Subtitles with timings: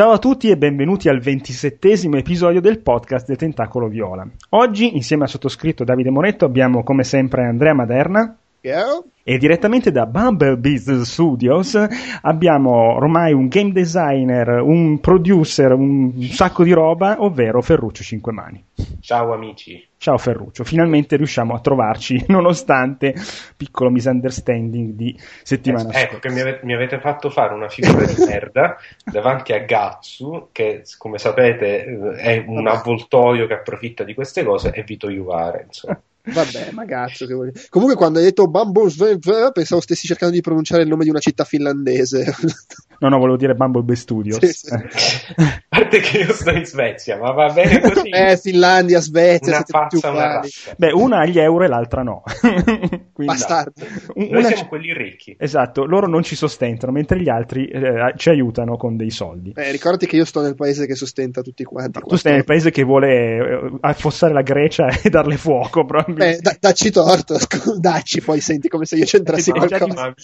[0.00, 4.26] Ciao a tutti e benvenuti al ventisettesimo episodio del podcast del Tentacolo Viola.
[4.48, 8.34] Oggi, insieme al sottoscritto Davide Moretto, abbiamo come sempre Andrea Maderna.
[8.62, 9.02] Yeah.
[9.22, 11.78] E direttamente da Bumblebees Studios
[12.22, 18.64] abbiamo ormai un game designer, un producer, un sacco di roba, ovvero Ferruccio Cinquemani.
[19.00, 19.86] Ciao amici.
[19.96, 23.14] Ciao Ferruccio, finalmente riusciamo a trovarci nonostante
[23.56, 28.04] piccolo misunderstanding di settimana eh, Ecco che mi avete, mi avete, fatto fare una figura
[28.04, 31.84] di merda davanti a Gatsu, che come sapete
[32.16, 36.00] è un avvoltoio che approfitta di queste cose, e Vito Juvare, insomma.
[36.32, 37.52] Vabbè, ma cazzo che vuoi.
[37.68, 41.44] Comunque, quando hai detto Bumblebee, pensavo stessi cercando di pronunciare il nome di una città
[41.44, 42.34] finlandese.
[43.00, 44.38] No, no, volevo dire Bumblebee Studios.
[44.38, 44.72] Sì, sì.
[44.72, 48.08] A parte che io sto in Svezia, ma va bene così.
[48.10, 50.40] eh, Finlandia, Svezia, una pazza, una
[50.76, 52.22] Beh, una agli euro e l'altra no.
[53.16, 53.84] Bastardo.
[54.14, 54.26] No.
[54.30, 55.34] Noi siamo c- quelli ricchi.
[55.38, 59.52] Esatto, loro non ci sostentano, mentre gli altri eh, ci aiutano con dei soldi.
[59.56, 62.00] Eh, ricordati che io sto nel paese che sostenta tutti quanti.
[62.06, 66.19] Tu stai nel paese che vuole eh, affossare la Grecia e darle fuoco, probabilmente.
[66.24, 67.36] Beh, da- dacci torto,
[67.78, 70.14] dacci, poi senti come se io c'entrassi qualcosa.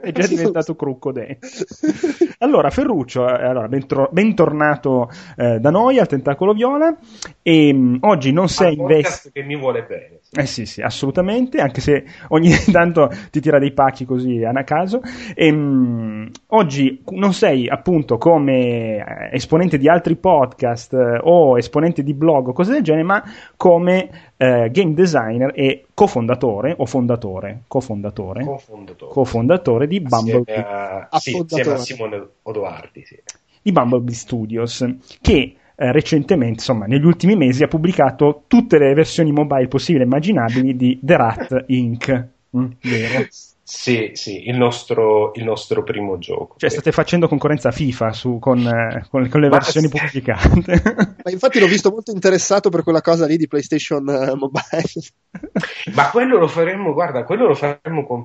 [0.00, 1.48] È già diventato crucco dentro.
[2.42, 6.96] Allora, Ferruccio, eh, allora, bentro- bentornato eh, da noi al Tentacolo Viola.
[7.42, 9.30] E mh, oggi non sei in veste.
[9.30, 10.20] che mi vuole bene.
[10.22, 10.40] Sì.
[10.40, 15.02] Eh sì, sì, assolutamente, anche se ogni tanto ti tira dei pacchi così a caso.
[15.34, 22.02] E, mh, oggi non sei appunto come eh, esponente di altri podcast eh, o esponente
[22.02, 23.22] di blog o cose del genere, ma
[23.54, 30.64] come eh, game designer e cofondatore o fondatore, cofondatore, cofondatore, cofondatore di Bumblebee.
[31.10, 33.20] Assieme a, sì, a Simone Odoardi, sì.
[33.60, 34.86] Di Bumblebee Studios,
[35.20, 40.06] che eh, recentemente, insomma, negli ultimi mesi ha pubblicato tutte le versioni mobile possibili e
[40.06, 42.28] immaginabili di The Rat Inc.
[42.56, 43.26] Mm, vero?
[43.72, 46.56] Sì, sì, il nostro, il nostro, primo gioco.
[46.58, 49.96] Cioè, state facendo concorrenza a FIFA su, con, eh, con, con, le Ma versioni sì.
[49.96, 50.82] pubblicate.
[51.22, 54.90] Ma infatti l'ho visto molto interessato per quella cosa lì di PlayStation uh, Mobile.
[55.94, 58.24] Ma quello lo faremmo, guarda, quello lo faremmo con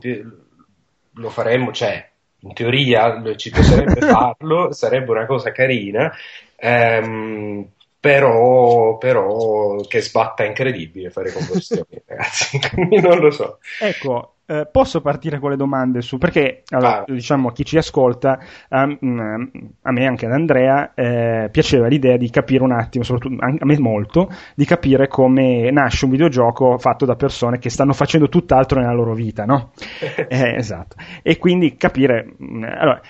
[1.13, 6.11] lo faremmo, cioè, in teoria ci piacerebbe farlo, sarebbe una cosa carina.
[6.55, 7.69] Ehm,
[7.99, 12.59] però, però, che sbatta incredibile fare conversioni, ragazzi.
[12.73, 13.59] Quindi non lo so.
[13.79, 17.03] Ecco, eh, posso partire con le domande su perché allora, ah.
[17.07, 18.37] diciamo a chi ci ascolta
[18.69, 19.49] um,
[19.81, 23.79] a me anche ad Andrea eh, piaceva l'idea di capire un attimo soprattutto a me
[23.79, 28.93] molto di capire come nasce un videogioco fatto da persone che stanno facendo tutt'altro nella
[28.93, 29.71] loro vita no?
[30.27, 32.35] eh, esatto e quindi capire
[32.77, 33.01] allora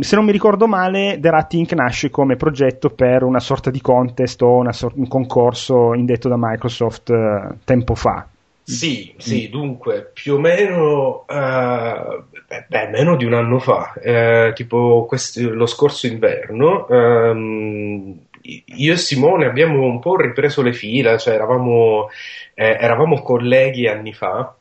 [0.00, 1.72] se non mi ricordo male, The Rat Inc.
[1.72, 7.08] nasce come progetto per una sorta di contest o sorta, un concorso indetto da Microsoft
[7.08, 8.28] uh, tempo fa.
[8.70, 12.24] Sì, sì, dunque, più o meno, uh,
[12.68, 18.96] beh, meno di un anno fa, uh, tipo questi, lo scorso inverno, um, io e
[18.96, 22.08] Simone abbiamo un po' ripreso le fila, cioè eravamo,
[22.54, 24.54] eh, eravamo colleghi anni fa,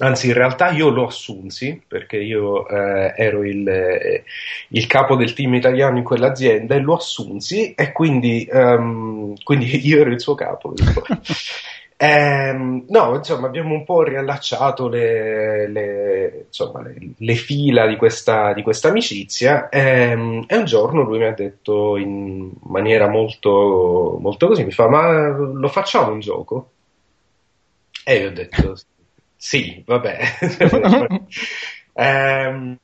[0.00, 4.24] Anzi, in realtà io lo assunsi perché io eh, ero il, eh,
[4.68, 10.00] il, capo del team italiano in quell'azienda e lo assunsi e quindi, um, quindi io
[10.00, 10.72] ero il suo capo.
[12.00, 18.52] Ehm, no, insomma, abbiamo un po' riallacciato le, le, insomma, le, le fila di questa,
[18.52, 24.46] di questa amicizia ehm, e un giorno lui mi ha detto in maniera molto, molto
[24.46, 26.70] così, mi fa, ma lo facciamo un gioco?
[28.04, 28.74] E io ho detto,
[29.36, 30.18] sì, vabbè.
[32.00, 32.78] Eh,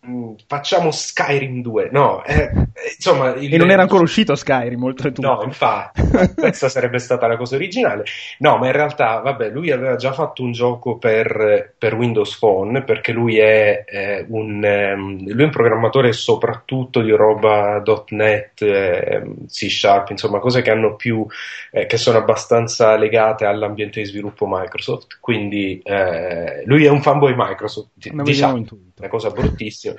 [0.48, 1.90] facciamo Skyrim 2.
[1.92, 2.50] No, eh,
[2.96, 3.32] insomma.
[3.34, 3.54] Il...
[3.54, 5.28] E non era ancora uscito Skyrim, oltretutto.
[5.28, 6.02] No, infatti,
[6.34, 8.02] questa sarebbe stata la cosa originale.
[8.38, 12.82] No, ma in realtà, vabbè, lui aveva già fatto un gioco per, per Windows Phone,
[12.82, 19.22] perché lui è, eh, un, um, lui è un programmatore soprattutto di roba .NET, eh,
[19.48, 21.24] C Sharp, insomma, cose che hanno più,
[21.70, 25.18] eh, che sono abbastanza legate all'ambiente di sviluppo Microsoft.
[25.20, 28.10] Quindi eh, lui è un fanboy Microsoft.
[28.10, 29.94] Ma diciamo, intuito una cosa bruttissima.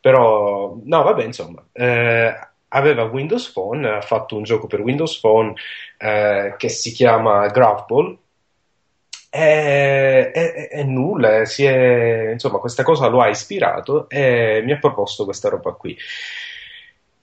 [0.00, 2.34] Però, no, vabbè, insomma, eh,
[2.68, 5.54] aveva Windows Phone, ha fatto un gioco per Windows Phone
[5.98, 8.18] eh, che si chiama Grapple.
[9.32, 15.24] E, e, e nulla, è, insomma, questa cosa lo ha ispirato e mi ha proposto
[15.24, 15.96] questa roba qui.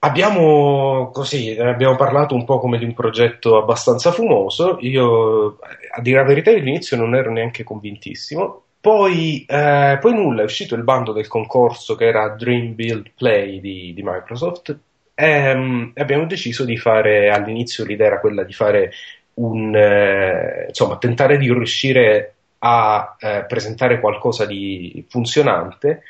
[0.00, 4.78] Abbiamo così, abbiamo parlato un po' come di un progetto abbastanza fumoso.
[4.80, 5.58] Io,
[5.90, 10.74] a dire la verità, all'inizio non ero neanche convintissimo, poi, eh, poi, nulla, è uscito
[10.74, 14.76] il bando del concorso che era Dream Build Play di, di Microsoft
[15.14, 18.92] ehm, e abbiamo deciso di fare, all'inizio l'idea era quella di fare
[19.34, 26.02] un, eh, insomma, tentare di riuscire a eh, presentare qualcosa di funzionante,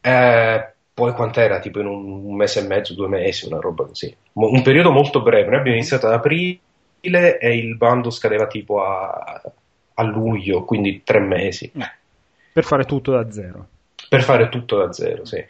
[0.00, 1.58] eh, poi quant'era?
[1.60, 4.14] Tipo in un, mese e mezzo, due mesi, una roba così.
[4.32, 5.48] Un periodo molto breve.
[5.48, 9.42] Noi abbiamo iniziato ad aprile e il bando scadeva tipo a,
[9.94, 11.70] a luglio, quindi tre mesi.
[11.74, 11.98] Eh,
[12.52, 13.68] per fare tutto da zero.
[14.08, 15.44] Per fare tutto da zero, sì.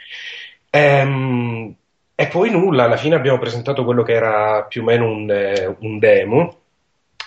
[0.71, 1.75] Ehm,
[2.15, 5.77] e poi nulla, alla fine abbiamo presentato quello che era più o meno un, eh,
[5.81, 6.59] un demo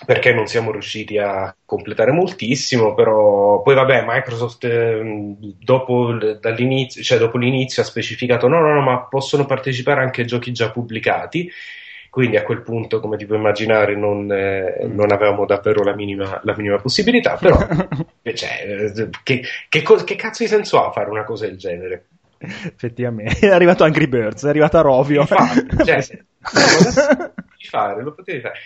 [0.06, 6.18] perché non siamo riusciti a completare moltissimo, però poi vabbè, Microsoft eh, dopo,
[7.02, 11.50] cioè dopo l'inizio ha specificato no, no, no, ma possono partecipare anche giochi già pubblicati,
[12.14, 14.94] quindi a quel punto, come ti puoi immaginare, non, eh, mm.
[14.94, 17.58] non avevamo davvero la minima, la minima possibilità, però
[18.34, 22.06] cioè, che, che, che, cazzo di senso ha fare una cosa del genere?
[22.38, 25.22] Effettivamente, è arrivato Angry Birds, è arrivata Rovio.
[25.22, 25.98] Infatti, cioè,
[27.18, 27.32] no,
[27.68, 28.58] fare, lo potevi fare.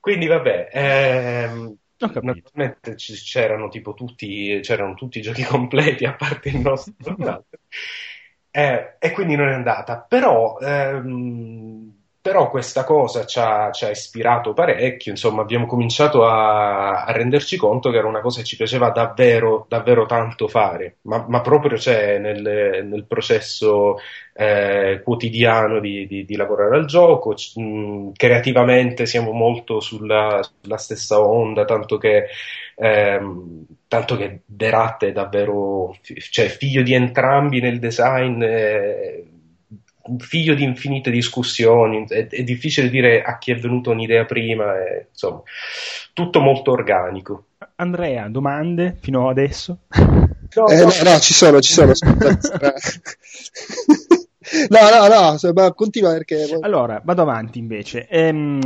[0.00, 6.58] Quindi vabbè, ehm, naturalmente c'erano tipo tutti, c'erano tutti i giochi completi a parte il
[6.58, 6.94] nostro.
[8.50, 10.04] eh, e quindi non è andata.
[10.08, 11.97] Però ehm,
[12.28, 17.56] però questa cosa ci ha, ci ha, ispirato parecchio, insomma abbiamo cominciato a, a, renderci
[17.56, 21.78] conto che era una cosa che ci piaceva davvero, davvero tanto fare, ma, ma proprio
[21.78, 23.96] cioè, nel, nel, processo
[24.34, 31.18] eh, quotidiano di, di, di, lavorare al gioco, mh, creativamente siamo molto sulla, sulla, stessa
[31.22, 32.26] onda, tanto che,
[32.76, 38.42] ehm, tanto che Rat è davvero cioè, figlio di entrambi nel design.
[38.42, 39.27] Eh,
[40.18, 45.06] figlio di infinite discussioni, è, è, difficile dire a chi è venuta un'idea prima, è,
[45.10, 45.42] insomma,
[46.12, 47.44] tutto molto organico.
[47.76, 49.78] Andrea, domande fino adesso?
[50.54, 51.92] No, eh, no, no, ci sono, ci sono.
[54.68, 54.78] no,
[55.08, 56.58] no, no, continua perché...
[56.60, 58.06] Allora, vado avanti invece.
[58.08, 58.60] Ehm,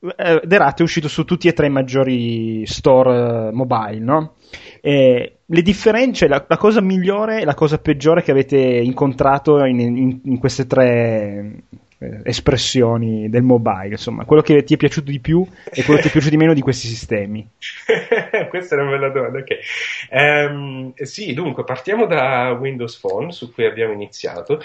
[0.00, 4.34] eh, The Rat è uscito su tutti e tre i maggiori store eh, mobile, no?
[4.80, 9.80] Eh, le differenze, la, la, cosa migliore e la cosa peggiore che avete incontrato in,
[9.80, 11.62] in, in queste tre
[11.98, 16.02] eh, espressioni del mobile, insomma, quello che ti è piaciuto di più e quello che
[16.02, 17.46] ti è piaciuto di meno di questi sistemi?
[18.48, 19.38] Questa è una bella domanda.
[19.38, 19.58] Okay.
[20.10, 24.60] Um, sì, dunque, partiamo da Windows Phone, su cui abbiamo iniziato.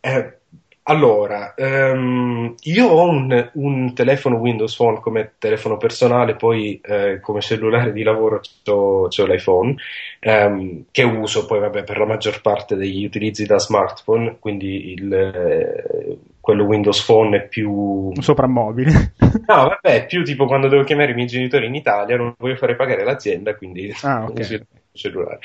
[0.00, 0.36] Eh,
[0.84, 7.40] allora, um, io ho un, un, telefono Windows Phone come telefono personale, poi eh, come
[7.40, 9.76] cellulare di lavoro ho, l'iPhone,
[10.22, 15.12] um, che uso poi vabbè, per la maggior parte degli utilizzi da smartphone, quindi il,
[15.12, 18.12] eh, quello Windows Phone è più...
[18.18, 19.14] Soprammobile.
[19.46, 22.56] No, vabbè, è più tipo quando devo chiamare i miei genitori in Italia, non voglio
[22.56, 24.40] fare pagare l'azienda, quindi ah, okay.
[24.40, 25.38] uso il cellulare.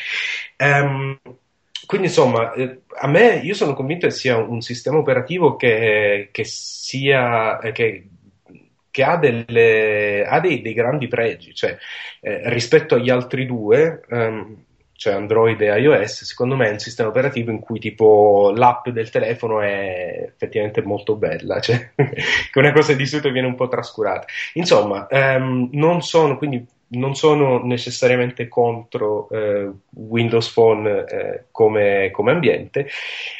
[0.57, 1.17] Um,
[1.87, 6.43] quindi insomma, eh, a me io sono convinto che sia un sistema operativo che, che
[6.43, 8.09] sia eh, che,
[8.91, 11.77] che ha, delle, ha dei, dei, grandi pregi, cioè
[12.19, 14.65] eh, rispetto agli altri due, um,
[14.97, 19.09] cioè Android e iOS, secondo me è un sistema operativo in cui tipo l'app del
[19.09, 24.25] telefono è effettivamente molto bella, cioè che una cosa di solito viene un po' trascurata.
[24.55, 32.31] Insomma, um, non sono quindi non sono necessariamente contro eh, Windows Phone eh, come, come,
[32.31, 32.87] ambiente,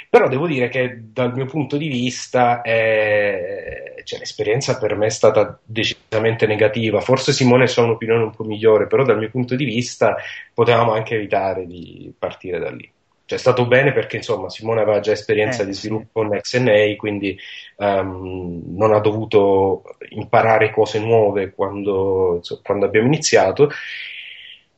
[0.10, 5.10] però devo dire che dal mio punto di vista è, cioè, l'esperienza per me è
[5.10, 7.00] stata decisamente negativa.
[7.00, 10.18] Forse Simone ha un'opinione un po' migliore, però dal mio punto di vista
[10.54, 12.90] potevamo anche evitare di partire da lì
[13.28, 16.96] cioè è stato bene perché insomma Simone aveva già esperienza eh, di sviluppo con XNA,
[16.96, 17.38] quindi
[17.76, 23.70] um, non ha dovuto imparare cose nuove quando, insomma, quando abbiamo iniziato.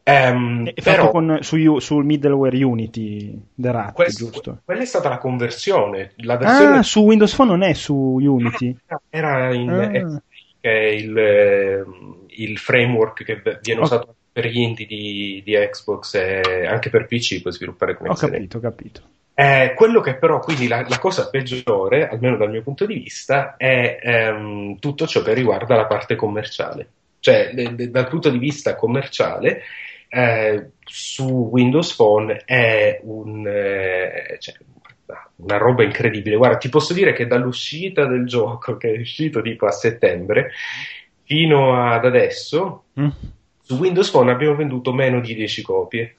[0.03, 4.61] Um, è però, con, su, sul middleware Unity Rat, questo, giusto?
[4.65, 6.13] Quella è stata la conversione.
[6.15, 6.77] La versione...
[6.79, 8.75] Ah, su Windows Phone non è su Unity?
[9.11, 9.89] Era in ah.
[9.89, 10.05] che
[10.59, 11.85] è il,
[12.29, 13.83] il framework che viene okay.
[13.83, 18.13] usato per gli indie di, di, Xbox e anche per PC puoi sviluppare come Ho
[18.13, 19.01] capito, ho capito.
[19.34, 23.55] Eh, quello che però, quindi la, la, cosa peggiore, almeno dal mio punto di vista,
[23.58, 26.88] è ehm, tutto ciò che riguarda la parte commerciale.
[27.19, 29.62] Cioè, le, le, dal punto di vista commerciale,
[30.10, 34.55] eh, su Windows Phone è un, eh, cioè,
[35.38, 36.36] una roba incredibile.
[36.36, 40.51] Guarda, ti posso dire che dall'uscita del gioco, che è uscito tipo a settembre,
[41.24, 43.08] fino ad adesso, mm
[43.69, 46.15] su Windows Phone abbiamo venduto meno di 10 copie.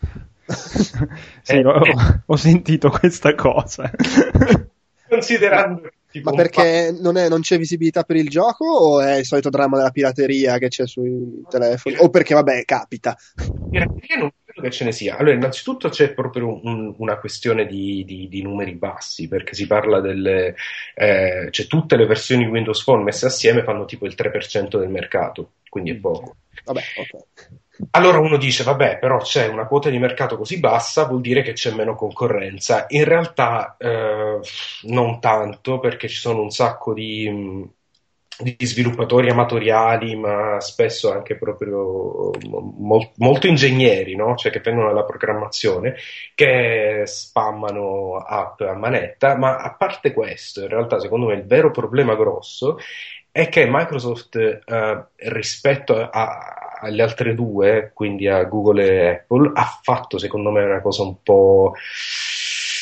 [0.47, 1.81] sì, eh, ho,
[2.27, 3.91] ho, sentito questa cosa.
[5.09, 5.91] Considerando
[6.23, 9.77] ma perché non, è, non, c'è visibilità per il gioco o è il solito dramma
[9.77, 11.97] della pirateria che c'è sui telefoni?
[11.99, 13.17] O perché, vabbè, capita?
[13.71, 14.31] Pirateria non
[14.61, 15.17] credo che ce ne sia.
[15.17, 20.01] Allora, innanzitutto c'è proprio un, una questione di, di, di, numeri bassi, perché si parla
[20.01, 20.55] delle...
[20.95, 25.53] Eh, cioè tutte le versioni Windows Phone messe assieme fanno tipo il 3% del mercato,
[25.69, 26.37] quindi è poco.
[26.65, 27.49] Vabbè, ok.
[27.93, 31.55] Allora uno dice, vabbè, però c'è una quota di mercato così bassa, vuol dire che
[31.55, 32.85] c'è meno concorrenza.
[32.89, 34.39] In realtà eh,
[34.83, 37.27] non tanto, perché ci sono un sacco di,
[38.41, 44.35] di sviluppatori amatoriali, ma spesso anche proprio mol, molto ingegneri, no?
[44.37, 45.97] cioè che vengono dalla programmazione,
[46.35, 49.37] che spammano app a manetta.
[49.37, 52.79] Ma a parte questo, in realtà, secondo me il vero problema grosso
[53.33, 59.79] è che Microsoft eh, rispetto a, alle altre due, quindi a Google e Apple, ha
[59.83, 61.75] fatto secondo me una cosa un po',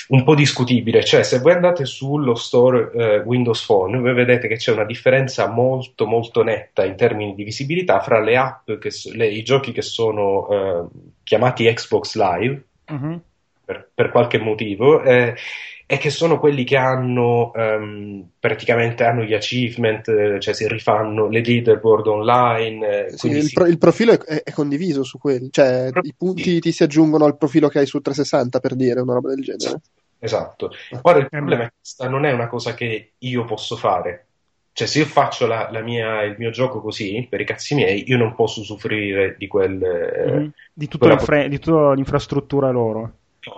[0.09, 1.05] un po discutibile.
[1.05, 5.49] Cioè, se voi andate sullo store eh, Windows Phone, voi vedete che c'è una differenza
[5.49, 9.83] molto, molto netta in termini di visibilità fra le app, che, le, i giochi che
[9.83, 10.85] sono eh,
[11.23, 12.63] chiamati Xbox Live.
[12.89, 13.21] Uh-huh.
[13.65, 15.35] Per, per, qualche motivo, eh,
[15.91, 21.41] e che sono quelli che hanno um, praticamente hanno gli achievement, cioè si rifanno le
[21.41, 23.07] leaderboard online.
[23.07, 23.55] Eh, sì, il, si...
[23.55, 26.59] pro- il, profilo è, è, condiviso su quelli, cioè Pro- i punti sì.
[26.59, 29.81] ti si aggiungono al profilo che hai su 360 per dire una roba del genere.
[30.19, 30.73] Esatto.
[31.01, 34.27] Ora il problema è che questa non è una cosa che io posso fare.
[34.73, 38.05] Cioè, se io faccio la, la mia, il mio gioco così, per i cazzi miei,
[38.07, 39.79] io non posso soffrire di quel...
[39.79, 40.49] Mm-hmm.
[40.75, 43.13] Di, tutta di tutta l'infrastruttura loro.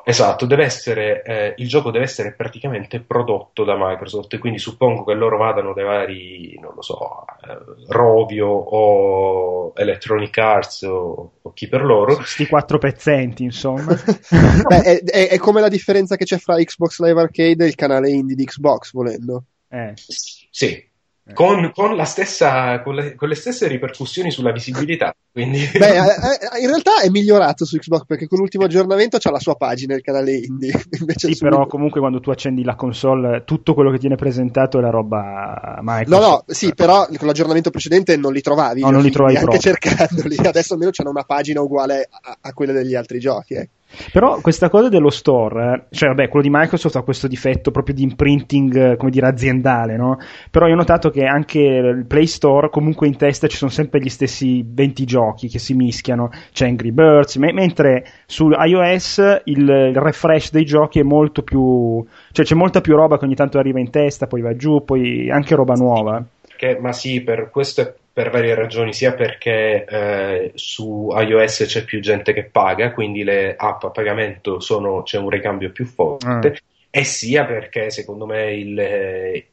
[0.05, 5.15] Esatto, deve essere, eh, il gioco deve essere praticamente prodotto da Microsoft, quindi suppongo che
[5.15, 7.59] loro vadano dai vari, non lo so, eh,
[7.89, 12.17] Rovio o Electronic Arts o, o, chi per loro.
[12.17, 13.95] Questi quattro pezzenti, insomma.
[14.69, 17.75] Beh, è, è, è, come la differenza che c'è fra Xbox Live Arcade e il
[17.75, 19.45] canale indie di Xbox, volendo.
[19.69, 19.93] Eh.
[19.95, 20.90] Sì,
[21.33, 25.15] con, con, stessa, con, le, con, le, stesse ripercussioni sulla visibilità.
[25.31, 25.59] Quindi...
[25.79, 29.39] Beh, eh, eh, in realtà è migliorato su Xbox perché con l'ultimo aggiornamento c'ha la
[29.39, 30.73] sua pagina, il canale indie.
[31.17, 31.45] sì, su...
[31.45, 35.79] però comunque quando tu accendi la console, tutto quello che viene presentato è la roba
[35.83, 36.09] Microsoft.
[36.09, 38.81] No, no, sì, però con l'aggiornamento precedente non li trovavi.
[38.81, 40.37] No, non li trovavi Anche cercandoli.
[40.43, 43.55] Adesso almeno c'hanno una pagina uguale a, a quella degli altri giochi.
[43.55, 43.69] Eh.
[44.13, 48.03] Però questa cosa dello store, cioè vabbè, quello di Microsoft ha questo difetto proprio di
[48.03, 50.19] imprinting, come dire, aziendale, no?
[50.51, 54.01] Però io ho notato che anche il Play Store, comunque in testa ci sono sempre
[54.01, 59.59] gli stessi 20 giochi che si mischiano, c'è Angry Birds, me- mentre su iOS il,
[59.69, 63.59] il, refresh dei giochi è molto più, cioè c'è molta più roba che ogni tanto
[63.59, 66.25] arriva in testa, poi va giù, poi anche roba nuova.
[66.61, 71.85] Che, ma sì, per questo è per varie ragioni, sia perché eh, su iOS c'è
[71.85, 76.51] più gente che paga, quindi le app a pagamento sono, c'è un ricambio più forte.
[76.51, 76.55] Mm.
[76.91, 79.47] E sia perché secondo me il, eh,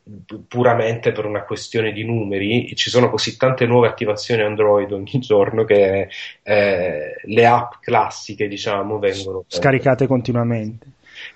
[0.50, 5.64] puramente per una questione di numeri ci sono così tante nuove attivazioni Android ogni giorno
[5.64, 6.10] che
[6.44, 10.88] eh, le app classiche diciamo vengono scaricate continuamente.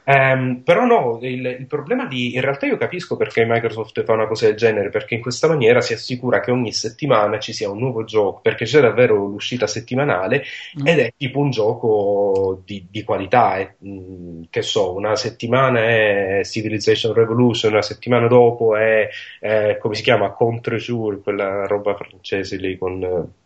[0.03, 2.35] Um, però no, il, il, problema di...
[2.35, 5.81] In realtà io capisco perché Microsoft fa una cosa del genere, perché in questa maniera
[5.81, 10.43] si assicura che ogni settimana ci sia un nuovo gioco, perché c'è davvero l'uscita settimanale
[10.81, 10.87] mm.
[10.87, 13.57] ed è tipo un gioco di, di qualità.
[13.57, 19.07] È, mh, mm, che so, una settimana è Civilization Revolution, una settimana dopo è,
[19.39, 23.39] è come si chiama, Contre Jour, quella roba francese lì con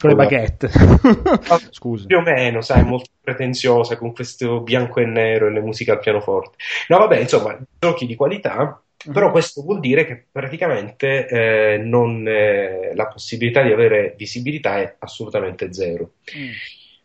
[0.00, 0.70] con le baguette.
[1.70, 2.06] Scusa.
[2.06, 6.00] Più o meno, sai, molto pretenziosa con questo bianco e nero e le musiche al
[6.00, 6.56] pianoforte.
[6.88, 9.12] No, vabbè, insomma, giochi di qualità, mm.
[9.12, 14.96] però questo vuol dire che praticamente eh, non, eh, la possibilità di avere visibilità è
[15.00, 16.12] assolutamente zero.
[16.34, 16.50] Mm.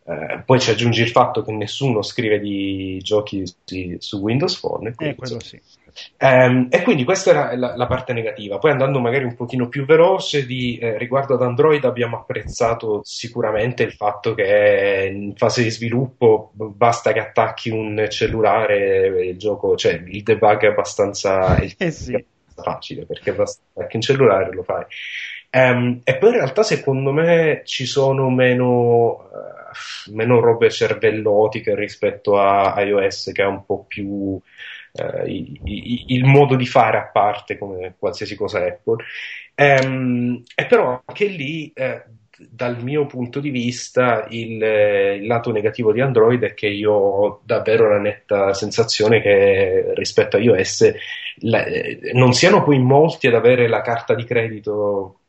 [0.08, 4.94] Eh, poi ci aggiungi il fatto che nessuno scrive di giochi su, su Windows Phone.
[4.94, 5.60] Quindi, eh, quello sì.
[6.18, 8.58] Um, e quindi questa era la, la, parte negativa.
[8.58, 13.82] Poi andando magari un pochino più veloce di, eh, riguardo ad Android abbiamo apprezzato sicuramente
[13.82, 20.02] il fatto che in fase di sviluppo basta che attacchi un cellulare il gioco, cioè
[20.06, 22.24] il debug è abbastanza, eh sì.
[22.54, 24.84] facile perché basta che attacchi un cellulare lo fai.
[25.52, 32.38] Um, e poi in realtà secondo me ci sono meno, uh, meno robe cervellotiche rispetto
[32.38, 34.38] a iOS che è un po' più
[34.96, 39.04] eh, i, i, il modo di fare a parte come qualsiasi cosa Apple.
[39.54, 42.04] Ehm, e però anche lì, eh,
[42.38, 47.40] dal mio punto di vista, il, il, lato negativo di Android è che io ho
[47.44, 50.92] davvero la netta sensazione che rispetto a iOS
[51.40, 55.20] la, eh, non siano poi molti ad avere la carta di credito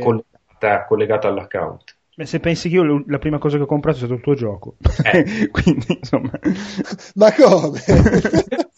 [0.00, 1.96] collegata, collegata all'account.
[2.14, 4.34] Beh, se pensi che io la prima cosa che ho comprato è stato il tuo
[4.34, 5.48] gioco, eh.
[5.50, 6.30] quindi insomma.
[7.14, 7.80] Ma come?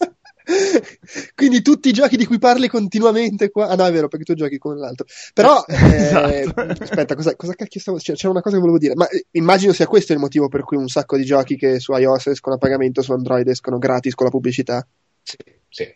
[1.45, 3.67] Quindi tutti i giochi di cui parli continuamente qua.
[3.67, 5.05] Ah, no, è vero, perché tu giochi con l'altro.
[5.31, 6.83] Però, eh, esatto.
[6.83, 8.95] aspetta, cosa, cosa cacchio stavo C'era, c'era una cosa che volevo dire.
[8.95, 11.95] Ma eh, immagino sia questo il motivo per cui un sacco di giochi che su
[11.95, 14.87] iOS escono a pagamento, su Android escono gratis con la pubblicità.
[15.21, 15.37] Sì,
[15.69, 15.95] sì.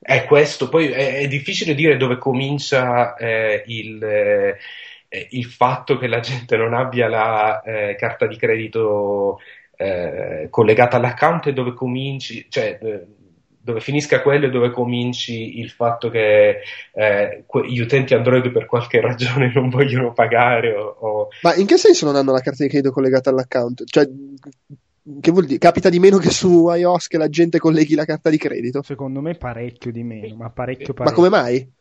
[0.00, 0.70] È questo.
[0.70, 4.02] Poi è, è difficile dire dove comincia eh, il.
[4.02, 4.56] Eh,
[5.10, 9.38] eh, il fatto che la gente non abbia la eh, carta di credito
[9.76, 13.06] eh, collegata all'account e dove cominci, cioè eh,
[13.60, 16.60] dove finisca quello e dove cominci il fatto che
[16.92, 21.28] eh, gli utenti Android per qualche ragione non vogliono pagare o, o...
[21.42, 23.84] Ma in che senso non hanno la carta di credito collegata all'account?
[23.84, 24.08] Cioè,
[25.20, 25.58] che vuol dire?
[25.58, 28.82] Capita di meno che su iOS che la gente colleghi la carta di credito?
[28.82, 31.04] Secondo me parecchio di meno, ma parecchio parecchio.
[31.04, 31.72] Ma come mai?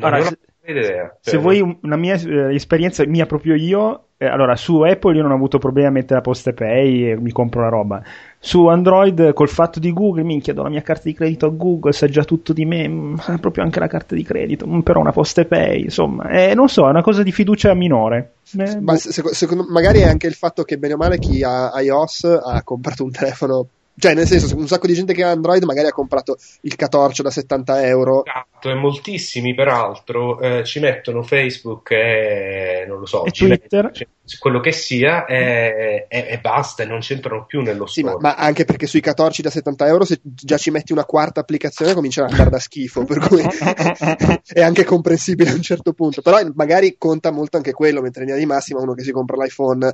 [0.00, 0.38] Allora, se,
[0.72, 5.22] idea, se vuoi una mia eh, esperienza mia proprio io, eh, allora su Apple io
[5.22, 8.02] non ho avuto problemi a mettere la posta pay e mi compro la roba.
[8.40, 11.92] Su Android col fatto di Google, minchia, do la mia carta di credito a Google,
[11.92, 15.12] sa già tutto di me, mm, proprio anche la carta di credito, mm, però una
[15.12, 18.32] posta pay, insomma, eh, non so, è una cosa di fiducia minore.
[18.58, 18.96] Eh, Ma boh.
[18.96, 22.62] secondo, secondo, magari è anche il fatto che bene o male chi ha iOS ha
[22.64, 23.66] comprato un telefono
[23.98, 27.22] cioè, nel senso, un sacco di gente che ha Android magari ha comprato il 14
[27.22, 28.24] da 70 euro.
[28.24, 33.84] Esatto, e moltissimi peraltro eh, ci mettono Facebook e non lo so, e Twitter.
[33.84, 34.06] Mettono,
[34.38, 38.18] quello che sia e, e, e, basta, e non c'entrano più nello sì, store.
[38.20, 41.40] Ma, ma, anche perché sui 14 da 70 euro, se già ci metti una quarta
[41.40, 43.04] applicazione, cominciano a andare da schifo.
[43.04, 43.42] Per cui
[44.52, 46.20] è anche comprensibile a un certo punto.
[46.20, 49.42] Però magari conta molto anche quello, mentre in linea di massima uno che si compra
[49.42, 49.90] l'iPhone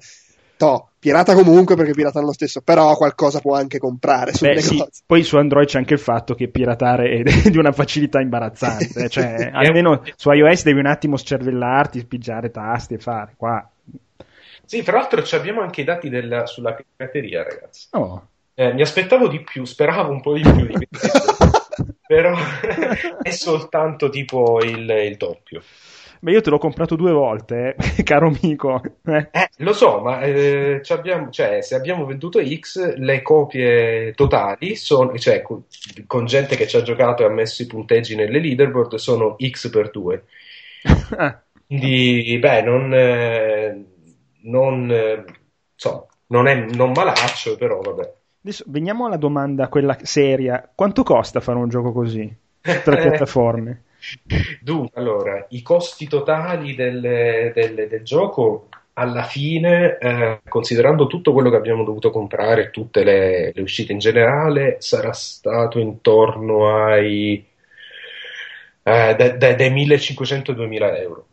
[0.57, 4.85] to, pirata comunque perché piratano lo stesso, però qualcosa può anche comprare sul Beh, sì.
[5.07, 9.51] Poi su Android c'è anche il fatto che piratare è di una facilità imbarazzante, cioè
[9.53, 13.69] almeno su iOS devi un attimo scervellarti, pigiare tasti e fare, qua
[14.67, 17.89] sì, tra l'altro abbiamo anche i dati della, sulla pirateria, ragazzi.
[17.93, 18.29] Oh.
[18.55, 20.89] Eh, mi aspettavo di più, speravo un po' di più di
[22.07, 22.37] però
[23.21, 25.63] è soltanto tipo il, il doppio.
[26.25, 28.81] Beh, io te l'ho comprato due volte, eh, caro amico.
[29.05, 29.29] Eh.
[29.31, 35.19] eh lo so, ma eh, abbiamo, cioè, se abbiamo venduto X, le copie totali sono,
[35.19, 35.65] cioè, con,
[36.07, 39.69] con, gente che ci ha giocato e ha messo i punteggi nelle leaderboard, sono X
[39.69, 40.25] per 2.
[41.67, 43.85] Quindi, beh, non, eh,
[44.45, 45.25] non,
[45.75, 48.13] so, non, è, non malaccio, però vabbè.
[48.45, 50.71] Adesso veniamo alla domanda, quella seria.
[50.75, 52.35] Quanto costa fare un gioco così?
[52.63, 53.83] Tra piattaforme?
[54.61, 61.51] Dunque, allora, i costi totali del, del, del gioco alla fine, eh, considerando tutto quello
[61.51, 67.45] che abbiamo dovuto comprare, tutte le, le uscite in generale, sarà stato intorno ai
[68.87, 71.27] eh, dai, dai, dai 1500 ai 2000 euro.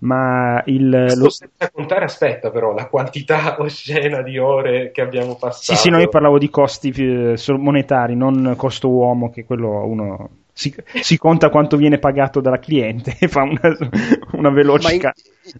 [0.00, 1.06] Ma il.
[1.08, 1.30] Sto lo...
[1.30, 5.76] senza contare, aspetta, però, la quantità oscena di ore che abbiamo passato.
[5.78, 10.30] Sì, sì, no, io parlavo di costi eh, monetari, non costo uomo, che quello uno
[10.56, 13.60] si, si, conta quanto viene pagato dalla cliente e fa una,
[14.32, 14.94] una veloce.
[14.94, 15.02] In,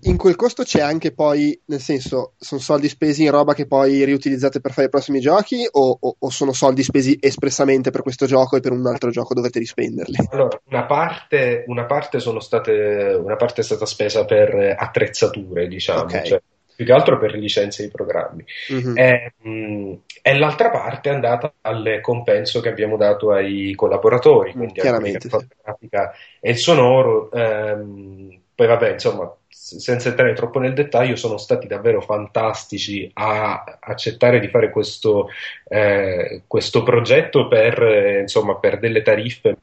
[0.01, 4.05] in, quel costo c'è anche poi, nel senso, sono soldi spesi in roba che poi
[4.05, 8.25] riutilizzate per fare i prossimi giochi o, o, o sono soldi spesi espressamente per questo
[8.25, 10.17] gioco e per un altro gioco dovete rispenderli?
[10.31, 16.05] Allora, una parte, una parte, state, una parte è stata spesa per attrezzature, diciamo.
[16.05, 16.25] Okay.
[16.25, 16.43] Cioè,
[16.77, 18.45] più che altro per licenze di programmi.
[18.73, 18.97] Mm-hmm.
[18.99, 24.57] E, mh, e, l'altra parte è andata al compenso che abbiamo dato ai collaboratori, mm,
[24.57, 27.31] quindi Chiaramente, alla grafica e il sonoro.
[27.33, 34.39] Ehm, poi vabbè, insomma, senza entrare troppo nel dettaglio, sono stati davvero fantastici a accettare
[34.39, 35.29] di fare questo,
[35.69, 39.57] eh, questo progetto per, eh, insomma, per delle tariffe,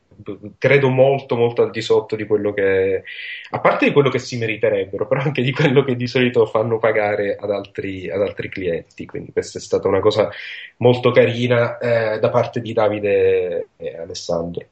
[0.58, 3.04] credo molto, molto al di sotto di quello che,
[3.52, 6.80] a parte di quello che si meriterebbero, però anche di quello che di solito fanno
[6.80, 9.06] pagare ad altri, ad altri clienti.
[9.06, 10.30] Quindi questa è stata una cosa
[10.78, 14.66] molto carina eh, da parte di Davide e Alessandro.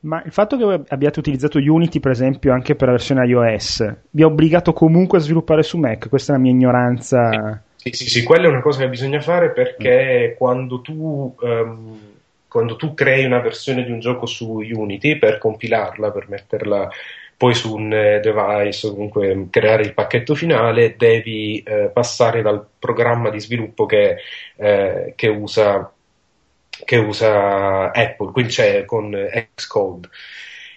[0.00, 4.22] Ma il fatto che abbiate utilizzato Unity, per esempio, anche per la versione iOS, vi
[4.22, 6.08] ha obbligato comunque a sviluppare su Mac?
[6.08, 7.62] Questa è la mia ignoranza.
[7.76, 10.36] Sì, sì, sì, quella è una cosa che bisogna fare perché mm.
[10.36, 11.34] quando tu.
[11.40, 12.10] Um,
[12.52, 16.90] quando tu crei una versione di un gioco su Unity per compilarla, per metterla
[17.34, 22.64] poi su un eh, device o comunque creare il pacchetto finale, devi eh, passare dal
[22.78, 24.18] programma di sviluppo che,
[24.56, 25.90] eh, che usa
[26.84, 29.16] che usa Apple, quindi c'è con
[29.54, 30.08] Xcode.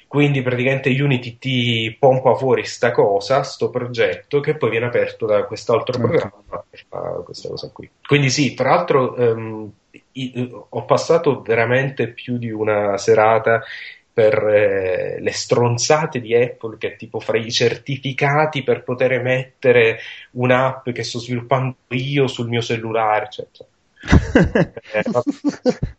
[0.07, 5.43] Quindi praticamente Unity ti pompa fuori sta cosa, sto progetto, che poi viene aperto da
[5.43, 6.01] quest'altro mm.
[6.01, 7.89] programma e fa questa cosa qui.
[8.05, 9.71] Quindi sì, tra l'altro um,
[10.69, 13.61] ho passato veramente più di una serata
[14.15, 19.99] per eh, le stronzate di Apple che tipo fra i certificati per poter mettere
[20.31, 23.67] un'app che sto sviluppando io sul mio cellulare, eccetera.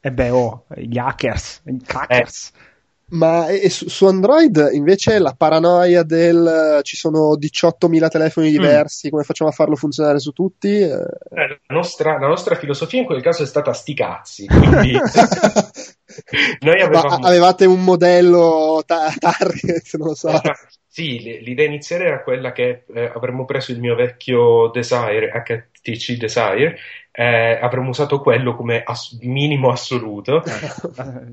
[0.00, 2.52] e beh, oh, gli hackers, i crackers.
[2.54, 2.72] Eh.
[3.14, 8.50] Ma su, su, Android invece la paranoia del ci sono 18.000 telefoni mm.
[8.50, 9.10] diversi, mm.
[9.10, 10.80] come facciamo a farlo funzionare su tutti?
[10.80, 10.88] Eh...
[10.88, 14.46] La, nostra, la, nostra, filosofia in quel caso è stata sti cazzi.
[14.46, 14.98] Quindi...
[16.60, 17.14] Noi avevamo...
[17.24, 20.40] avevate un modello ta- target, non lo so.
[20.88, 26.76] Sì, l'idea iniziale era quella che eh, avremmo preso il mio vecchio Desire, HTC Desire,
[27.12, 30.42] eh, avremmo usato quello come ass- minimo assoluto.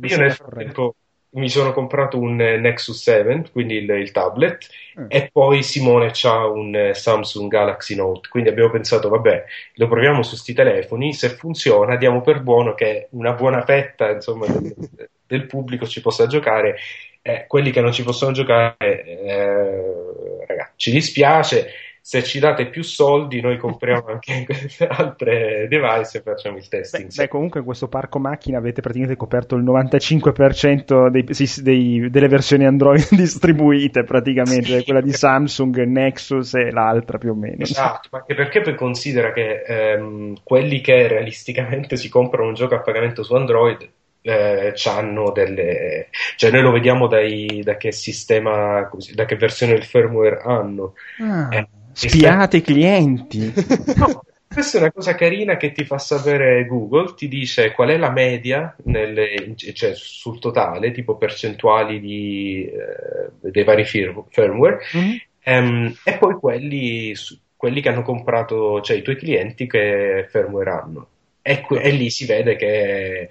[0.02, 0.96] Io nel frattempo
[1.34, 4.68] mi sono comprato un Nexus 7, quindi il, il tablet,
[5.00, 5.06] mm.
[5.08, 10.32] e poi Simone ha un Samsung Galaxy Note, quindi abbiamo pensato, vabbè, lo proviamo su
[10.32, 14.76] questi telefoni, se funziona diamo per buono che una buona fetta insomma, del,
[15.26, 16.78] del, pubblico ci possa giocare,
[17.22, 21.72] eh, quelli che non ci possono giocare, eh, ragazzi, ci dispiace,
[22.04, 24.48] se ci date più soldi noi compriamo anche
[24.90, 27.10] altre device e facciamo il testing.
[27.10, 31.26] Beh, beh, comunque questo parco macchina avete praticamente coperto il 95% dei,
[31.62, 37.62] dei, delle versioni Android distribuite praticamente, quella di Samsung, Nexus e l'altra più o meno.
[37.64, 42.76] Esatto, ma anche perché poi considera che ehm, quelli che realisticamente si comprano un gioco
[42.76, 43.90] a pagamento su Android
[44.24, 49.84] eh, hanno delle cioè noi lo vediamo dai, da che sistema da che versione del
[49.84, 51.48] firmware hanno ah.
[51.50, 53.54] eh, Spiate i clienti.
[53.96, 54.22] No,
[54.54, 58.12] questa è una cosa carina che ti fa sapere Google, ti dice qual è la
[58.12, 65.18] media nelle, cioè sul totale, tipo percentuali di, eh, dei vari firmware, mm-hmm.
[65.46, 67.14] um, e poi quelli,
[67.56, 71.08] quelli, che hanno comprato, cioè i tuoi clienti che firmware hanno.
[71.42, 73.30] E, e lì si vede che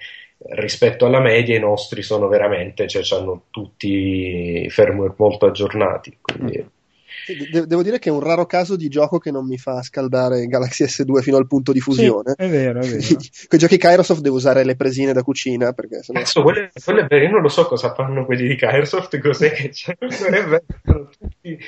[0.53, 6.17] rispetto alla media i nostri sono veramente, cioè hanno tutti firmware molto aggiornati.
[6.19, 6.63] Quindi...
[6.63, 6.79] Mm
[7.25, 10.45] De- devo dire che è un raro caso di gioco che non mi fa scaldare
[10.47, 12.33] Galaxy S2 fino al punto di fusione.
[12.37, 13.05] Sì, è vero, è vero.
[13.07, 13.17] Con
[13.51, 16.19] i giochi Kairosoft devo usare le presine da cucina perché sennò...
[16.19, 19.51] Adesso, quello, quello è vero, io non lo so cosa fanno quelli di Kairosoft, cos'è
[19.51, 21.59] che c'è, non è vero, tutti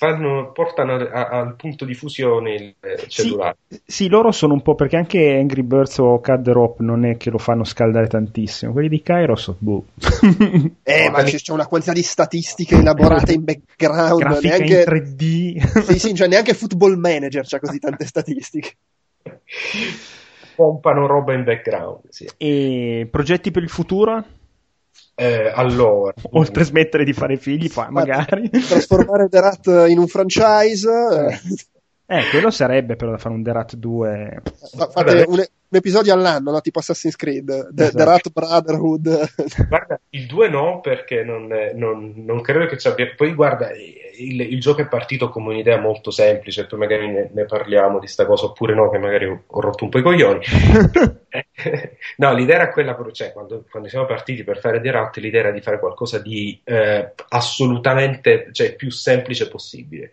[0.00, 2.74] fanno, portano a, al punto di fusione il
[3.08, 3.58] cellulare.
[3.68, 7.18] Sì, sì, loro sono un po' perché anche Angry Birds o Cad Rope non è
[7.18, 8.72] che lo fanno scaldare tantissimo.
[8.72, 9.84] Quelli di Kairos, boh.
[10.84, 14.20] eh, ma c'è una quantità di statistiche elaborate in background.
[14.20, 14.78] Grafica neanche...
[14.78, 15.82] in 3D.
[15.92, 18.76] sì, sì, cioè neanche Football Manager c'ha così tante statistiche.
[20.56, 22.08] Pompano roba in background.
[22.08, 22.26] Sì.
[22.38, 24.24] E progetti per il futuro?
[25.14, 30.06] Eh, allora, oltre a smettere di fare figli, fa, magari trasformare The Rat in un
[30.06, 30.88] franchise.
[30.88, 31.38] Eh.
[32.12, 34.42] eh, quello sarebbe però da fare un The Rat 2.
[34.90, 36.60] Fate un, un, episodio all'anno, no?
[36.60, 37.96] tipo Assassin's Creed, The, esatto.
[37.96, 39.34] The Rat Brotherhood.
[39.68, 43.14] Guarda, il 2 no, perché non, non, non credo che ci abbia.
[43.14, 47.44] Poi guarda, il, il, gioco è partito come un'idea molto semplice, poi magari ne, ne
[47.44, 50.44] parliamo di sta cosa, oppure no, che magari ho rotto un po' i coglioni.
[52.16, 55.52] no, l'idea era quella, cioè, quando, quando, siamo partiti per fare The Rat, l'idea era
[55.52, 60.10] di fare qualcosa di eh, assolutamente, cioè, più semplice possibile.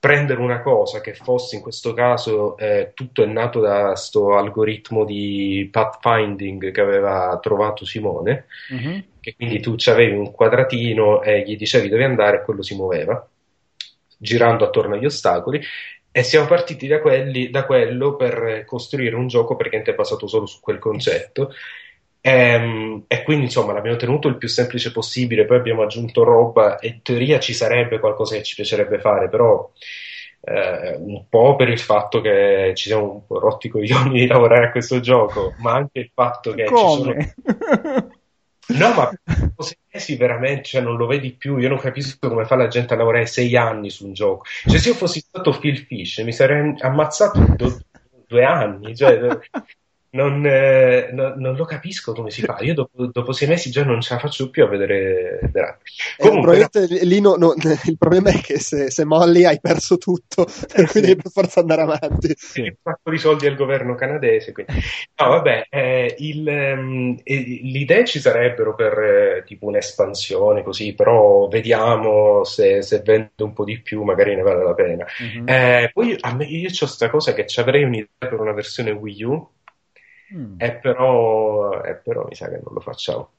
[0.00, 5.04] Prendere una cosa che fosse in questo caso eh, tutto è nato da questo algoritmo
[5.04, 8.98] di pathfinding che aveva trovato Simone, mm-hmm.
[9.20, 13.28] che quindi tu avevi un quadratino e gli dicevi dove andare e quello si muoveva
[14.18, 15.60] girando attorno agli ostacoli
[16.10, 20.58] e siamo partiti da, quelli, da quello per costruire un gioco praticamente basato solo su
[20.60, 21.52] quel concetto.
[22.20, 26.78] E, ehm, e, quindi insomma l'abbiamo tenuto il più semplice possibile, poi abbiamo aggiunto roba
[26.78, 29.70] e in teoria ci sarebbe qualcosa che ci piacerebbe fare, però
[30.40, 34.66] eh, un po' per il fatto che ci siamo un po' rotti coglioni di lavorare
[34.66, 36.80] a questo gioco, ma anche il fatto che Come?
[36.80, 38.16] ci sono
[38.68, 39.10] No, ma
[39.88, 41.56] sei veramente, cioè, non lo vedi più.
[41.56, 44.44] Io non capisco come fa la gente a lavorare sei anni su un gioco.
[44.66, 47.78] Cioè, se io fossi stato Phil Fish, mi sarei ammazzato do,
[48.26, 48.94] due anni.
[48.94, 49.38] Cioè,
[50.10, 52.56] non, eh, no, non, lo capisco come si fa.
[52.60, 55.80] Io dopo, dopo, sei mesi già non ce la faccio più a vedere Rat.
[56.16, 56.68] Eh, Comunque, no...
[57.02, 57.36] lì no,
[57.84, 61.00] il problema è che se, se, molli hai perso tutto, per eh, cui sì.
[61.00, 62.32] devi per forza andare avanti.
[62.36, 64.52] Sì, un sacco di soldi al governo canadese.
[64.52, 64.72] Quindi.
[65.20, 71.48] No, vabbè, eh, il, um, le idee ci sarebbero per eh, tipo un'espansione così, però
[71.48, 75.06] vediamo se, se, vende un po' di più, magari ne vale la pena.
[75.22, 75.86] Mm-hmm.
[75.92, 79.22] poi a me, io ho questa cosa che ci avrei un'idea per una versione Wii
[79.24, 79.50] U
[80.34, 80.54] Mm.
[80.58, 83.30] E, però, e però mi sa che non lo facciamo.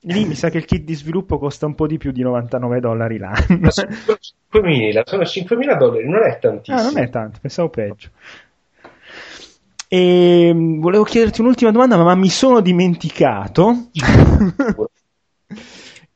[0.00, 2.80] Lì mi sa che il kit di sviluppo costa un po' di più di 99
[2.80, 3.70] dollari l'anno.
[3.70, 3.88] Sono
[4.52, 6.78] 5.000, sono 5.000 dollari, non è tantissimo.
[6.78, 8.10] Ah, non è tanto, pensavo peggio.
[9.88, 13.88] E ehm, volevo chiederti un'ultima domanda, ma mi sono dimenticato.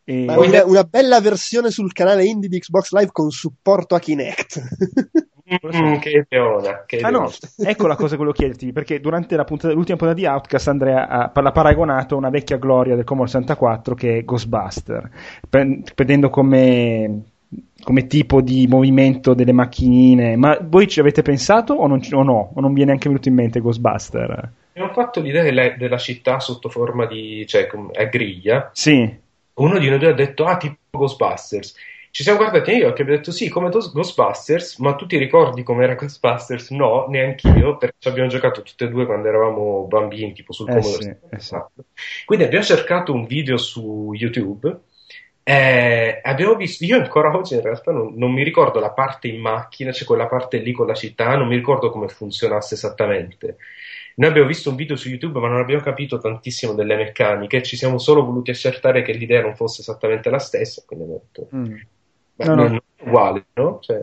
[0.05, 0.25] e...
[0.29, 4.61] una, una, bella versione sul canale indie di Xbox Live con supporto a Kinect.
[5.53, 9.43] Mm, che leona, che ah no, ecco la cosa che volevo chiederti, perché durante la
[9.43, 13.33] puntata, l'ultima puntata di Outcast Andrea ha, l'ha paragonato a una vecchia gloria del Commodore
[13.33, 15.11] 64 che è Ghostbuster,
[15.49, 17.23] prendendo come,
[17.83, 22.53] come tipo di movimento delle macchinine, ma voi ci avete pensato o, non, o no?
[22.55, 24.53] O non vi è neanche venuto in mente Ghostbuster?
[24.71, 28.71] Abbiamo fatto l'idea della, della città sotto forma di, cioè, a griglia.
[28.73, 29.19] Sì.
[29.55, 31.75] Uno di noi due ha detto, ah, tipo Ghostbusters
[32.13, 35.95] ci siamo guardati occhi e abbiamo detto sì, come Ghostbusters, ma tu ti ricordi com'era
[35.95, 36.71] Ghostbusters?
[36.71, 40.83] No, neanch'io, perché abbiamo giocato tutte e due quando eravamo bambini, tipo sul eh.
[40.83, 41.57] Sì, eh sì.
[42.25, 44.77] Quindi abbiamo cercato un video su YouTube
[45.45, 49.41] e abbiamo visto, io ancora oggi in realtà non, non, mi ricordo la parte in
[49.41, 53.57] macchina, cioè quella parte lì con la città, non mi ricordo come funzionasse esattamente.
[54.17, 57.77] Noi abbiamo visto un video su YouTube, ma non abbiamo capito tantissimo delle meccaniche, ci
[57.77, 61.49] siamo solo voluti accertare che l'idea non fosse esattamente la stessa, quindi abbiamo detto...
[61.57, 61.77] Mm
[62.41, 62.77] Beh, no, non no.
[62.77, 63.79] è uguale, no?
[63.81, 64.03] Cioè...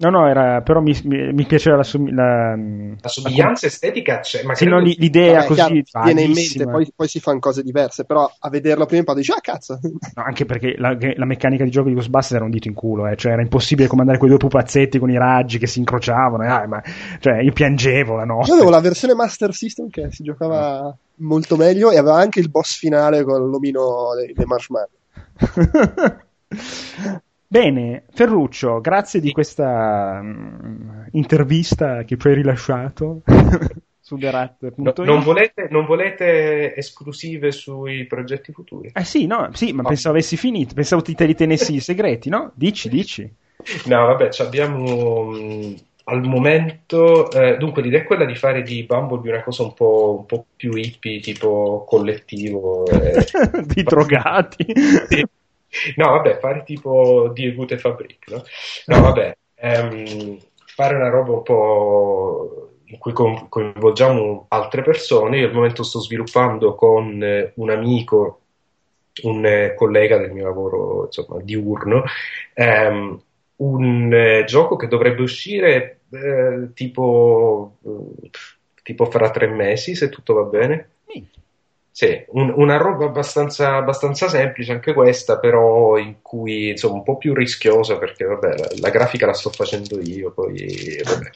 [0.00, 2.56] No, no, era, però mi, mi, mi piaceva la, la,
[2.98, 3.72] la somiglianza la...
[3.72, 7.38] estetica c'è, ma sì, no, l'idea così chiaro, viene in mente, poi, poi, si fanno
[7.38, 9.78] cose diverse, però a vederlo prima impatto dici, ah cazzo!
[10.14, 13.16] No, anche perché la, meccanica di gioco di Ghostbusters era un dito in culo, eh,
[13.16, 16.82] cioè era impossibile comandare quei due pupazzetti con i raggi che si incrociavano, eh, ma,
[17.18, 18.48] cioè io piangevo la notte.
[18.48, 22.48] Io avevo la versione Master System che si giocava molto meglio e aveva anche il
[22.48, 24.88] boss finale con l'omino dei, dei marshmallow.
[27.52, 33.22] Bene, Ferruccio, grazie di questa um, intervista che ci hai rilasciato
[33.98, 34.76] su TheRat.it.
[34.76, 38.92] No, non, volete, non volete esclusive sui progetti futuri?
[38.94, 39.88] Eh sì, no, sì, ma oh.
[39.88, 42.52] pensavo avessi finito, pensavo ti te li tenessi i segreti, no?
[42.54, 43.28] Dici, dici.
[43.86, 49.32] No, vabbè, abbiamo mm, al momento, eh, dunque l'idea è quella di fare di Bumblebee
[49.32, 52.86] una cosa un po', un po più hippie, tipo collettivo.
[52.86, 53.26] Eh.
[53.66, 54.72] di drogati.
[55.08, 55.26] Sì.
[55.96, 58.42] No, vabbè, fare tipo Die Gute Fabrik, no?
[58.86, 65.38] No, vabbè, ehm, fare una roba un po' in cui coinvolgiamo altre persone.
[65.38, 68.40] Io al momento sto sviluppando con eh, un amico,
[69.22, 72.04] un eh, collega del mio lavoro, insomma, diurno,
[72.54, 73.20] ehm,
[73.56, 77.76] un eh, gioco che dovrebbe uscire eh, tipo,
[78.82, 80.88] tipo fra tre mesi, se tutto va bene.
[82.00, 87.18] Sì, un, una roba abbastanza, abbastanza, semplice anche questa, però in cui insomma un po'
[87.18, 91.30] più rischiosa perché vabbè, la, la grafica la sto facendo io, poi vabbè.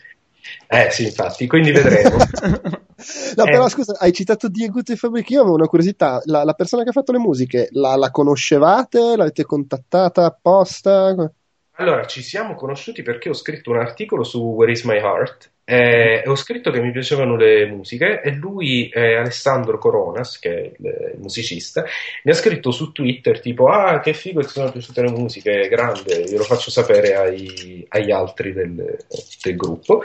[0.66, 2.16] Eh sì, infatti, quindi vedremo.
[3.36, 3.50] no, eh.
[3.50, 6.88] però scusa, hai citato Diego e Fabric, io avevo una curiosità, la, la, persona che
[6.88, 9.16] ha fatto le musiche, la, la conoscevate?
[9.16, 11.30] L'avete contattata apposta?
[11.76, 16.22] Allora, ci siamo conosciuti perché ho scritto un articolo su Where is My Heart e
[16.26, 21.14] ho scritto che mi piacevano le musiche e lui, eh, Alessandro Coronas, che è il,
[21.18, 21.84] musicista,
[22.22, 26.14] mi ha scritto su Twitter tipo ah che figo che sono piaciute le musiche, grande,
[26.14, 28.96] io lo faccio sapere ai, agli altri del,
[29.42, 30.02] del gruppo.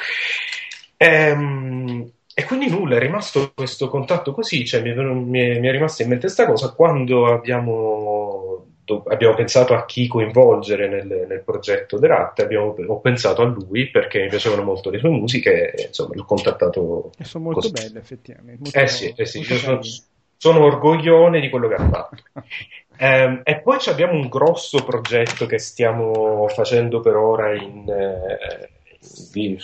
[0.97, 6.03] Ehm, e quindi nulla, è rimasto questo contatto così, cioè mi, mi, mi è rimasta
[6.03, 8.18] in mente questa cosa quando abbiamo
[9.07, 13.89] abbiamo pensato a chi coinvolgere nel, nel progetto The Rat, abbiamo, ho pensato a lui
[13.89, 17.11] perché mi piacevano molto le sue musiche e insomma l'ho contattato.
[17.17, 17.71] E sono molto così.
[17.71, 18.61] belle effettivamente.
[18.63, 19.79] Molto, eh sì, eh sì sono,
[20.37, 22.23] sono, orgoglione di quello che ha fatto.
[22.99, 27.89] um, e poi abbiamo un grosso progetto che stiamo facendo per ora in...
[27.89, 28.69] Eh,
[29.33, 29.57] in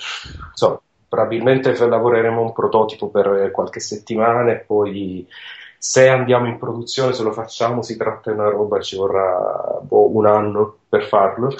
[0.49, 5.27] insomma, probabilmente lavoreremo un prototipo per qualche settimana e poi
[5.87, 10.15] se andiamo in produzione, se lo facciamo, si tratta di una roba, ci vorrà boh,
[10.15, 11.55] un anno per farlo.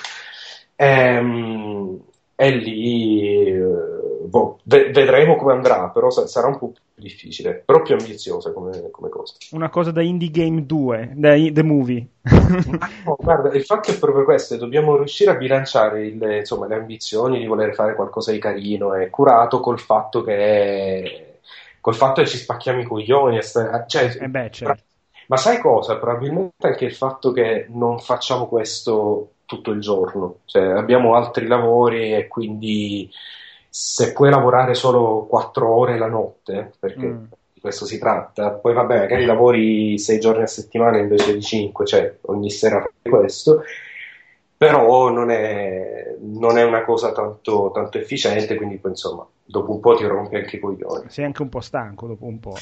[0.76, 2.00] Ehm,
[2.34, 7.84] e lì eh, boh, vedremo come andrà, però sa- sarà un po' più difficile, però
[7.84, 9.36] più ambiziosa come, come cosa.
[9.52, 12.08] Una cosa da Indie Game 2, da The Movie.
[13.06, 17.38] no, guarda, il fatto è proprio questo, dobbiamo riuscire a bilanciare il, insomma, le ambizioni
[17.38, 21.25] di voler fare qualcosa di carino e curato col fatto che
[21.86, 23.40] col fatto che ci spacchiamo i coglioni.
[23.44, 24.84] Cioè, eh beh, certo.
[25.28, 25.98] Ma sai cosa?
[25.98, 32.16] Probabilmente anche il fatto che non facciamo questo tutto il giorno, cioè, abbiamo altri lavori
[32.16, 33.08] e quindi
[33.70, 37.24] se puoi lavorare solo 4 ore la notte, perché mm.
[37.54, 41.86] di questo si tratta, poi vabbè, magari lavori 6 giorni a settimana invece di 5,
[41.86, 43.62] cioè ogni sera fai questo,
[44.58, 49.80] però non è, non è una cosa tanto, tanto efficiente, quindi poi insomma dopo un
[49.80, 51.06] po' ti rompi anche i coglioni.
[51.10, 52.56] Sei anche un po' stanco dopo un po'.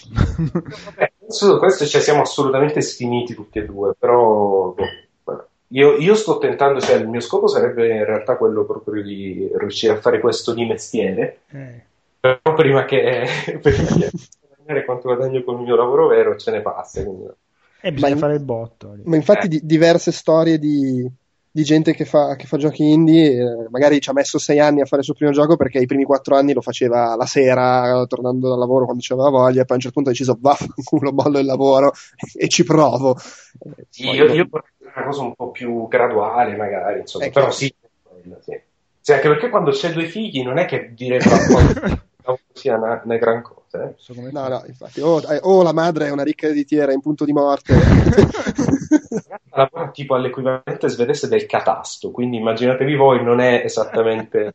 [0.85, 6.37] Vabbè, questo, questo cioè, siamo assolutamente sfiniti tutti e due, però boh, io, io, sto
[6.37, 10.53] tentando, cioè il mio scopo sarebbe in realtà quello proprio di riuscire a fare questo
[10.53, 11.81] di mestiere, eh.
[12.19, 13.25] però prima che,
[13.61, 17.03] prima che guadagnare quanto guadagno con il mio lavoro vero ce ne passa.
[17.03, 17.27] Quindi...
[17.81, 18.95] E bisogna ma fare il botto.
[19.03, 19.49] Ma infatti eh.
[19.49, 21.09] di, diverse storie di
[21.55, 24.81] di gente che fa, che fa giochi indie, eh, magari ci ha messo sei anni
[24.81, 28.03] a fare il suo primo gioco perché i primi quattro anni lo faceva la sera,
[28.07, 31.11] tornando dal lavoro quando c'aveva voglia, e poi a un certo punto ha deciso vaffanculo,
[31.13, 31.91] mollo il lavoro
[32.35, 33.15] e ci provo.
[33.87, 37.71] Sì, io, io vorrei una cosa un po' più graduale magari, insomma, però sì,
[38.41, 38.59] sì.
[39.01, 39.11] sì.
[39.11, 41.19] anche perché quando c'è due figli non è che dire
[42.25, 43.91] non sia una, una gran cosa.
[43.91, 44.31] Eh.
[44.31, 47.31] No, no, infatti, o, oh, oh, la madre è una ricca ereditiera in punto di
[47.31, 47.75] morte.
[49.55, 54.53] lavora tipo all'equivalente svedese del catasto, quindi immaginatevi voi, non è esattamente...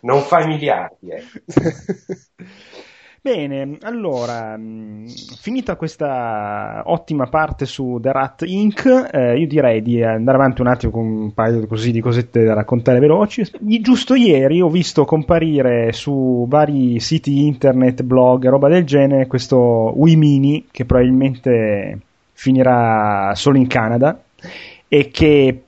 [0.00, 1.08] non fa i miliardi.
[1.10, 1.22] Eh.
[3.20, 5.08] Bene, allora, mh,
[5.40, 10.68] finita questa ottima parte su The Rat Inc., eh, io direi di andare avanti un
[10.68, 13.44] attimo con un paio così di cosette da raccontare veloci.
[13.80, 19.56] Giusto ieri ho visto comparire su vari siti internet, blog, roba del genere, questo
[19.96, 21.98] Wii Mini che probabilmente
[22.32, 24.18] finirà solo in Canada
[24.88, 25.62] e che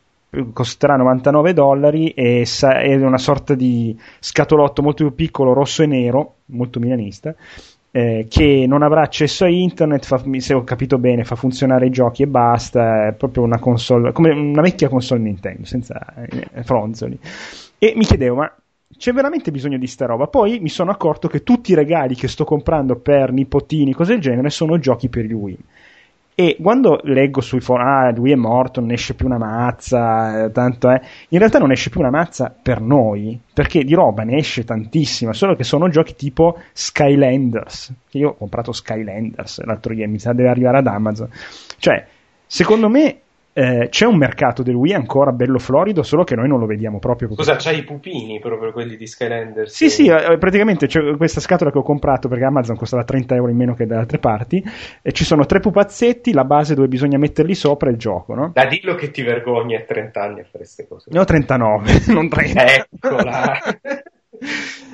[0.53, 5.87] costerà 99 dollari e sa- è una sorta di scatolotto molto più piccolo, rosso e
[5.87, 7.35] nero, molto milanista,
[7.93, 11.90] eh, che non avrà accesso a internet, fa, se ho capito bene, fa funzionare i
[11.90, 17.19] giochi e basta, è proprio una console, come una vecchia console Nintendo, senza eh, fronzoli.
[17.79, 18.55] E mi chiedevo, ma
[18.97, 20.27] c'è veramente bisogno di sta roba?
[20.27, 24.21] Poi mi sono accorto che tutti i regali che sto comprando per nipotini, cose del
[24.21, 25.59] genere, sono giochi per gli Wii.
[26.40, 30.50] E quando leggo sui forum, ah, lui è morto, non esce più una mazza, eh,
[30.53, 30.98] tanto è.
[31.29, 35.35] In realtà non esce più una mazza per noi, perché di roba ne esce tantissima,
[35.35, 37.92] solo che sono giochi tipo Skylanders.
[38.12, 41.29] Io ho comprato Skylanders l'altro ieri, mi sa deve arrivare ad Amazon.
[41.76, 42.07] Cioè,
[42.46, 43.20] secondo me
[43.53, 46.99] eh, c'è un mercato del Wii ancora bello florido, solo che noi non lo vediamo
[46.99, 47.35] proprio.
[47.35, 49.75] Scusa, c'hai i pupini proprio quelli di Skylanders?
[49.75, 53.51] Sì, sì, eh, praticamente c'è questa scatola che ho comprato perché Amazon costava 30 euro
[53.51, 54.63] in meno che da altre parti.
[55.03, 58.51] E ci sono tre pupazzetti, la base dove bisogna metterli sopra e il gioco, no?
[58.55, 61.11] Da dillo che ti vergogni a 30 anni a fare queste cose.
[61.13, 62.65] Ne ho 39, non 30.
[62.65, 63.59] Eccola.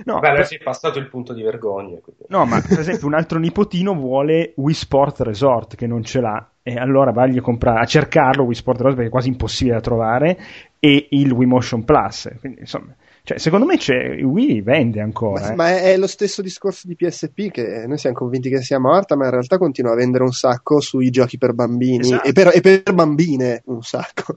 [0.05, 0.49] No, Beh, per...
[0.49, 1.99] è passato il punto di vergogna.
[2.01, 2.25] Quindi.
[2.29, 6.51] No, ma per esempio un altro nipotino vuole Wii Sport Resort che non ce l'ha
[6.63, 9.81] e allora vagli a, comprare, a cercarlo Wii Sport Resort perché è quasi impossibile da
[9.81, 10.39] trovare
[10.79, 12.29] e il Wii Motion Plus.
[12.41, 12.95] Quindi, insomma,
[13.27, 15.47] cioè, secondo me c'è, Wii vende ancora.
[15.47, 15.55] Ma, eh.
[15.55, 19.25] ma, è lo stesso discorso di PSP che noi siamo convinti che sia morta, ma
[19.25, 22.29] in realtà continua a vendere un sacco sui giochi per bambini esatto.
[22.29, 24.37] e, per, e, per, bambine un sacco.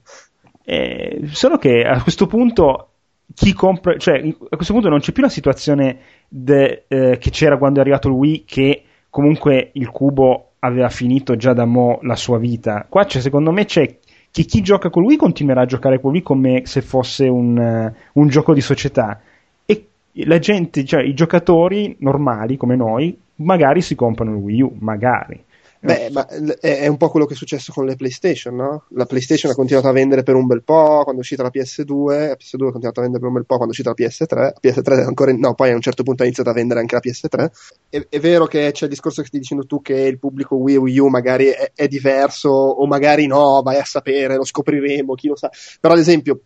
[0.64, 2.88] Eh, solo che a questo punto
[3.34, 7.58] chi compra, cioè a questo punto non c'è più la situazione de, eh, che c'era
[7.58, 12.16] quando è arrivato il Wii che comunque il cubo aveva finito già da mo' la
[12.16, 12.86] sua vita.
[12.88, 13.98] Qua c'è, secondo me c'è
[14.30, 18.20] che chi gioca con lui continuerà a giocare con lui come se fosse un, uh,
[18.20, 19.20] un gioco di società
[19.64, 19.86] e
[20.24, 25.42] la gente, cioè i giocatori normali come noi, magari si comprano il Wii U, magari.
[25.82, 28.84] Beh, ma è un po' quello che è successo con le PlayStation, no?
[28.90, 32.28] La PlayStation ha continuato a vendere per un bel po', quando è uscita la PS2,
[32.28, 34.34] la PS2 ha continuato a vendere per un bel po' quando è uscita la PS3,
[34.34, 37.00] la PS3 ancora, no, poi a un certo punto ha iniziato a vendere anche la
[37.02, 37.50] PS3.
[37.88, 40.76] È, è vero che c'è il discorso che stai dicendo tu che il pubblico Wii
[40.76, 45.14] U Wii U magari è, è diverso, o magari no, vai a sapere, lo scopriremo,
[45.14, 45.50] chi lo sa.
[45.80, 46.42] Però ad esempio,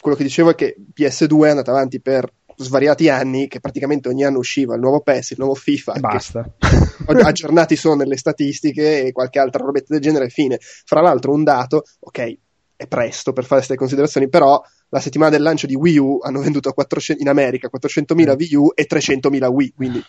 [0.00, 4.24] quello che dicevo è che PS2 è andata avanti per svariati anni che praticamente ogni
[4.24, 5.92] anno usciva il nuovo PES, il nuovo FIFA.
[5.94, 6.50] E basta.
[7.06, 10.58] aggiornati sono nelle statistiche e qualche altra robetta del genere, fine.
[10.60, 12.36] Fra l'altro un dato, ok,
[12.76, 16.40] è presto per fare queste considerazioni, però la settimana del lancio di Wii U hanno
[16.40, 20.02] venduto 400, in America 400.000 Wii U e 300.000 Wii, quindi...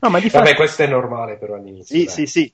[0.00, 0.56] No, ma di Vabbè, fatto...
[0.56, 1.96] questo è normale però all'inizio.
[1.96, 2.14] Sì, dai.
[2.14, 2.52] sì, sì.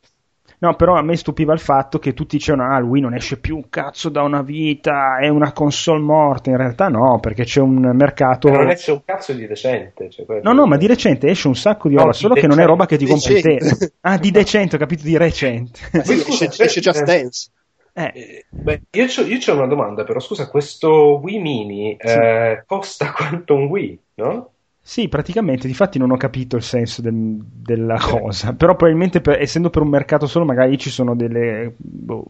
[0.62, 3.56] No, però a me stupiva il fatto che tutti dicevano: Ah, lui non esce più
[3.56, 6.50] un cazzo da una vita, è una console morta.
[6.50, 8.48] In realtà no, perché c'è un mercato.
[8.48, 10.08] Ma non esce un cazzo di decente.
[10.08, 12.60] Cioè no, no, ma di recente esce un sacco di roba, no, solo che non
[12.60, 13.58] è roba che ti compri te.
[14.02, 15.80] Ah, di decente, ho capito di recente.
[16.04, 17.50] Sì, esce, esce Just Dance.
[17.94, 18.12] Eh.
[18.14, 18.44] eh.
[18.48, 22.06] Beh, io, c'ho, io c'ho una domanda, però scusa, questo Wii Mini sì.
[22.06, 24.51] eh, costa quanto un Wii, no?
[24.84, 29.70] Sì, praticamente, difatti non ho capito il senso del, della cosa, però probabilmente per, essendo
[29.70, 32.24] per un mercato solo magari ci sono delle, boh,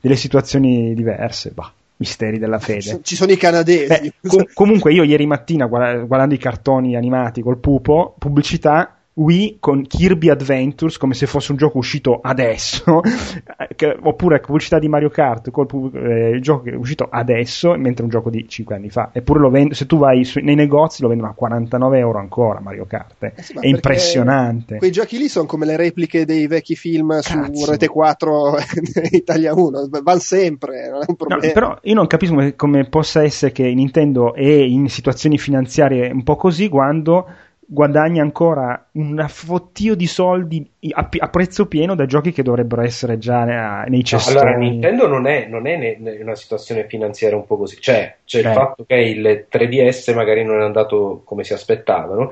[0.00, 3.00] delle situazioni diverse, bah, misteri della fede.
[3.02, 3.86] Ci sono i canadesi.
[3.86, 9.86] Beh, com- comunque io ieri mattina guardando i cartoni animati col pupo, pubblicità Wii con
[9.86, 13.02] Kirby Adventures come se fosse un gioco uscito adesso,
[14.02, 18.10] oppure pubblicità di Mario Kart col eh, il gioco che è uscito adesso, mentre un
[18.10, 19.10] gioco di 5 anni fa.
[19.12, 22.60] Eppure lo vendo, se tu vai su, nei negozi lo vendono a 49 euro ancora
[22.60, 23.22] Mario Kart.
[23.22, 24.78] Eh sì, è impressionante.
[24.78, 27.54] Quei giochi lì sono come le repliche dei vecchi film Cazzo.
[27.54, 28.56] su Rete 4
[29.12, 31.44] Italia 1, vanno sempre, non è un problema.
[31.44, 36.10] No, però io non capisco come, come possa essere che Nintendo è in situazioni finanziarie
[36.10, 37.26] un po' così quando
[37.72, 43.16] guadagna ancora un fottio di soldi a, a, prezzo pieno da giochi che dovrebbero essere
[43.16, 43.44] già
[43.84, 44.38] nei cestoni.
[44.38, 47.80] allora, Nintendo non è, non è in una situazione finanziaria un po' così.
[47.80, 48.48] Cioè, c'è Beh.
[48.48, 52.30] il fatto che il 3DS magari non è andato come si aspettavano,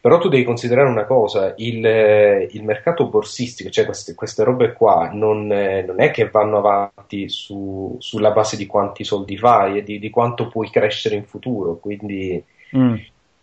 [0.00, 5.08] però tu devi considerare una cosa, il, il mercato borsistico, cioè queste, queste robe qua,
[5.12, 10.00] non, non, è che vanno avanti su, sulla base di quanti soldi fai e di,
[10.00, 12.42] di quanto puoi crescere in futuro, quindi...
[12.76, 12.94] Mm.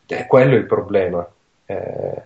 [0.09, 1.27] Eh, quello è il problema.
[1.67, 2.23] Eh,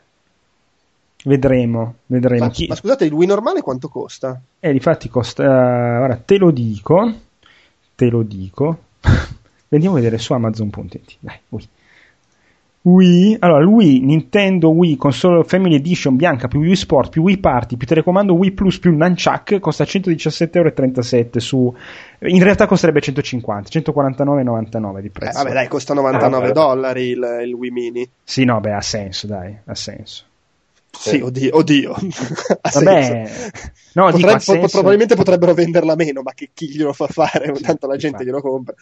[1.23, 2.45] Vedremo, vedremo.
[2.45, 2.67] Ma, Chi...
[2.67, 4.41] ma, scusate, il Wii normale quanto costa?
[4.59, 5.43] Eh, difatti costa.
[5.43, 7.13] Ora te lo dico.
[7.95, 8.77] Te lo dico.
[9.69, 11.17] Andiamo a vedere su Amazon.it.
[11.19, 11.69] Dai, Wii.
[12.83, 17.77] Wii, allora Wii, Nintendo Wii Console Family Edition bianca più Wii Sport più Wii Party
[17.77, 21.75] più telecomando Wii Plus più Nunchuck costa 117,37€ su
[22.21, 25.39] in realtà costerebbe 150 149,99 di prezzo.
[25.39, 28.09] Eh, vabbè, dai, costa 99 eh, dollari il, il Wii Mini.
[28.23, 30.25] Sì, no, beh, ha senso, dai, ha senso.
[30.91, 31.95] Sì, oddio, oddio.
[32.73, 33.31] Vabbè,
[33.93, 34.67] no, Potrebbe, dico, senso...
[34.67, 37.51] probabilmente potrebbero venderla meno, ma che chi glielo fa fare?
[37.53, 38.75] Tanto la gente glielo compra.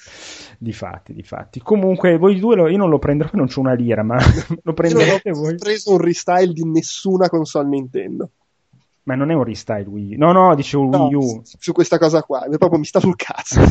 [0.57, 1.61] Difatti, difatti.
[1.61, 4.17] Comunque, voi due, lo, io non lo prenderò, non c'ho una lira, ma
[4.63, 5.43] lo prenderete voi.
[5.43, 8.29] Non ho preso un restyle di nessuna console Nintendo.
[9.03, 11.41] Ma non è un restyle Wii No, no, dicevo no, Wii U.
[11.43, 13.61] Su questa cosa qua, proprio mi sta sul cazzo.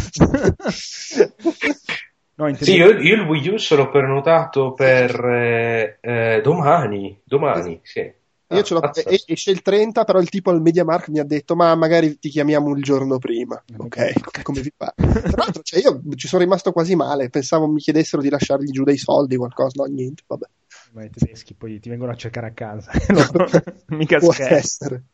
[2.39, 7.21] No, sì, io, io, il Wii U l'ho prenotato per eh, eh, domani.
[7.25, 8.13] Domani, sì.
[8.51, 8.93] Io ce l'ho, ah,
[9.27, 12.75] esce il 30, però il tipo al MediaMark mi ha detto: Ma magari ti chiamiamo
[12.75, 13.63] il giorno prima.
[13.77, 14.93] Ok, come vi fa?
[14.97, 17.29] Tra l'altro, cioè, io ci sono rimasto quasi male.
[17.29, 19.83] Pensavo mi chiedessero di lasciargli giù dei soldi, qualcosa.
[19.83, 20.47] No, niente, vabbè.
[20.93, 22.91] Ma i tedeschi poi ti vengono a cercare a casa.
[23.89, 24.55] Mica Può scherzo.
[24.55, 25.05] essere.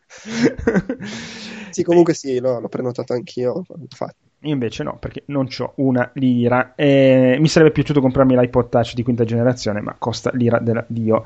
[1.70, 3.64] sì, comunque sì, no, l'ho prenotato anch'io.
[3.78, 4.23] Infatti.
[4.44, 6.74] Io invece no, perché non ho una lira.
[6.74, 11.22] Eh, mi sarebbe piaciuto comprarmi l'iPod Touch di quinta generazione, ma costa l'ira della Dio.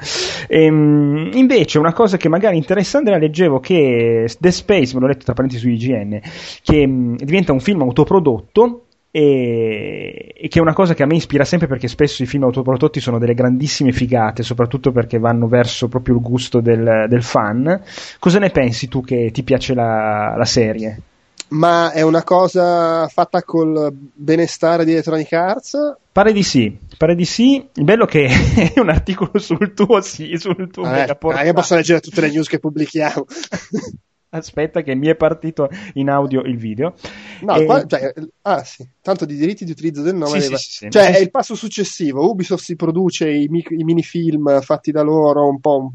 [0.46, 5.24] Ehm, invece, una cosa che magari interessa Andrea, leggevo che The Space, me l'ho letto
[5.24, 6.20] tra parentesi su IGN,
[6.62, 11.16] che mh, mm, diventa un film autoprodotto e, che è una cosa che a me
[11.16, 15.88] ispira sempre perché spesso i film autoprodotti sono delle grandissime figate, soprattutto perché vanno verso
[15.88, 17.82] proprio il gusto del, del fan.
[18.20, 21.02] Cosa ne pensi tu che ti piace la, la serie?
[21.50, 25.96] Ma è una cosa fatta col benestare di Electronic Arts?
[26.12, 27.66] Pare di sì, pare di sì.
[27.74, 28.26] Il bello che
[28.74, 32.30] è un articolo sul tuo, sì, sul tuo eh, ah, io posso leggere tutte le
[32.30, 33.24] news che pubblichiamo.
[34.30, 36.94] Aspetta che mi è partito in audio il video.
[37.40, 37.64] No, e...
[37.64, 40.40] qua, cioè, ah sì, tanto di diritti di utilizzo del nome.
[40.42, 42.28] Sì, sì, sì, cioè è il passo successivo.
[42.28, 45.90] Ubisoft si produce i, mi- i minifilm fatti da loro, un po'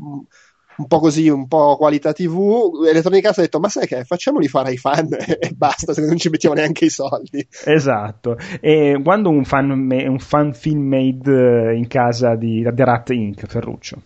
[0.77, 2.85] un po' così, un po' qualità TV.
[2.87, 6.17] Electronic Arts ha detto: Ma sai che facciamoli fare ai fan e basta, se non
[6.17, 7.45] ci mettiamo neanche i soldi.
[7.65, 8.37] Esatto.
[8.59, 13.45] E quando un fan, un fan film made eh, in casa di The Rat Inc.
[13.45, 14.01] Ferruccio.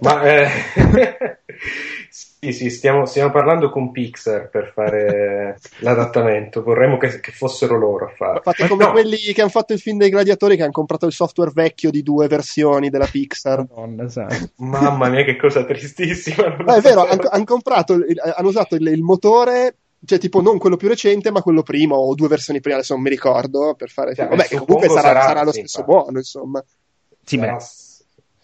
[0.00, 0.48] Ma eh,
[2.40, 6.62] sì, sì, stiamo, stiamo, parlando con Pixar per fare l'adattamento.
[6.62, 8.40] Vorremmo che, che fossero loro a farlo.
[8.42, 8.92] Fate come no.
[8.92, 12.02] quelli che hanno fatto il film dei gladiatori che hanno comprato il software vecchio di
[12.04, 13.66] due versioni della Pixar.
[13.68, 14.50] Madonna, esatto.
[14.58, 16.56] Mamma mia, che cosa tristissima.
[16.68, 20.76] No, è vero, hanno, hanno, comprato, hanno usato il, il motore cioè tipo non quello
[20.76, 24.14] più recente ma quello primo o due versioni prima adesso non mi ricordo per fare
[24.14, 26.64] cioè, vabbè comunque sarà, sarà, sarà lo stesso buono insomma
[27.24, 27.58] sì, sarà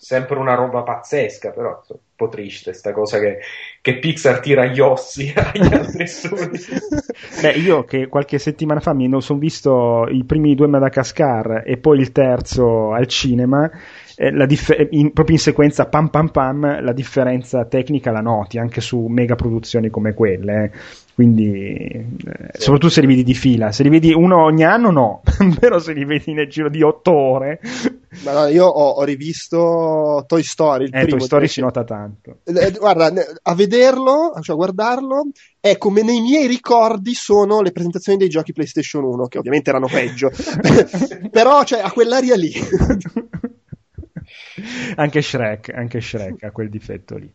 [0.04, 3.38] sempre una roba pazzesca però un po' triste sta cosa che,
[3.80, 6.58] che Pixar tira gli ossi agli altri studi
[7.40, 12.00] beh io che qualche settimana fa mi sono visto i primi due Madagascar e poi
[12.00, 13.70] il terzo al cinema
[14.16, 18.82] eh, dif- in, proprio in sequenza pam pam pam la differenza tecnica la noti anche
[18.82, 20.70] su mega produzioni come quelle eh.
[21.14, 21.50] quindi
[21.86, 22.06] eh,
[22.52, 22.60] sì.
[22.60, 25.22] soprattutto se li vedi di fila se li vedi uno ogni anno no
[25.58, 27.60] però se li vedi nel giro di otto ore
[28.22, 31.84] ma no, io ho, ho, rivisto Toy Story il eh, primo, Toy Story si nota
[31.84, 33.12] tanto eh, guarda
[33.42, 35.28] a vederlo cioè a guardarlo
[35.60, 39.86] è come nei miei ricordi sono le presentazioni dei giochi PlayStation 1 che ovviamente erano
[39.86, 40.30] peggio
[41.30, 42.52] però cioè a quell'aria lì
[44.96, 47.30] anche Shrek, anche Shrek ha quel difetto lì.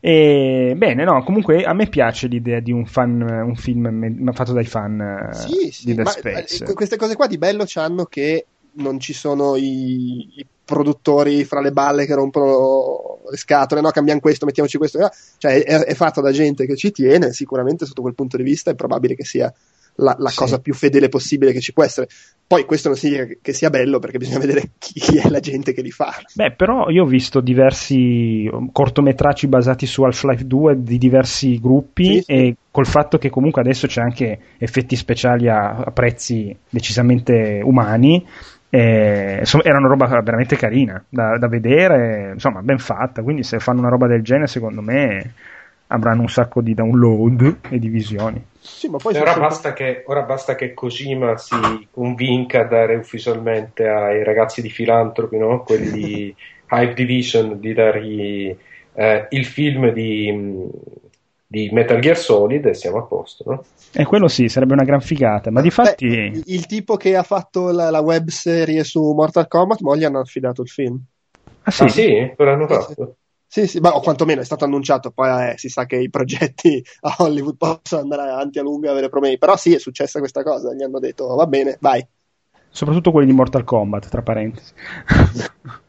[0.00, 4.52] E, bene, no, comunque a me piace l'idea di un, fan, un film me- fatto
[4.52, 6.64] dai fan sì, sì, di The Space.
[6.64, 8.46] Eh, queste cose qua di bello c'hanno che
[8.76, 14.20] non ci sono i, i, produttori fra le balle che rompono le scatole, no, cambiamo
[14.20, 15.10] questo, mettiamoci questo.
[15.36, 18.70] Cioè, è, è fatto da gente che ci tiene, sicuramente sotto quel punto di vista
[18.70, 19.52] è probabile che sia
[19.96, 20.36] la, la sì.
[20.36, 22.08] cosa più fedele possibile che ci può essere.
[22.46, 25.72] Poi questo non significa che sia bello perché bisogna vedere chi, chi è la gente
[25.72, 26.14] che li fa.
[26.34, 32.22] Beh, però io ho visto diversi cortometraggi basati su Half-Life 2 di diversi gruppi sì,
[32.22, 32.32] sì.
[32.32, 38.26] e col fatto che comunque adesso c'è anche effetti speciali a, a prezzi decisamente umani.
[38.74, 43.22] Eh, insomma, era una roba veramente carina da, da vedere, insomma, ben fatta.
[43.22, 45.32] Quindi, se fanno una roba del genere, secondo me
[45.86, 48.44] avranno un sacco di download e di visioni.
[48.58, 53.86] Sì, ma poi ora, basta che, ora basta che Kojima si convinca a dare ufficialmente
[53.86, 55.62] ai ragazzi di filantropi, no?
[55.62, 56.34] quelli di
[56.68, 58.56] Hive Division, di dargli
[58.94, 60.32] eh, il film di,
[61.46, 63.44] di, Metal Gear Solid e siamo a posto.
[63.46, 63.64] No?
[63.92, 66.42] E quello sì, sarebbe una gran figata, ma di fatti...
[66.46, 70.20] Il tipo che ha fatto la, la web serie su Mortal Kombat, mo gli hanno
[70.20, 71.00] affidato il film.
[71.62, 71.82] Ah sì?
[71.82, 72.32] Ah, sì?
[72.34, 73.16] Quello hanno fatto?
[73.46, 76.84] Sì, sì, ma o quantomeno è stato annunciato, poi eh, si sa che i progetti
[77.02, 80.42] a Hollywood possono andare avanti a lungo e avere problemi, però sì, è successa questa
[80.42, 82.04] cosa, gli hanno detto va bene, vai.
[82.68, 84.72] Soprattutto quelli di Mortal Kombat, tra parentesi.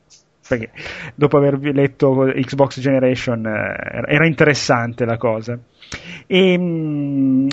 [0.48, 0.70] Perché
[1.16, 5.58] dopo aver letto Xbox Generation eh, era interessante la cosa.
[6.28, 7.48] E, mh,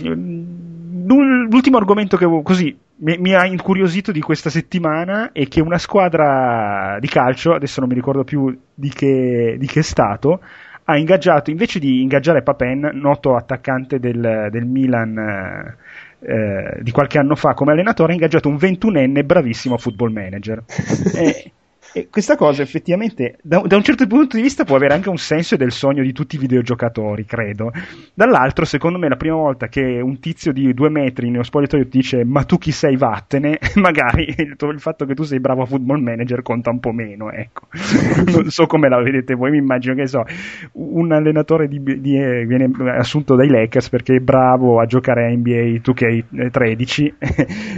[1.07, 6.99] l'ultimo argomento che così mi, mi, ha incuriosito di questa settimana è che una squadra
[7.01, 10.40] di calcio, adesso non mi ricordo più di che, di che stato,
[10.84, 15.76] ha ingaggiato, invece di ingaggiare Papen, noto attaccante del, del Milan
[16.20, 20.62] eh, di qualche anno fa come allenatore, ha ingaggiato un 21enne bravissimo football manager.
[21.16, 21.53] e,
[21.93, 25.18] e questa cosa effettivamente, da, da, un certo punto di vista, può avere anche un
[25.18, 27.70] senso del sogno di tutti i videogiocatori, credo.
[28.14, 31.99] Dall'altro, secondo me, la prima volta che un tizio di due metri nello spogliatoio ti
[31.99, 35.66] dice ma tu chi sei, vattene, magari il, il, fatto che tu sei bravo a
[35.66, 37.66] football manager conta un po' meno, ecco.
[38.32, 40.24] non so come la vedete voi, mi immagino che so,
[40.72, 45.28] un allenatore di, di, eh, viene assunto dai Lakers perché è bravo a giocare a
[45.28, 47.12] NBA 2K13.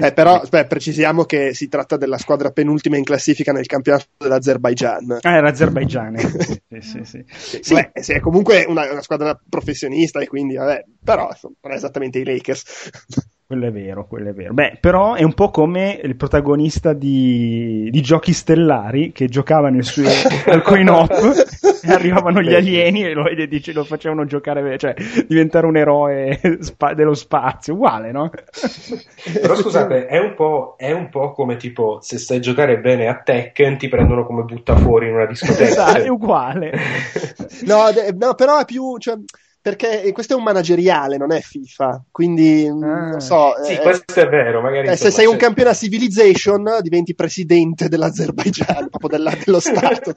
[0.02, 5.18] eh, però, beh, precisiamo che si tratta della squadra penultima in classifica nel campionato dell'Azerbaijan.
[5.22, 6.16] Ah, era Azerbaijan.
[6.80, 7.60] sì, sì, sì.
[7.62, 7.74] sì.
[7.74, 12.18] Beh, sì, è comunque una, una, squadra professionista e quindi, vabbè, però non è esattamente
[12.18, 12.90] i Lakers.
[13.46, 14.54] Quello è vero, quello è vero.
[14.54, 19.84] Beh, però è un po' come il protagonista di, di giochi stellari che giocava nel
[19.84, 20.08] suo
[20.50, 24.94] al coin op e arrivavano gli alieni e lo, e dice, lo facevano giocare, cioè
[25.28, 27.74] diventare un eroe spa, dello spazio.
[27.74, 28.30] Uguale, no?
[29.42, 33.08] però scusate, è un, po', è un po' come tipo se stai a giocare bene
[33.08, 35.64] a Tekken ti prendono come butta fuori in una discoteca.
[35.64, 36.72] esatto, è uguale.
[37.66, 37.84] no,
[38.18, 38.96] no, però è più.
[38.96, 39.18] Cioè
[39.64, 43.54] perché questo è un manageriale, non è FIFA, quindi mm, ah, non so.
[43.62, 44.88] Sì, eh, questo è vero, magari.
[44.88, 50.12] Eh, se sei un campione a Civilization diventi presidente dell'Azerbaijan, proprio della, dello Stato.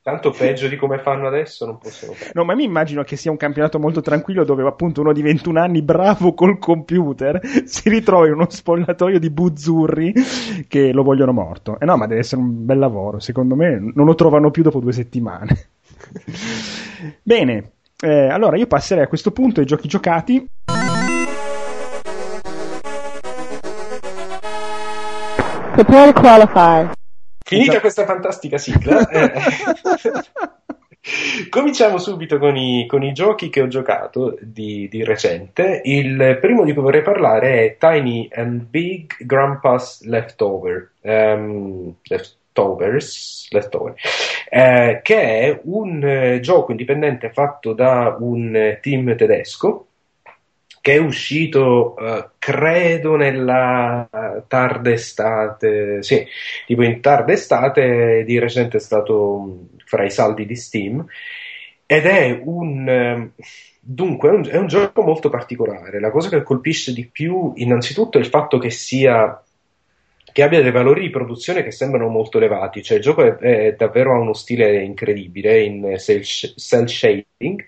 [0.00, 2.30] Tanto peggio di come fanno adesso non possono fare.
[2.32, 5.60] No, ma mi immagino che sia un campionato molto tranquillo dove appunto uno di 21
[5.60, 10.14] anni bravo col computer si ritrova in uno spogliatoio di buzzurri
[10.66, 11.72] che lo vogliono morto.
[11.72, 14.62] E eh no, ma deve essere un bel lavoro, secondo me non lo trovano più
[14.62, 15.68] dopo due settimane.
[17.22, 20.46] Bene, eh, allora io passerei a questo punto ai giochi giocati.
[25.74, 26.90] Prepare to qualify.
[27.44, 29.32] Finita questa fantastica sigla, eh,
[31.50, 35.82] cominciamo subito con i, con i, giochi che ho giocato di, di, recente.
[35.84, 40.92] Il primo di cui vorrei parlare è Tiny and Big Grandpa's Leftover.
[41.02, 43.94] Um, left, Leftovers, Leftover,
[44.48, 49.88] eh, che è un eh, gioco indipendente fatto da un eh, team tedesco
[50.80, 54.06] che è uscito, uh, credo, nella
[54.46, 56.26] tarda estate, sì,
[56.66, 61.02] tipo in tarda estate, di recente è stato fra i saldi di Steam,
[61.86, 63.30] ed è un...
[63.80, 66.00] Dunque, è un, è un gioco molto particolare.
[66.00, 69.42] La cosa che colpisce di più, innanzitutto, è il fatto che sia
[70.34, 73.74] che abbia dei valori di produzione che sembrano molto elevati, cioè il gioco è, è
[73.76, 77.64] davvero ha uno stile incredibile in cell shading.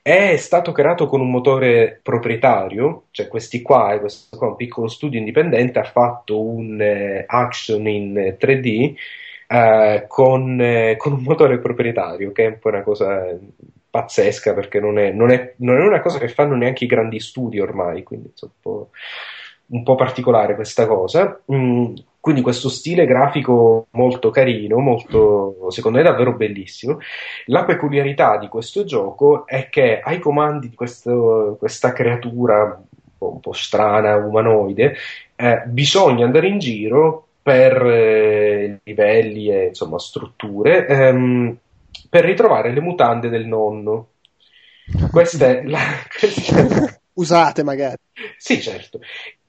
[0.00, 5.18] È stato creato con un motore proprietario, cioè questi qua, questo qua un piccolo studio
[5.18, 8.94] indipendente ha fatto un eh, action in 3D
[9.48, 13.36] eh, con, eh, con, un motore proprietario, che è un po' una cosa
[13.90, 17.18] pazzesca perché non è, non è, non è una cosa che fanno neanche i grandi
[17.18, 18.90] studi ormai, quindi insomma, un po'
[19.70, 21.40] un po' particolare questa cosa.
[21.52, 26.98] Mm, quindi questo stile grafico molto carino, molto, secondo me davvero bellissimo.
[27.46, 33.32] La peculiarità di questo gioco è che ai comandi di questo, questa creatura un po',
[33.32, 34.94] un po', strana, umanoide,
[35.36, 41.56] eh, bisogna andare in giro per eh, livelli e insomma, strutture ehm,
[42.10, 44.08] per ritrovare le mutande del nonno.
[45.10, 45.78] Questa è la,
[46.18, 47.00] questa è la...
[47.14, 47.96] Usate magari.
[48.36, 49.00] Sì, certo.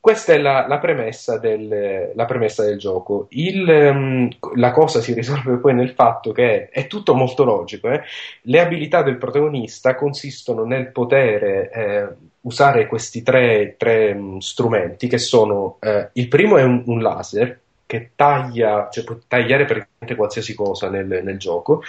[0.01, 3.27] Questa è la, la, premessa, del, la premessa, del, gioco.
[3.31, 7.89] Il, um, la cosa si risolve poi nel fatto che è tutto molto logico.
[7.89, 8.01] Eh?
[8.43, 15.17] Le abilità del protagonista consistono nel poter eh, usare questi tre, tre um, strumenti che
[15.17, 20.55] sono eh, il primo è un, un, laser che taglia, cioè può tagliare praticamente qualsiasi
[20.55, 21.81] cosa nel, nel gioco.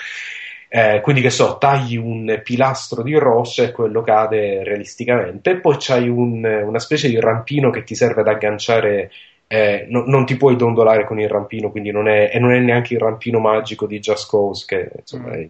[0.73, 6.09] Eh, quindi che so, tagli un pilastro di roccia e quello cade realisticamente, poi c'hai
[6.09, 9.11] un, una specie di rampino che ti serve ad agganciare,
[9.49, 12.61] eh, no, non ti puoi dondolare con il rampino, quindi non è, e non è
[12.61, 15.49] neanche il rampino magico di Just Cause, che insomma, è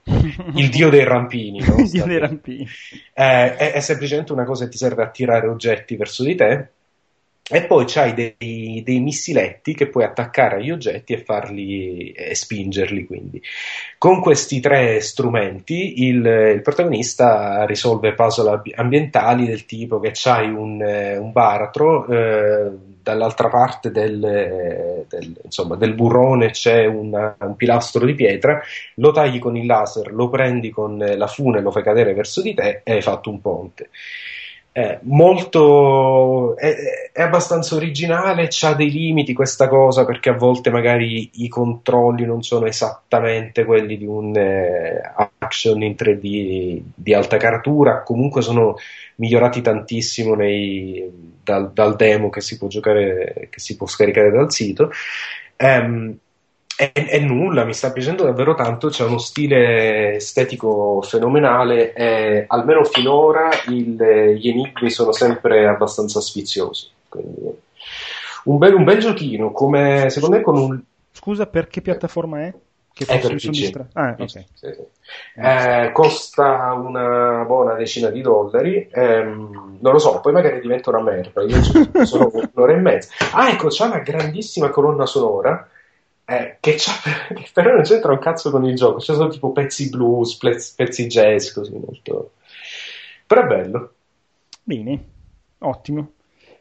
[0.55, 1.61] il dio dei rampini.
[1.61, 1.77] No?
[1.85, 2.67] il dio dei rampini.
[3.13, 6.69] Eh, è, è semplicemente una cosa che ti serve a tirare oggetti verso di te
[7.53, 13.07] e poi c'hai dei, dei, missiletti che puoi attaccare agli oggetti e farli e spingerli.
[13.07, 13.43] Quindi,
[13.99, 20.81] con questi tre strumenti, il, il protagonista risolve puzzle ambientali del tipo che c'hai un,
[20.81, 22.71] un baratro, eh,
[23.03, 28.63] dall'altra parte del, del, insomma, del burrone c'è una, un pilastro di pietra,
[28.97, 32.55] lo tagli con il laser, lo prendi con la fune, lo fai cadere verso di
[32.55, 33.89] te e hai fatto un ponte
[34.73, 36.75] è molto è,
[37.13, 42.43] è, abbastanza originale ha dei limiti questa cosa perché a volte magari i controlli non
[42.43, 45.01] sono esattamente quelli di un eh,
[45.39, 48.77] action in 3D di alta caratura comunque sono
[49.17, 51.11] migliorati tantissimo nei,
[51.43, 54.91] dal, dal, demo che si può giocare che si può scaricare dal sito.
[55.59, 56.17] Um,
[56.81, 62.85] è, è, nulla, mi sta piacendo davvero tanto, c'è uno stile estetico fenomenale e almeno
[62.85, 63.97] finora il,
[64.39, 66.89] gli enigmi sono sempre abbastanza sfiziosi.
[67.07, 67.55] Quindi,
[68.45, 70.81] un, bel, un bel giochino, come secondo me con un...
[71.13, 72.55] Scusa, per che piattaforma è?
[72.95, 73.73] Che è per PC.
[73.93, 74.29] Ah, okay.
[74.29, 74.75] sì, sì.
[75.37, 78.89] Eh, costa una buona decina di dollari.
[78.91, 81.43] Ehm, non lo so, poi magari diventa una merda.
[81.43, 81.63] Io
[82.05, 83.13] sono un'ora e mezza.
[83.33, 85.69] Ah, ecco, c'è una grandissima colonna sonora
[86.31, 89.89] eh, che, che, però non c'entra un cazzo con il gioco, c'è solo tipo pezzi
[89.89, 92.35] blues, pezzi, pezzi jazz, così molto.
[93.27, 93.95] Però è bello.
[94.63, 95.05] Bene,
[95.59, 96.13] ottimo.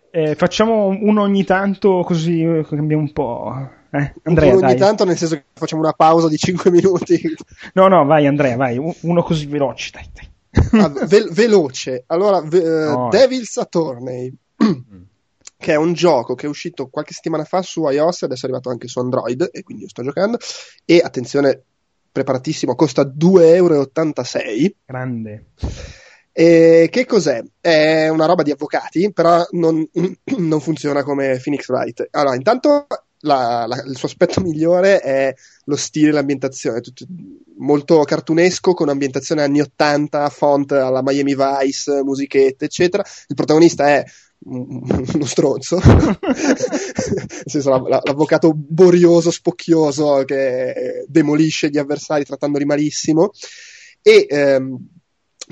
[0.09, 3.69] Eh, facciamo uno ogni tanto così eh, cambiamo un po'.
[3.91, 4.13] Eh?
[4.23, 4.77] Andrea, uno ogni dai.
[4.77, 7.21] tanto, nel senso che facciamo una pausa di 5 minuti.
[7.73, 10.81] No, no, vai Andrea, vai, uno così veloce, dai, dai.
[10.81, 12.05] Ah, ve- veloce.
[12.07, 13.09] Allora, ve- no.
[13.09, 14.33] Devil's Attorney.
[15.61, 18.69] Che è un gioco che è uscito qualche settimana fa su iOS, adesso è arrivato
[18.69, 20.37] anche su Android e quindi io sto giocando
[20.85, 21.63] e attenzione,
[22.09, 23.89] preparatissimo, costa 2,86 euro.
[24.85, 25.45] Grande.
[26.31, 27.43] E che cos'è?
[27.59, 29.85] È una roba di avvocati, però non,
[30.37, 32.07] non funziona come Phoenix Wright.
[32.11, 32.87] Allora, intanto
[33.23, 35.33] la, la, il suo aspetto migliore è
[35.65, 37.05] lo stile e l'ambientazione, tutto,
[37.57, 43.03] molto cartunesco con ambientazione anni 80, font alla Miami Vice, musichette, eccetera.
[43.27, 44.05] Il protagonista è
[44.41, 45.79] uno stronzo,
[47.45, 53.31] senso l'avvocato borioso, spocchioso che demolisce gli avversari trattandoli malissimo.
[54.01, 54.77] E ehm,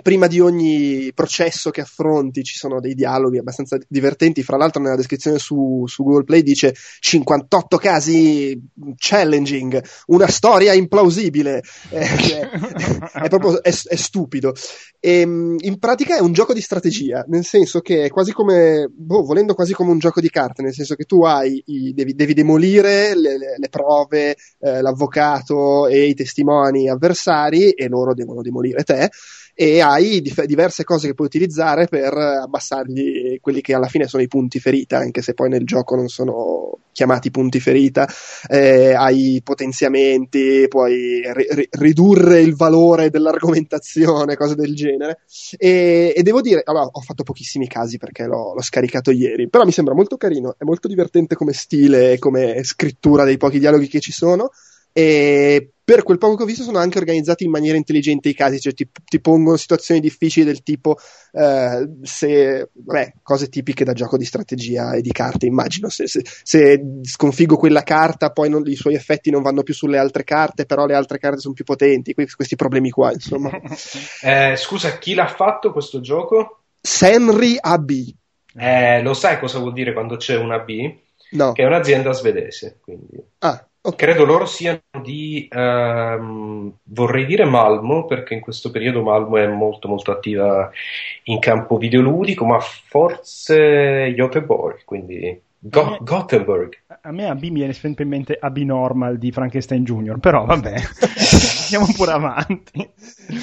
[0.02, 4.44] prima di ogni processo che affronti ci sono dei dialoghi abbastanza divertenti.
[4.44, 8.60] Fra l'altro, nella descrizione su, su, Google Play dice 58 casi
[8.96, 11.64] challenging, una storia implausibile.
[11.98, 14.54] Eh, è, è, proprio è, è stupido.
[15.00, 18.90] E, ehm, in pratica è un gioco di strategia, nel senso che è quasi come,
[18.92, 22.14] boh, volendo quasi come un gioco di carte, nel senso che tu hai i, devi,
[22.14, 28.42] devi, demolire le, le, le prove, eh, l'avvocato e i testimoni avversari e loro devono
[28.42, 29.10] demolire te
[29.60, 34.22] e hai dif- diverse cose che puoi utilizzare per abbassargli quelli che alla fine sono
[34.22, 38.08] i punti ferita, anche se poi nel gioco non sono chiamati punti ferita,
[38.48, 45.22] eh, hai potenziamenti, puoi ri- ridurre il valore dell'argomentazione, cose del genere.
[45.58, 49.66] E, e devo dire, allora, ho fatto pochissimi casi perché l'ho, l'ho, scaricato ieri, però
[49.66, 54.02] mi sembra molto carino, è molto divertente come stile come scrittura dei pochi dialoghi che
[54.02, 54.52] ci sono.
[54.94, 58.60] E per quel poco che ho visto sono anche organizzati in maniera intelligente i casi,
[58.60, 60.98] cioè ti, ti pongono situazioni difficili del tipo
[61.32, 66.24] eh, se, vabbè, cose tipiche da gioco di strategia e di carte, immagino, se, se,
[66.44, 70.66] se sconfiggo quella carta poi non, i suoi effetti non vanno più sulle altre carte,
[70.66, 73.50] però le altre carte sono più potenti, questi problemi qua, insomma.
[74.24, 76.64] eh, scusa, chi l'ha fatto questo gioco?
[76.82, 77.92] Senri AB.
[78.60, 80.96] Eh, lo sai cosa vuol dire quando c'è una B?
[81.32, 81.54] No.
[81.54, 82.80] Che è un'azienda svedese.
[82.82, 83.22] Quindi.
[83.40, 84.06] Ah, Okay.
[84.06, 89.88] Credo loro siano di, um, vorrei dire Malmo, perché in questo periodo Malmo è molto
[89.88, 90.70] molto attiva
[91.24, 96.84] in campo videoludico, ma forse Göteborg, quindi Go- a Gothenburg.
[97.02, 100.74] A me AB mi viene sempre in mente AB Normal di Frankenstein Jr., però vabbè,
[101.64, 102.90] andiamo pure avanti.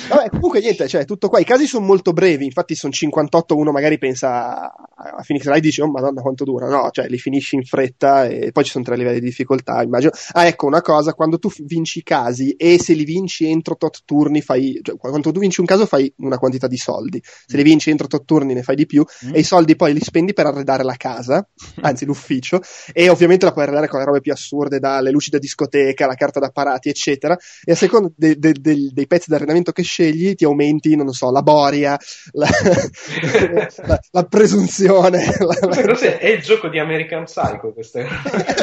[0.08, 1.40] Vabbè, comunque niente, cioè, tutto qua.
[1.40, 5.60] I casi sono molto brevi, infatti sono 58, uno magari pensa a Phoenix Wright e
[5.60, 8.84] dice, oh madonna quanto dura, no, cioè li finisci in fretta e poi ci sono
[8.84, 10.12] tre livelli di difficoltà, immagino.
[10.32, 14.02] Ah, ecco, una cosa, quando tu vinci i casi e se li vinci entro tot
[14.04, 17.62] turni fai, cioè, quando tu vinci un caso fai una quantità di soldi, se li
[17.62, 17.66] mm.
[17.66, 19.34] vinci entro tot turni ne fai di più mm.
[19.34, 21.46] e i soldi poi li spendi per arredare la casa,
[21.80, 22.60] anzi l'ufficio,
[22.92, 26.14] e ovviamente la puoi arredare con le robe più assurde, dalle luci da discoteca, la
[26.14, 30.34] carta d'apparati, eccetera, e a seconda de- de- de- dei pezzi di arredamento che scegli
[30.34, 31.98] ti aumenti, non so, la boria,
[32.32, 32.48] la,
[33.86, 35.22] la, la presunzione.
[35.38, 38.06] La, è il gioco di American Psycho, questo è.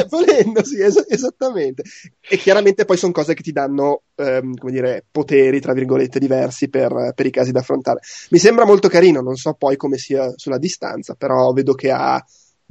[0.08, 1.82] Volendo, sì, es- esattamente.
[2.20, 6.68] E chiaramente poi sono cose che ti danno, ehm, come dire, poteri, tra virgolette, diversi
[6.68, 8.00] per, per i casi da affrontare.
[8.30, 12.22] Mi sembra molto carino, non so poi come sia sulla distanza, però vedo che ha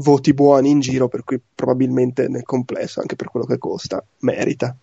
[0.01, 4.75] voti buoni in giro, per cui probabilmente nel complesso, anche per quello che costa, merita.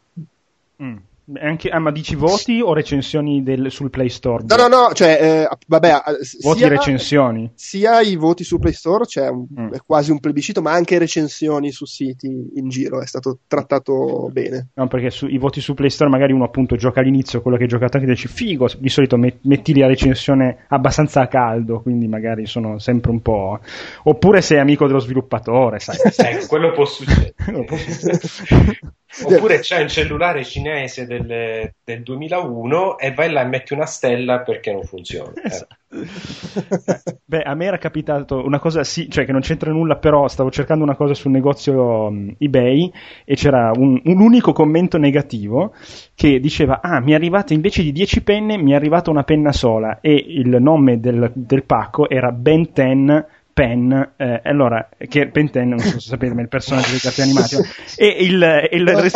[0.83, 0.97] Mm.
[1.41, 4.45] Anche, ah, ma dici voti o recensioni del, sul Play Store?
[4.47, 6.03] No, no, no, cioè, eh, vabbè,
[6.43, 7.51] voti e recensioni.
[7.55, 9.73] Sia i voti sul Play Store, cioè un, mm.
[9.73, 14.71] è quasi un plebiscito, ma anche recensioni su siti in giro, è stato trattato bene.
[14.75, 17.65] No, perché su, i voti su Play Store magari uno appunto gioca all'inizio, quello che
[17.65, 22.09] hai giocato anche dici figo, di solito met, metti la recensione abbastanza a caldo, quindi
[22.09, 23.61] magari sono sempre un po'...
[24.05, 25.97] Oppure sei amico dello sviluppatore, sai.
[26.17, 27.35] ecco, quello può succedere.
[29.25, 34.41] Oppure c'è un cellulare cinese del, del, 2001 e vai là e metti una stella
[34.41, 35.33] perché non funziona.
[35.33, 35.47] Eh.
[35.47, 35.77] Esatto.
[37.25, 40.51] Beh, a me era capitato una cosa, sì, cioè che non c'entra nulla, però stavo
[40.51, 42.93] cercando una cosa sul negozio um, eBay
[43.25, 45.73] e c'era un, un, unico commento negativo
[46.15, 49.53] che diceva: Ah, mi è arrivata invece di 10 penne, mi è arrivata una penna
[49.53, 53.25] sola e il nome del, del pacco era Ben 10
[53.59, 57.01] Pen, eh, allora, che Pen 10, non so se sapete, ma è il personaggio dei
[57.01, 57.57] cartoni animati,
[57.99, 59.11] e il, il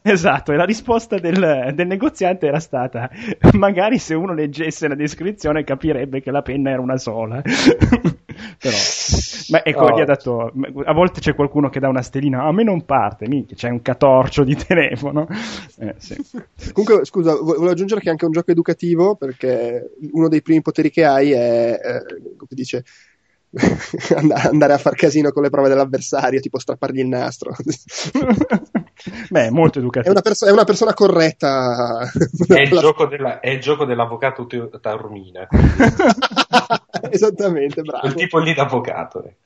[0.00, 3.10] esatto, e la risposta del, del, negoziante era stata,
[3.52, 7.42] magari se uno leggesse la descrizione capirebbe che la penna era una sola.
[8.58, 8.76] Però,
[9.50, 9.94] ma ecco, oh.
[9.94, 10.50] gli ha dato,
[10.84, 13.82] a volte c'è qualcuno che dà una stellina, a me non parte, mica, c'è un
[13.82, 15.26] catorcio di telefono.
[15.80, 16.16] Eh, sì.
[16.72, 20.90] Comunque, scusa, volevo aggiungere che è anche un gioco educativo, perché uno dei primi poteri
[20.90, 22.04] che hai è, eh,
[22.36, 22.84] come dice,
[24.50, 27.54] andare a far casino con le prove dell'avversario, tipo strappargli il nastro.
[29.30, 30.08] Beh, molto educativo.
[30.08, 32.10] È una, perso- è una persona corretta.
[32.46, 34.46] È il, gioco della, è il gioco dell'avvocato
[34.80, 35.46] Taormina.
[37.10, 38.06] Esattamente, bravo.
[38.06, 39.24] Il tipo lì d'avvocato.
[39.24, 39.36] Eh.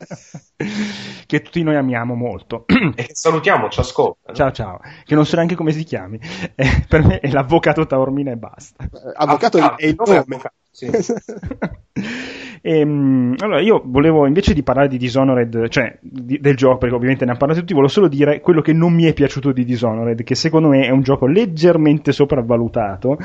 [1.27, 2.65] che tutti noi amiamo molto.
[2.95, 4.33] e salutiamo, ci ascolta.
[4.33, 4.81] Ciao, ciao.
[5.05, 6.19] Che non so neanche come si chiami.
[6.55, 8.89] Eh, per me è l'avvocato Taormina e basta.
[9.15, 10.17] Avvocato ah, è il nome.
[10.17, 10.91] Avvocato, sì.
[12.61, 16.95] E, ehm, allora, io volevo invece di parlare di Dishonored, cioè di, del gioco, perché
[16.95, 19.65] ovviamente ne hanno parlato tutti, volevo solo dire quello che non mi è piaciuto di
[19.65, 23.19] Dishonored, che secondo me è un gioco leggermente sopravvalutato,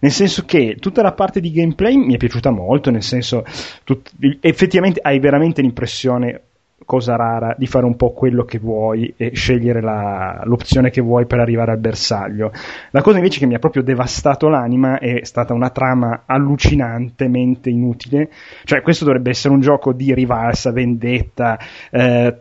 [0.00, 3.44] nel senso che tutta la parte di gameplay mi è piaciuta molto, nel senso,
[3.84, 4.10] tut,
[4.40, 6.42] effettivamente hai veramente l'impressione
[6.88, 11.26] cosa rara di fare un po' quello che vuoi e scegliere la, l'opzione che vuoi
[11.26, 12.50] per arrivare al bersaglio.
[12.92, 18.30] La cosa invece che mi ha proprio devastato l'anima è stata una trama allucinantemente inutile.
[18.64, 21.58] Cioè, questo dovrebbe essere un gioco di rivalsa, vendetta,
[21.90, 22.38] eh,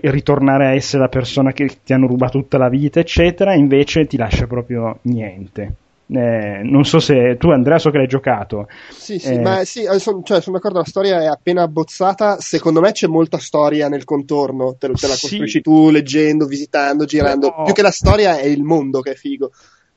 [0.00, 4.16] ritornare a essere la persona che ti hanno rubato tutta la vita, eccetera, invece ti
[4.16, 5.74] lascia proprio niente.
[6.14, 8.68] Eh, non so se tu Andrea so che l'hai giocato.
[8.90, 12.38] Sì sì eh, ma sì eh, son, cioè, sono d'accordo la storia è appena abbozzata.
[12.38, 15.60] Secondo me c'è molta storia nel contorno te, te la costruisci sì.
[15.62, 17.50] tu leggendo visitando girando.
[17.50, 17.62] Però...
[17.64, 19.50] più che la storia è il mondo che è figo.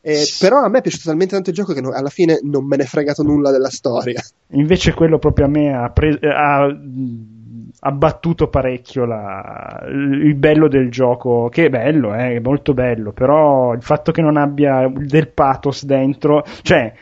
[0.08, 2.68] Eh, però a me è piaciuto talmente tanto il gioco che no, alla fine non
[2.68, 4.22] me ne è fregato nulla della storia.
[4.52, 6.68] Invece quello proprio a me ha, pre- ha
[7.80, 13.74] abbattuto parecchio la, il bello del gioco, che è bello, eh, è molto bello, però
[13.74, 16.94] il fatto che non abbia del pathos dentro, cioè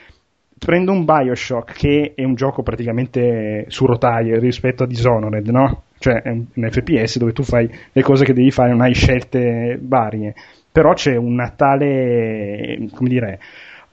[0.63, 5.83] prendo un Bioshock che è un gioco praticamente su rotaie rispetto a Dishonored, no?
[5.99, 9.77] Cioè è un, FPS dove tu fai le cose che devi fare, non hai scelte
[9.81, 10.33] varie,
[10.71, 13.39] però c'è una tale, come dire,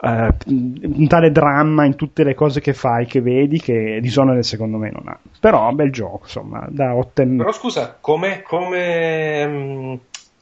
[0.03, 4.78] Uh, un tale dramma in tutte le cose che fai, che vedi, che Dishonored secondo
[4.78, 5.18] me non ha.
[5.38, 9.94] Però bel gioco, insomma, da 8 Però scusa, come, come, mm,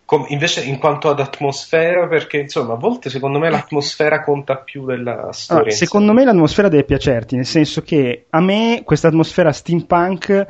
[0.04, 4.84] come, invece in quanto ad atmosfera, perché insomma a volte secondo me l'atmosfera conta più
[4.84, 5.72] della storia.
[5.72, 10.46] Ah, secondo me l'atmosfera deve piacerti, nel senso che a me questa atmosfera steampunk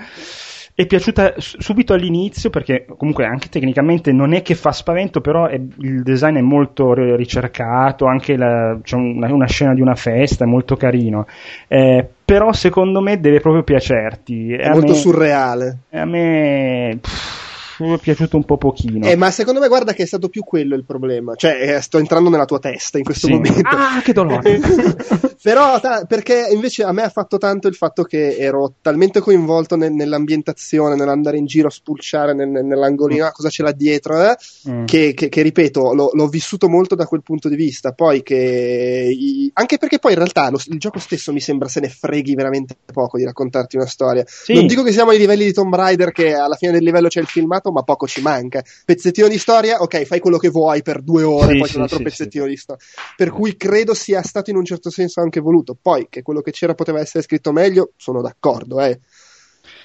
[0.78, 5.54] è piaciuta subito all'inizio perché comunque anche tecnicamente non è che fa spavento, però è,
[5.56, 10.46] il design è molto ricercato, anche la, c'è una, una, scena di una festa, è
[10.46, 11.26] molto carino.
[11.66, 14.52] Eh, però secondo me deve proprio piacerti.
[14.52, 15.78] È molto me, surreale.
[15.90, 16.96] A me...
[17.00, 17.38] Pff,
[17.84, 19.06] è piaciuto un po' pochino.
[19.06, 21.34] Eh, ma secondo me guarda che è stato più quello il problema.
[21.34, 23.32] Cioè, eh, sto entrando nella tua testa in questo sì.
[23.32, 23.60] momento.
[23.64, 24.60] Ah, che dolore!
[25.40, 29.76] Però, ta- perché invece a me ha fatto tanto il fatto che ero talmente coinvolto
[29.76, 33.30] ne- nell'ambientazione, nell'andare in giro a spulciare nel- nell'angolino, mm.
[33.32, 34.36] cosa c'è là dietro, eh?
[34.68, 34.84] mm.
[34.84, 37.92] che, che, che, ripeto, lo- l'ho vissuto molto da quel punto di vista.
[37.92, 39.08] Poi che...
[39.16, 42.34] I- anche perché poi in realtà lo- il gioco stesso mi sembra se ne freghi
[42.34, 44.24] veramente poco di raccontarti una storia.
[44.26, 44.54] Sì.
[44.54, 47.20] Non dico che siamo ai livelli di Tomb Raider che alla fine del livello c'è
[47.20, 48.62] il filmato, ma poco ci manca.
[48.84, 51.82] Pezzettino di storia, ok, fai quello che vuoi per due ore, sì, poi sì, un
[51.82, 52.84] altro sì, pezzettino di storia.
[53.16, 55.76] Per cui credo sia stato in un certo senso anche voluto.
[55.80, 58.98] Poi che quello che c'era poteva essere scritto meglio, sono d'accordo, eh.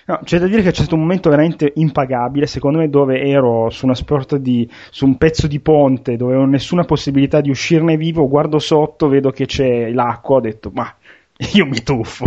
[0.06, 3.70] No, c'è da dire che c'è stato un momento veramente impagabile, secondo me, dove ero
[3.70, 7.50] su una sorta di su un pezzo di ponte dove non ho nessuna possibilità di
[7.50, 10.94] uscirne vivo, guardo sotto, vedo che c'è l'acqua, ho detto "Ma
[11.56, 12.26] io mi tuffo.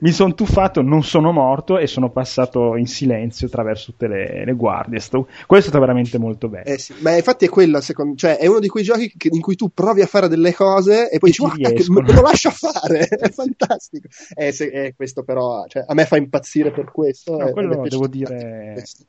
[0.00, 4.52] mi sono tuffato, non sono morto e sono passato in silenzio attraverso tutte le, le
[4.52, 5.00] guardie.
[5.00, 6.64] Sto, questo è stato veramente molto bello.
[6.64, 9.40] Eh sì, ma infatti è quello, secondo, cioè è uno di quei giochi che, in
[9.40, 12.50] cui tu provi a fare delle cose e poi dici, guarda, che me lo lascia
[12.50, 14.08] fare, è fantastico.
[14.34, 17.36] Eh, se, eh, questo però, cioè, a me fa impazzire per questo.
[17.36, 18.72] No, quello devo dire...
[18.74, 19.04] Questo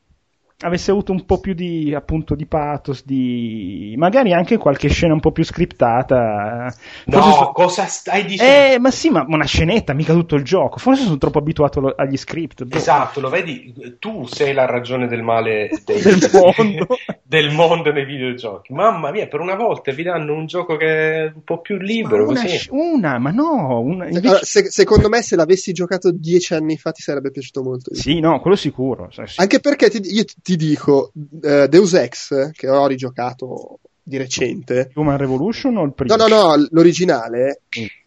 [0.64, 5.20] avesse avuto un po' più di, appunto, di pathos, di magari anche qualche scena un
[5.20, 6.74] po' più scriptata.
[7.06, 7.52] No, so...
[7.54, 8.74] cosa stai dicendo?
[8.74, 10.78] Eh, ma sì, ma una scenetta, mica tutto il gioco.
[10.78, 12.64] Forse sono troppo abituato lo, agli script.
[12.64, 12.76] Boh.
[12.76, 16.88] Esatto, lo vedi, tu sei la ragione del male dei, del, mondo.
[17.22, 18.74] del mondo nei videogiochi.
[18.74, 22.26] Mamma mia, per una volta vi danno un gioco che è un po' più libero.
[22.26, 22.68] Ma una, così.
[22.72, 23.80] una, ma no.
[23.80, 24.28] Una, invece...
[24.28, 27.94] allora, se, secondo me, se l'avessi giocato dieci anni fa, ti sarebbe piaciuto molto.
[27.94, 29.10] Sì, no, quello sicuro.
[29.12, 29.22] Sì.
[29.36, 34.92] Anche perché ti, io ti ti dico, uh, Deus Ex, che ho rigiocato di recente.
[34.96, 36.16] Human Revolution o il primo?
[36.16, 37.62] No, no, no, l'originale.
[37.80, 38.02] Mm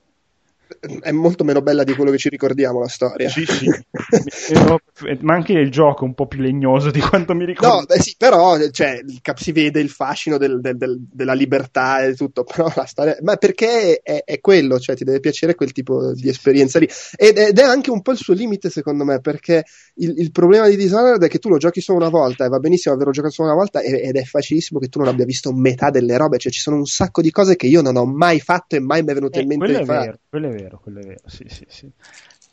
[1.00, 3.28] è molto meno bella di quello che ci ricordiamo la storia.
[3.28, 3.68] Sì, sì.
[5.20, 7.76] ma anche il gioco è un po' più legnoso di quanto mi ricordo.
[7.76, 9.00] No, beh, sì, però cioè,
[9.34, 13.16] si vede il fascino del, del, del, della libertà e tutto, però la storia...
[13.22, 16.88] Ma perché è, è, quello, cioè ti deve piacere quel tipo di esperienza lì.
[17.16, 19.64] Ed, ed, è anche un po' il suo limite, secondo me, perché
[19.96, 22.58] il, il, problema di Dishonored è che tu lo giochi solo una volta e va
[22.58, 25.90] benissimo averlo giocato solo una volta ed è facilissimo che tu non abbia visto metà
[25.90, 28.76] delle robe, cioè ci sono un sacco di cose che io non ho mai fatto
[28.76, 30.20] e mai mi è venuto eh, in mente di fare.
[30.28, 31.90] Quello è vero, quello è vero, sì, sì, sì.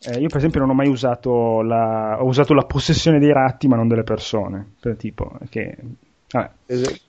[0.05, 3.67] Eh, io per esempio non ho mai usato la, ho usato la possessione dei ratti
[3.67, 5.77] ma non delle persone, per tipo, che...
[6.65, 6.99] Esatto.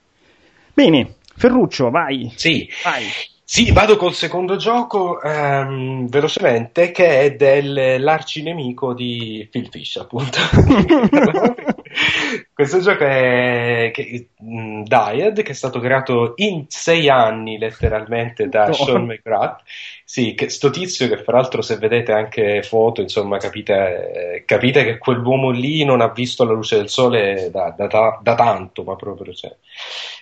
[0.73, 2.33] Bene, Ferruccio, vai.
[2.37, 2.69] Sì.
[2.83, 3.05] Vai.
[3.47, 10.39] Sì, vado col secondo gioco um, velocemente, che è dell'arcinemico di Phil Fish, appunto.
[12.55, 18.67] Questo gioco è che, mh, Dyad, che è stato creato in sei anni letteralmente da
[18.69, 18.73] no.
[18.73, 19.63] Sean McGrath.
[20.07, 24.85] Sì, che, sto tizio che fra l'altro se vedete anche foto, insomma, capite, eh, capite
[24.85, 28.85] che quell'uomo lì non ha visto la luce del sole da, da, da, da tanto,
[28.85, 29.57] ma proprio cioè.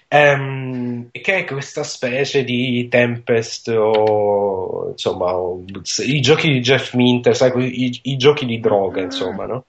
[0.08, 5.64] Um, che è questa specie di Tempest o insomma o,
[6.04, 7.50] i giochi di Jeff Minter, sai,
[7.84, 9.64] i, i giochi di droga, insomma, no?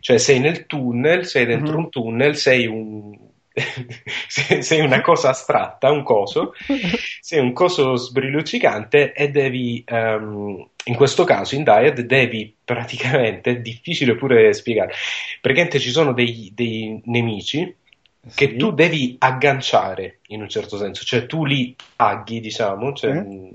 [0.00, 1.82] Cioè sei nel tunnel, sei dentro mm-hmm.
[1.82, 3.25] un tunnel, sei un
[4.60, 6.52] sei una cosa astratta, un coso,
[7.20, 13.60] sei un coso sbrilluccicante e devi, um, in questo caso in Diet, devi praticamente, è
[13.60, 14.92] difficile pure spiegare,
[15.40, 17.74] praticamente ci sono dei, dei nemici
[18.34, 18.56] che sì.
[18.56, 22.92] tu devi agganciare in un certo senso, cioè tu li aghi, diciamo.
[22.92, 23.54] Cioè, eh?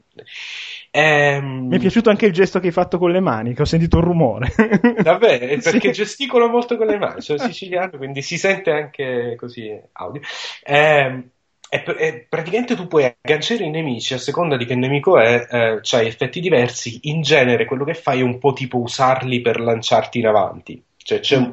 [0.92, 1.68] Ehm...
[1.68, 3.98] Mi è piaciuto anche il gesto che hai fatto con le mani, che ho sentito
[3.98, 4.54] un rumore.
[5.02, 6.04] Davvero, perché sì.
[6.04, 10.22] gesticolo molto con le mani, sono siciliano, quindi si sente anche così audio.
[10.64, 11.30] Ehm,
[11.70, 15.80] e, e praticamente tu puoi agganciare i nemici a seconda di che nemico è, eh,
[15.82, 17.00] c'hai effetti diversi.
[17.04, 20.84] In genere, quello che fai è un po' tipo usarli per lanciarti in avanti.
[20.98, 21.52] Cioè, c'è un...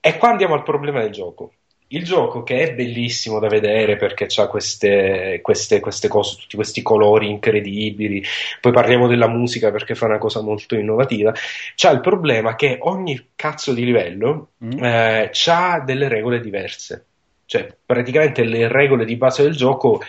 [0.00, 1.52] E qua andiamo al problema del gioco
[1.92, 6.82] il gioco che è bellissimo da vedere perché ha queste, queste, queste, cose, tutti questi
[6.82, 8.22] colori incredibili,
[8.60, 11.32] poi parliamo della musica perché fa una cosa molto innovativa,
[11.74, 14.84] c'ha il problema che ogni cazzo di livello mm.
[14.84, 17.06] eh, ha delle regole diverse,
[17.44, 20.00] cioè praticamente le regole di base del gioco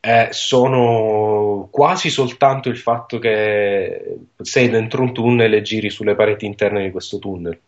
[0.00, 6.46] eh, sono quasi soltanto il fatto che sei dentro un tunnel e giri sulle pareti
[6.46, 7.58] interne di questo tunnel.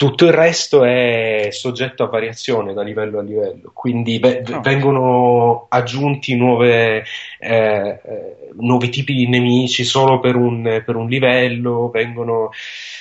[0.00, 4.62] Tutto il resto è soggetto a variazione da livello a livello, quindi be- no.
[4.62, 7.04] vengono aggiunti nuove,
[7.38, 12.48] eh, eh, nuovi tipi di nemici solo per un, per un livello, vengono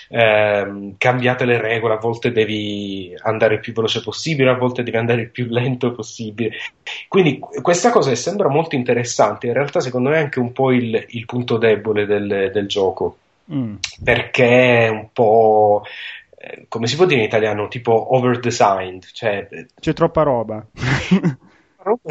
[0.09, 4.97] eh, cambiate le regole, a volte devi andare il più veloce possibile, a volte devi
[4.97, 6.51] andare il più lento possibile.
[7.07, 11.01] Quindi questa cosa sembra molto interessante, in realtà secondo me è anche un po' il,
[11.11, 13.19] il punto debole del, del gioco.
[13.51, 13.77] Mm.
[14.03, 15.81] Perché è un po'
[16.41, 19.45] Eh, come si può dire in italiano, tipo overdesigned, cioè
[19.77, 20.65] c'è troppa roba.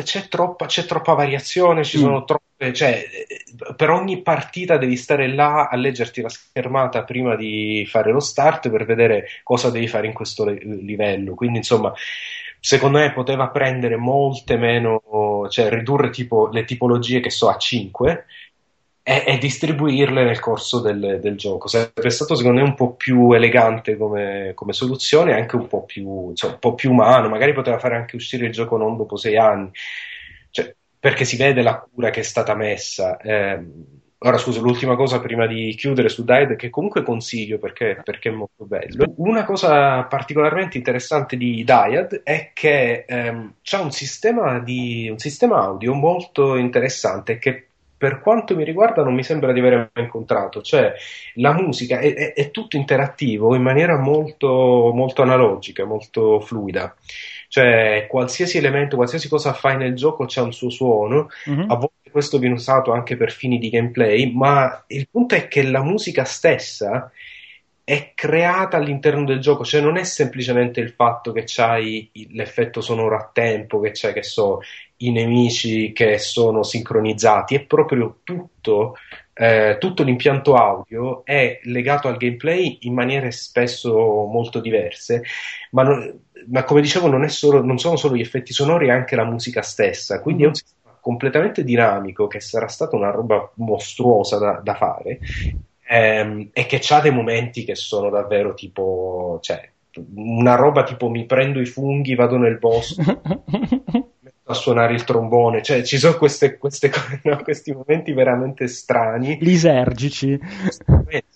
[0.02, 2.00] c'è, troppa, c'è troppa variazione, ci mm.
[2.00, 7.36] sono troppe, cioè eh, per ogni partita devi stare là a leggerti la schermata prima
[7.36, 11.34] di fare lo start per vedere cosa devi fare in questo livello.
[11.34, 11.90] Quindi, insomma,
[12.60, 18.26] secondo me poteva prendere molte meno, cioè ridurre tipo le tipologie che so a 5
[19.08, 21.66] e, e distribuirle nel corso del, del, gioco.
[21.66, 26.28] Sarebbe stato secondo me un po' più elegante come, come soluzione, anche un po, più,
[26.28, 29.38] insomma, un po' più umano, magari poteva fare anche uscire il gioco non dopo sei
[29.38, 29.70] anni,
[30.50, 33.16] cioè, perché si vede la cura che è stata messa.
[33.16, 33.64] Eh,
[34.22, 38.32] Ora scusa, l'ultima cosa prima di chiudere su Died che comunque consiglio perché, perché, è
[38.32, 39.14] molto bello.
[39.18, 45.60] Una cosa particolarmente interessante di Diad è che ehm, c'è un sistema, di, un sistema
[45.60, 47.67] audio molto interessante che
[47.98, 50.94] per quanto mi riguarda non mi sembra di aver mai incontrato, cioè
[51.34, 56.94] la musica è, è, è tutto interattivo in maniera molto, molto analogica, molto fluida.
[57.48, 61.28] Cioè, qualsiasi elemento, qualsiasi cosa fai nel gioco c'è un suo suono.
[61.50, 61.70] Mm-hmm.
[61.70, 65.62] A volte questo viene usato anche per fini di gameplay, ma il punto è che
[65.64, 67.10] la musica stessa
[67.88, 73.16] è creata all'interno del gioco, cioè non è semplicemente il fatto che c'hai l'effetto sonoro
[73.16, 74.60] a tempo, che c'è, che so,
[74.98, 78.96] i nemici che sono sincronizzati, è proprio tutto,
[79.32, 83.90] eh, tutto l'impianto audio è legato al gameplay in maniere spesso
[84.26, 85.22] molto diverse,
[85.70, 89.16] ma, non, ma come dicevo non, solo, non, sono solo gli effetti sonori, è anche
[89.16, 94.36] la musica stessa, quindi è un sistema completamente dinamico che sarà stata una roba mostruosa
[94.36, 95.20] da, da fare
[95.88, 99.68] ehm, e che ha dei momenti che sono davvero tipo, cioè,
[100.14, 103.02] una roba tipo mi prendo i funghi, vado nel bosco,
[104.44, 106.90] a suonare il trombone, cioè ci sono queste, queste,
[107.24, 109.38] no, questi momenti veramente strani.
[109.40, 110.38] Lisergici.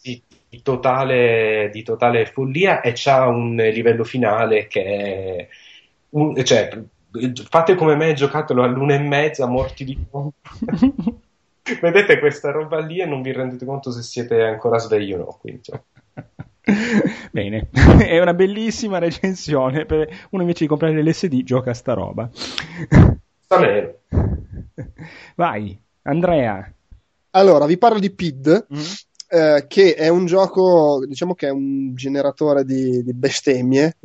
[0.00, 5.48] Di, di, totale, di totale follia e c'ha un livello finale che è...
[6.11, 6.78] Un, cioè,
[7.48, 10.32] fate come me, giocatelo all'una e mezza, morti di fome.
[11.80, 15.38] Vedete questa roba lì e non vi rendete conto se siete ancora svegli o no.
[15.40, 15.80] Quindi, cioè.
[17.30, 17.68] Bene,
[18.06, 22.28] è una bellissima recensione per uno invece di comprare l'SD gioca a sta roba.
[22.32, 23.96] Sta bene.
[25.34, 26.72] Vai, Andrea.
[27.30, 28.66] Allora, vi parlo di PID.
[28.72, 28.84] Mm-hmm.
[29.34, 33.96] Eh, che è un gioco, diciamo che è un generatore di, di bestemmie.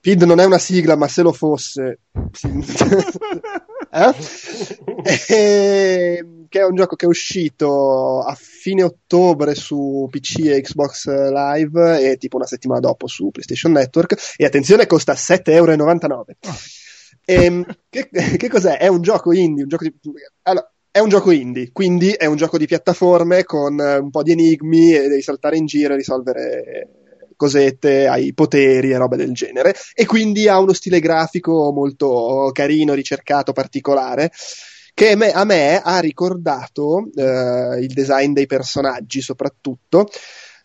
[0.00, 1.98] PID non è una sigla, ma se lo fosse,
[3.96, 4.14] eh?
[5.28, 11.06] e, che è un gioco che è uscito a fine ottobre su PC e Xbox
[11.08, 14.34] Live e tipo una settimana dopo su PlayStation Network.
[14.36, 16.26] E attenzione, costa 7,99 euro.
[17.24, 18.78] E, ehm, che, che, cos'è?
[18.78, 19.92] È un gioco indie, un gioco di...
[20.42, 24.32] Allora, è un gioco indie, quindi è un gioco di piattaforme con un po' di
[24.32, 26.88] enigmi e devi saltare in giro e risolvere
[27.36, 32.94] cosette, hai poteri e robe del genere, e quindi ha uno stile grafico molto carino,
[32.94, 34.30] ricercato, particolare
[34.96, 40.08] che a me ha ricordato eh, il design dei personaggi soprattutto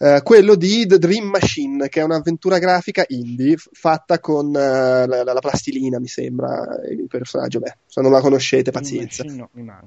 [0.04, 5.24] eh, quello di The Dream Machine, che è un'avventura grafica indie fatta con uh, la,
[5.24, 7.60] la, plastilina, mi sembra, il personaggio.
[7.60, 9.24] Beh, se non la conoscete, pazienza.
[9.26, 9.86] No, mi manca.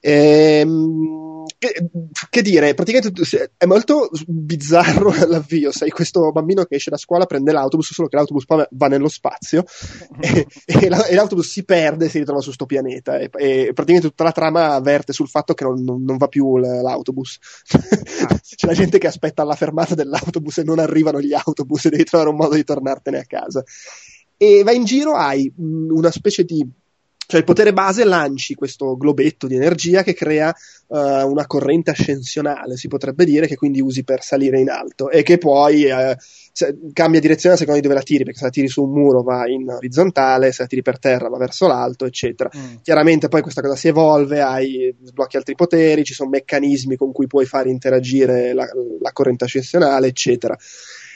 [0.00, 1.90] Ehm, che,
[2.28, 5.72] che, dire, praticamente è molto bizzarro l'avvio.
[5.72, 9.64] Sei questo bambino che esce da scuola, prende l'autobus, solo che l'autobus va nello spazio
[10.20, 13.18] e, e, la, e, l'autobus si perde e si ritrova su sto pianeta.
[13.18, 16.56] E, e, praticamente tutta la trama avverte sul fatto che non, non, non va più
[16.58, 17.38] l'autobus.
[17.72, 18.40] Ah.
[18.56, 22.04] C'è la gente che aspetta alla fermata dell'autobus e non arrivano gli autobus e devi
[22.04, 23.62] trovare un modo di tornartene a casa.
[24.36, 26.66] E vai in giro, hai una specie di
[27.26, 30.54] cioè il potere base lanci questo globetto di energia che crea
[30.86, 35.22] uh, una corrente ascensionale, si potrebbe dire, che quindi usi per salire in alto e
[35.22, 38.50] che poi uh, se, cambia direzione a seconda di dove la tiri, perché se la
[38.50, 42.06] tiri su un muro va in orizzontale, se la tiri per terra va verso l'alto,
[42.06, 42.48] eccetera.
[42.56, 42.76] Mm.
[42.82, 47.26] Chiaramente poi questa cosa si evolve, hai, sblocchi altri poteri, ci sono meccanismi con cui
[47.26, 48.66] puoi fare interagire la,
[49.00, 50.56] la corrente ascensionale, eccetera.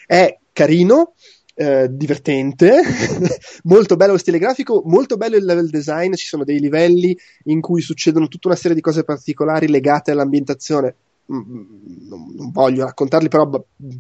[0.06, 1.14] È carino,
[1.54, 2.80] eh, divertente,
[3.64, 7.60] molto bello lo stile grafico, molto bello il level design, ci sono dei livelli in
[7.60, 10.94] cui succedono tutta una serie di cose particolari legate all'ambientazione
[11.30, 13.48] non, non, voglio raccontarli, però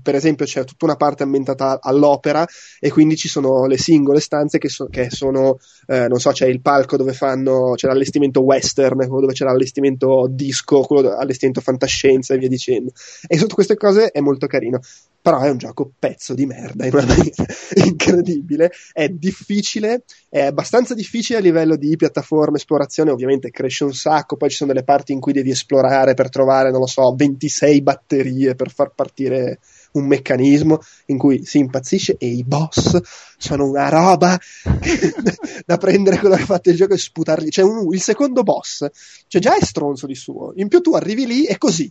[0.02, 2.44] per esempio c'è tutta una parte ambientata all'opera
[2.80, 6.46] e quindi ci sono le singole stanze che, so, che sono, eh, non so, c'è
[6.46, 12.34] il palco dove fanno, c'è l'allestimento western, quello dove c'è l'allestimento disco, quello allestimento fantascienza
[12.34, 12.92] e via dicendo.
[13.26, 14.80] E sotto queste cose è molto carino.
[15.22, 17.44] Però è un gioco pezzo di merda in una maniera
[17.84, 18.70] incredibile.
[18.92, 24.50] È difficile, è abbastanza difficile a livello di piattaforma, esplorazione, ovviamente cresce un sacco, poi
[24.50, 28.54] ci sono delle parti in cui devi esplorare per trovare, non lo so, 26 batterie
[28.54, 29.58] per far partire
[29.92, 33.00] un meccanismo in cui si impazzisce e i boss
[33.36, 34.38] sono una roba
[35.66, 37.50] da prendere quello che ha fatto il gioco e sputarli.
[37.50, 38.86] Cioè, un, il secondo boss,
[39.26, 40.52] cioè già è stronzo di suo.
[40.56, 41.90] In più tu arrivi lì e così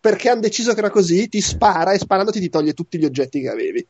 [0.00, 3.40] perché hanno deciso che era così, ti spara e sparandoti ti toglie tutti gli oggetti
[3.40, 3.86] che avevi.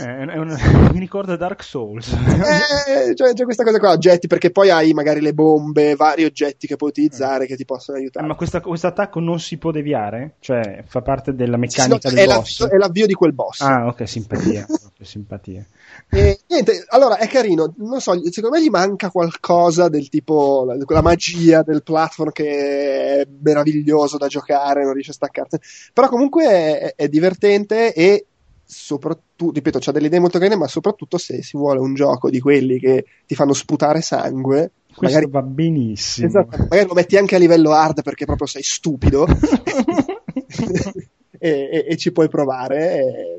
[0.00, 0.56] Eh, una,
[0.92, 2.12] mi ricorda Dark Souls.
[2.12, 6.68] eh, cioè, c'è questa cosa qua, oggetti, perché poi hai magari le bombe, vari oggetti
[6.68, 8.24] che puoi utilizzare che ti possono aiutare.
[8.24, 10.36] Eh, ma questo attacco non si può deviare?
[10.38, 12.66] Cioè, fa parte della meccanica sì, no, del è boss?
[12.68, 13.60] È l'avvio di quel boss.
[13.60, 14.66] Ah, ok, simpatia.
[15.02, 15.64] simpatia.
[16.10, 21.02] E, niente, allora è carino, non so, secondo me gli manca qualcosa del tipo la,
[21.02, 25.62] magia del platform che è meraviglioso da giocare, non riesce a staccarsene,
[25.92, 28.26] però comunque è, è divertente e
[28.64, 32.40] soprattutto, ripeto, c'ha delle idee molto carine, ma soprattutto se si vuole un gioco di
[32.40, 36.26] quelli che ti fanno sputare sangue, questo magari, va benissimo.
[36.26, 39.26] Esatto, magari lo metti anche a livello hard perché proprio sei stupido
[41.38, 42.94] e, e, e, ci puoi provare.
[42.94, 43.38] E,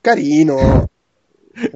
[0.00, 0.88] carino.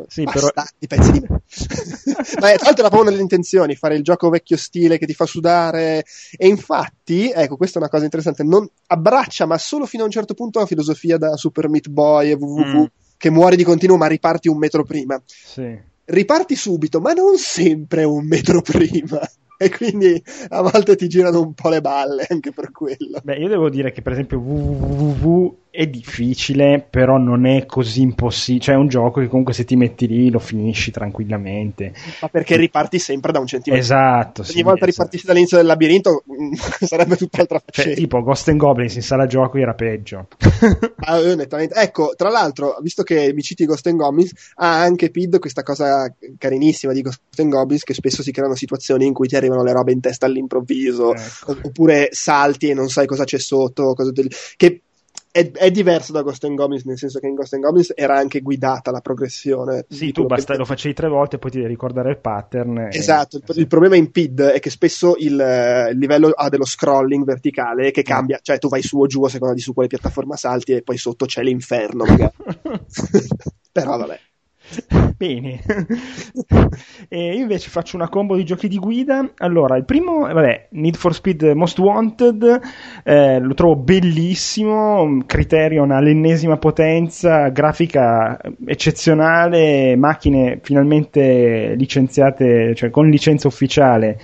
[0.08, 0.48] Sì, però...
[0.86, 1.20] pezzi di.
[1.28, 5.26] Ma tra l'altro era proprio nelle intenzioni, fare il gioco vecchio stile che ti fa
[5.26, 6.04] sudare.
[6.36, 10.12] E infatti, ecco, questa è una cosa interessante, non abbraccia, ma solo fino a un
[10.12, 12.84] certo punto, la filosofia da Super Meat Boy e www, mm.
[13.16, 15.20] che muori di continuo ma riparti un metro prima.
[15.24, 15.78] Sì.
[16.04, 19.20] Riparti subito, ma non sempre un metro prima
[19.60, 23.18] e quindi a volte ti girano un po' le balle anche per quello.
[23.22, 28.64] Beh, io devo dire che per esempio www è difficile, però non è così impossibile.
[28.64, 31.92] Cioè, è un gioco che comunque se ti metti lì lo finisci tranquillamente.
[32.20, 33.84] Ma perché riparti sempre da un centimetro?
[33.84, 34.40] Esatto.
[34.40, 34.90] Ogni sì, volta esatto.
[34.90, 36.52] ripartissi dall'inizio del labirinto mm,
[36.82, 37.90] sarebbe tutt'altra faccenda.
[37.90, 40.26] Cioè, tipo Ghost and Goblins in sala gioco era peggio.
[40.98, 41.20] ah,
[41.74, 46.12] ecco, tra l'altro, visto che mi citi Ghost and Goblins, ha anche PID questa cosa
[46.38, 49.72] carinissima di Ghost and Goblins che spesso si creano situazioni in cui ti arrivano le
[49.72, 51.56] robe in testa all'improvviso, ecco.
[51.62, 54.28] oppure salti e non sai cosa c'è sotto, cosa del...
[54.56, 54.82] che
[55.30, 58.16] è, è, diverso da Ghost and Goblins, nel senso che in Ghost and Goblins era
[58.16, 59.84] anche guidata la progressione.
[59.88, 60.58] Sì, tu basta, che...
[60.58, 62.88] lo facevi tre volte e poi ti devi ricordare il pattern.
[62.90, 63.40] Esatto, e...
[63.46, 67.90] il, il, problema in PID è che spesso il, il, livello ha dello scrolling verticale
[67.90, 68.42] che cambia, mm.
[68.42, 70.96] cioè tu vai su o giù a seconda di su quale piattaforma salti e poi
[70.96, 72.04] sotto c'è l'inferno.
[73.72, 74.18] Però vabbè.
[75.16, 75.60] Bene,
[77.08, 79.30] e io invece faccio una combo di giochi di guida.
[79.38, 82.60] Allora, il primo, vabbè, Need for Speed Most Wanted,
[83.02, 93.48] eh, lo trovo bellissimo, Criterion all'ennesima potenza, grafica eccezionale, macchine finalmente licenziate, cioè con licenza
[93.48, 94.18] ufficiale.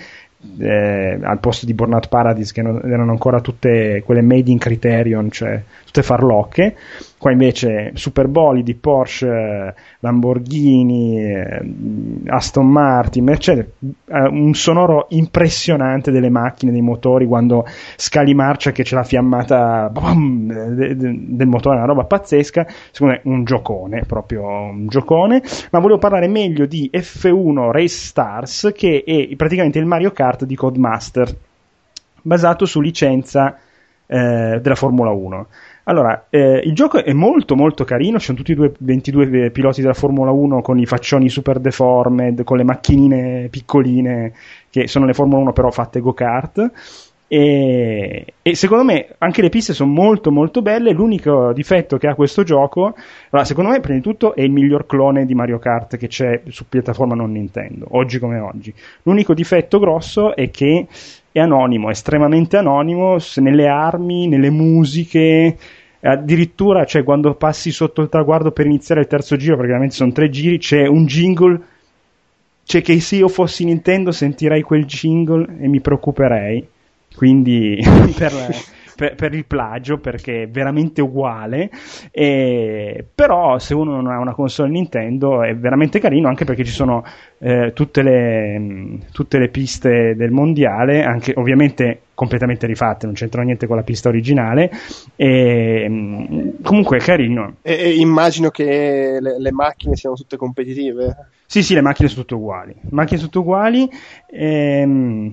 [0.58, 5.30] Eh, al posto di Burnout Paradise che non, erano ancora tutte quelle made in Criterion,
[5.30, 6.76] cioè tutte farlocche
[7.24, 11.62] Qua invece super bolidi, Porsche, Lamborghini, eh,
[12.26, 17.64] Aston Martin, Mercedes, eh, un sonoro impressionante delle macchine, dei motori quando
[17.96, 22.66] scali marcia che c'è la fiammata boom, del motore, una roba pazzesca.
[22.90, 25.40] Secondo me un giocone, proprio un giocone.
[25.70, 30.56] Ma volevo parlare meglio di F1 Race Stars, che è praticamente il Mario Kart di
[30.56, 31.34] Codemaster,
[32.20, 33.56] basato su licenza
[34.06, 35.46] eh, della Formula 1.
[35.84, 39.92] Allora, eh, il gioco è molto molto carino, ci sono tutti i 22 piloti della
[39.92, 44.32] Formula 1 con i faccioni super deformed, con le macchinine piccoline,
[44.70, 46.70] che sono le Formula 1 però fatte go-kart.
[47.26, 50.92] E, e, secondo me anche le piste sono molto molto belle.
[50.92, 52.94] L'unico difetto che ha questo gioco,
[53.30, 56.42] allora, secondo me, prima di tutto, è il miglior clone di Mario Kart che c'è
[56.46, 58.72] su piattaforma non Nintendo, oggi come oggi.
[59.02, 60.86] L'unico difetto grosso è che
[61.34, 65.58] è anonimo, estremamente anonimo, nelle armi, nelle musiche,
[66.00, 70.12] addirittura cioè, quando passi sotto il traguardo per iniziare il terzo giro, perché veramente sono
[70.12, 71.60] tre giri, c'è un jingle,
[72.62, 76.64] cioè che se io fossi Nintendo sentirei quel jingle e mi preoccuperei,
[77.16, 77.80] quindi
[78.16, 78.30] per
[78.96, 81.70] per, per, il plagio perché è veramente uguale.
[82.10, 86.72] E, però se uno non ha una console Nintendo è veramente carino anche perché ci
[86.72, 87.04] sono
[87.38, 93.66] eh, tutte, le, tutte le piste del mondiale, anche ovviamente completamente rifatte, non c'entra niente
[93.66, 94.70] con la pista originale.
[95.16, 97.56] E, comunque è carino.
[97.62, 101.28] E, e immagino che le, le, macchine siano tutte competitive.
[101.46, 102.74] Sì, sì, le macchine sono tutte uguali.
[102.90, 103.88] Macchine sono tutte uguali.
[104.30, 105.32] Ehm,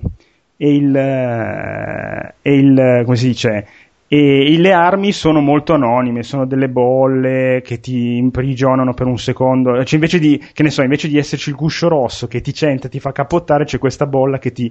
[0.62, 3.66] e il, eh, e il come si dice
[4.06, 9.82] e le armi sono molto anonime, sono delle bolle che ti imprigionano per un secondo.
[9.82, 12.90] Cioè, invece di, che ne so, invece di esserci il guscio rosso che ti centa,
[12.90, 14.70] ti fa capottare, c'è questa bolla che ti,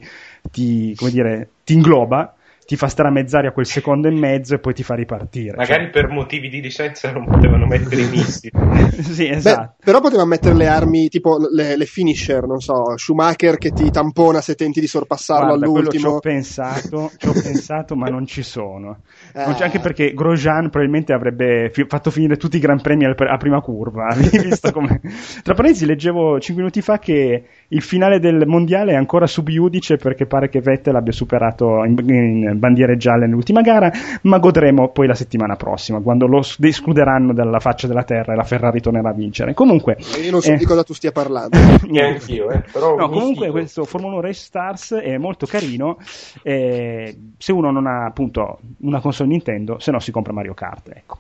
[0.52, 2.36] ti, come dire, ti ingloba
[2.72, 5.58] ti fa stare a mezz'aria quel secondo e mezzo e poi ti fa ripartire.
[5.58, 5.92] Magari cioè...
[5.92, 8.54] per motivi di licenza non potevano mettere i missili.
[9.12, 9.74] sì, esatto.
[9.78, 13.92] Beh, però potevano mettere le armi tipo le, le, finisher, non so, Schumacher che ti
[13.92, 16.02] tampona se tenti di sorpassarlo Guarda, all'ultimo.
[16.02, 19.00] Ci ho pensato, ci ho pensato, ma non ci sono.
[19.34, 19.46] Eh.
[19.46, 23.36] Non anche perché Grosjean probabilmente avrebbe fi- fatto finire tutti i gran premi al, a
[23.36, 24.16] prima curva.
[24.16, 25.02] visto come...
[25.44, 27.44] Tra parentesi, leggevo 5 minuti fa che
[27.74, 31.96] il finale del mondiale è ancora sub iudice perché pare che Vettel abbia superato in,
[32.08, 33.92] in bandiere gialle nell'ultima gara,
[34.24, 38.44] ma godremo poi la settimana prossima, quando lo escluderanno dalla faccia della terra e la
[38.44, 39.54] Ferrari tornerà a vincere.
[39.54, 41.58] Comunque, io non so eh, di cosa tu stia parlando.
[41.88, 43.52] Neanche io, eh, però no, comunque figo.
[43.52, 45.98] questo Formula 1 Race Stars è molto carino.
[46.44, 50.90] Eh, se uno non ha appunto una console Nintendo, se no si compra Mario Kart,
[50.94, 51.18] ecco.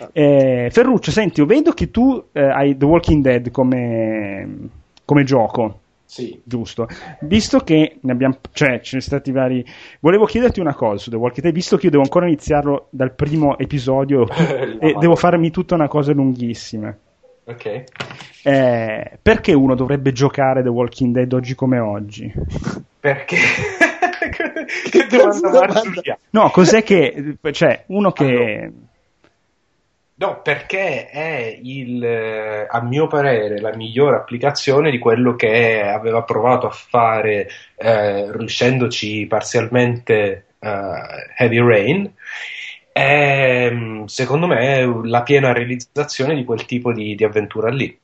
[0.00, 0.08] Ah.
[0.12, 4.68] Eh, Ferruccio, senti, io vedo che tu eh, hai The Walking Dead come,
[5.04, 5.78] come gioco.
[6.14, 6.40] Sì.
[6.44, 6.86] Giusto.
[7.22, 9.64] Visto che ne abbiamo, cioè, ce ne sono stati vari.
[9.98, 13.12] Volevo chiederti una cosa su The Walking Dead, visto che io devo ancora iniziarlo dal
[13.14, 14.28] primo episodio
[14.78, 16.96] e devo farmi tutta una cosa lunghissima.
[17.46, 17.84] Ok.
[18.44, 22.32] Eh, perché uno dovrebbe giocare The Walking Dead oggi come oggi?
[23.00, 23.36] Perché?
[24.90, 25.82] che domanda
[26.30, 27.38] No, cos'è che.
[27.50, 28.24] Cioè, uno che.
[28.24, 28.72] Allora
[30.24, 36.22] No, perché è il, eh, a mio parere la migliore applicazione di quello che aveva
[36.22, 37.46] provato a fare
[37.76, 40.68] eh, riuscendoci parzialmente uh,
[41.36, 42.10] Heavy Rain.
[42.90, 48.00] È, mm, secondo me la piena realizzazione di quel tipo di, di avventura lì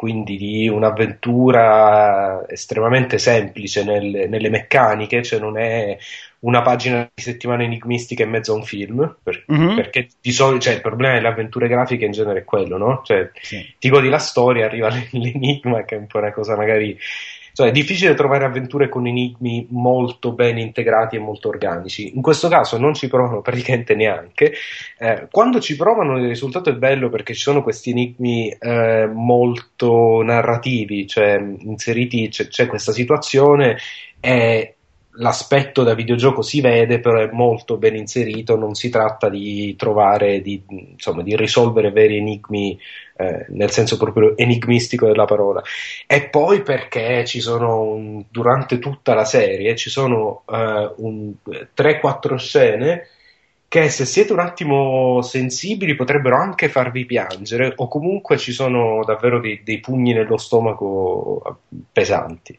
[0.00, 5.98] quindi di un'avventura estremamente semplice nel, nelle meccaniche, cioè non è
[6.38, 9.76] una pagina di settimana enigmistica in mezzo a un film, per, mm-hmm.
[9.76, 13.02] perché di solito cioè, il problema delle avventure grafiche in genere è quello, no?
[13.04, 13.74] Cioè, sì.
[13.78, 16.96] ti godi la storia, arriva l'enigma, che è un po' una cosa magari
[17.60, 22.14] cioè, è difficile trovare avventure con enigmi molto ben integrati e molto organici.
[22.14, 24.54] In questo caso non ci provano praticamente neanche.
[24.98, 30.22] Eh, quando ci provano il risultato è bello perché ci sono questi enigmi eh, molto
[30.22, 33.76] narrativi, cioè inseriti, c'è, c'è questa situazione
[34.20, 34.76] e
[35.14, 40.40] l'aspetto da videogioco si vede, però è molto ben inserito, non si tratta di trovare,
[40.40, 42.78] di, insomma, di risolvere veri enigmi
[43.16, 45.62] eh, nel senso proprio enigmistico della parola.
[46.06, 51.32] E poi perché ci sono, durante tutta la serie, ci sono eh, un,
[51.76, 53.08] 3-4 scene
[53.68, 59.38] che se siete un attimo sensibili potrebbero anche farvi piangere o comunque ci sono davvero
[59.38, 61.60] dei, dei pugni nello stomaco
[61.92, 62.58] pesanti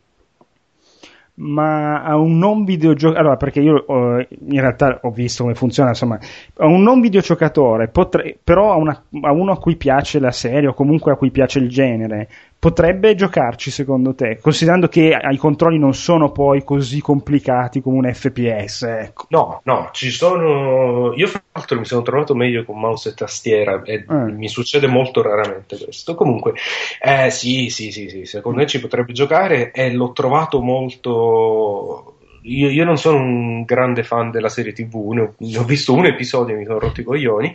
[1.42, 5.90] ma a un non videogiocatore, allora perché io uh, in realtà ho visto come funziona,
[5.90, 6.20] insomma,
[6.58, 10.70] a un non videogiocatore, potre, però a, una, a, uno a cui piace la serie
[10.70, 12.30] o comunque a cui piace il genere,
[12.62, 18.14] potrebbe giocarci secondo te, considerando che i controlli non sono poi così complicati come un
[18.14, 18.84] FPS?
[18.84, 19.26] Ecco.
[19.30, 21.12] No, no, ci sono.
[21.16, 24.14] Io fra l'altro mi sono trovato meglio con mouse e tastiera e eh.
[24.14, 26.14] mi succede molto raramente questo.
[26.14, 26.54] Comunque,
[27.02, 32.70] eh, sì, sì, sì, sì, secondo me ci potrebbe giocare e l'ho trovato molto io,
[32.70, 36.06] io, non sono un grande fan della serie TV, ne ho, ne ho visto un
[36.06, 37.54] episodio e mi sono rotto i coglioni.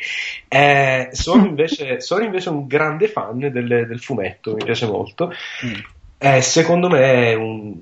[0.48, 5.32] Eh, sono, invece, sono, invece, un grande fan del, del fumetto, mi piace molto.
[5.64, 5.74] Mm.
[6.18, 7.74] Eh, secondo me è, un,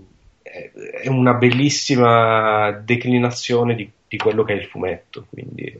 [0.42, 5.26] è, una bellissima declinazione di, di, quello che è il fumetto.
[5.28, 5.78] Quindi,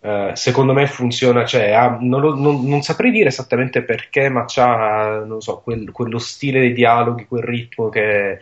[0.00, 4.44] eh, secondo me funziona, cioè, ha, non, lo, non, non, saprei dire esattamente perché, ma
[4.46, 8.38] ha so, quel, quello stile dei dialoghi, quel ritmo che.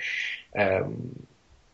[0.51, 1.13] Ehm,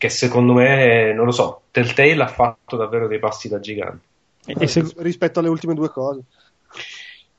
[0.03, 4.03] che secondo me, non lo so, Telltale ha fatto davvero dei passi da gigante.
[4.45, 4.83] E se...
[4.97, 6.23] Rispetto alle ultime due cose.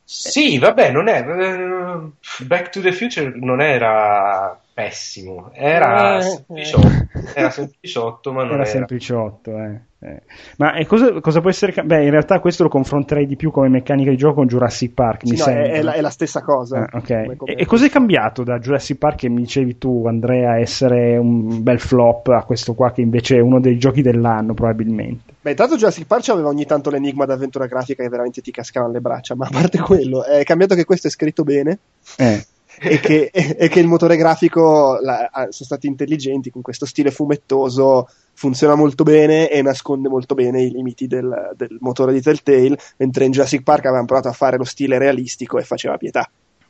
[0.03, 1.29] Sì, vabbè, non è.
[1.29, 7.31] Eh, Back to the Future non era pessimo, era eh, sempliciotto, eh.
[7.33, 8.63] era sempliciotto, ma non era.
[8.63, 9.81] Era sempliciotto, eh.
[10.05, 10.21] Eh.
[10.59, 11.73] Ma cosa, cosa, può essere?
[11.83, 15.21] Beh, in realtà questo lo confronterei di più come meccanica di gioco con Jurassic Park.
[15.25, 15.65] Sì, mi no, sembra.
[15.65, 16.81] È, la, è, la, stessa cosa.
[16.81, 17.23] Ah, okay.
[17.23, 17.55] come, come...
[17.55, 21.81] E, e cos'è cambiato da Jurassic Park che mi dicevi tu, Andrea, essere un bel
[21.81, 25.33] flop a questo qua che invece è uno dei giochi dell'anno, probabilmente?
[25.41, 29.01] Beh, intanto Jurassic Park aveva ogni tanto l'enigma d'avventura grafica che veramente ti cascavano le
[29.01, 31.79] braccia, ma a parte quello, è cambiato che questo è scritto bene.
[32.19, 32.45] Eh
[32.81, 38.09] e, che, e, che, il motore grafico la, sono stati intelligenti con questo stile fumettoso
[38.35, 43.25] funziona molto bene e nasconde molto bene i limiti del, del motore di Telltale mentre
[43.25, 46.29] in Jurassic Park avevano provato a fare lo stile realistico e faceva pietà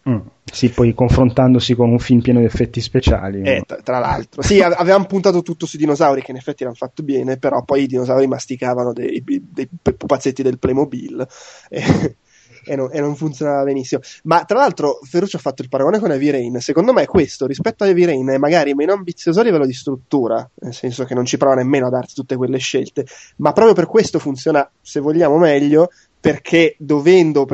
[0.09, 0.19] Mm.
[0.45, 3.41] Sì, poi confrontandosi con un film pieno di effetti speciali.
[3.41, 7.03] Eh, tra, tra, l'altro, sì, avevamo puntato tutto sui dinosauri, che in effetti erano fatti
[7.03, 11.27] bene, però poi i dinosauri masticavano dei, dei pupazzetti del Playmobil.
[11.71, 12.17] E,
[12.65, 14.01] e, non, e non funzionava benissimo.
[14.25, 16.61] Ma tra l'altro, Ferruccio ha fatto il paragone con Heavy Rain.
[16.61, 20.49] Secondo me, questo rispetto a Heavy Rain è magari meno ambizioso a livello di struttura,
[20.57, 23.07] nel senso che non ci prova nemmeno a darti tutte quelle scelte,
[23.37, 25.91] ma proprio per questo funziona, se vogliamo, meglio
[26.25, 27.47] perché dovendo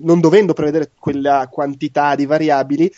[0.00, 2.92] non dovendo prevedere quella quantità di variabili,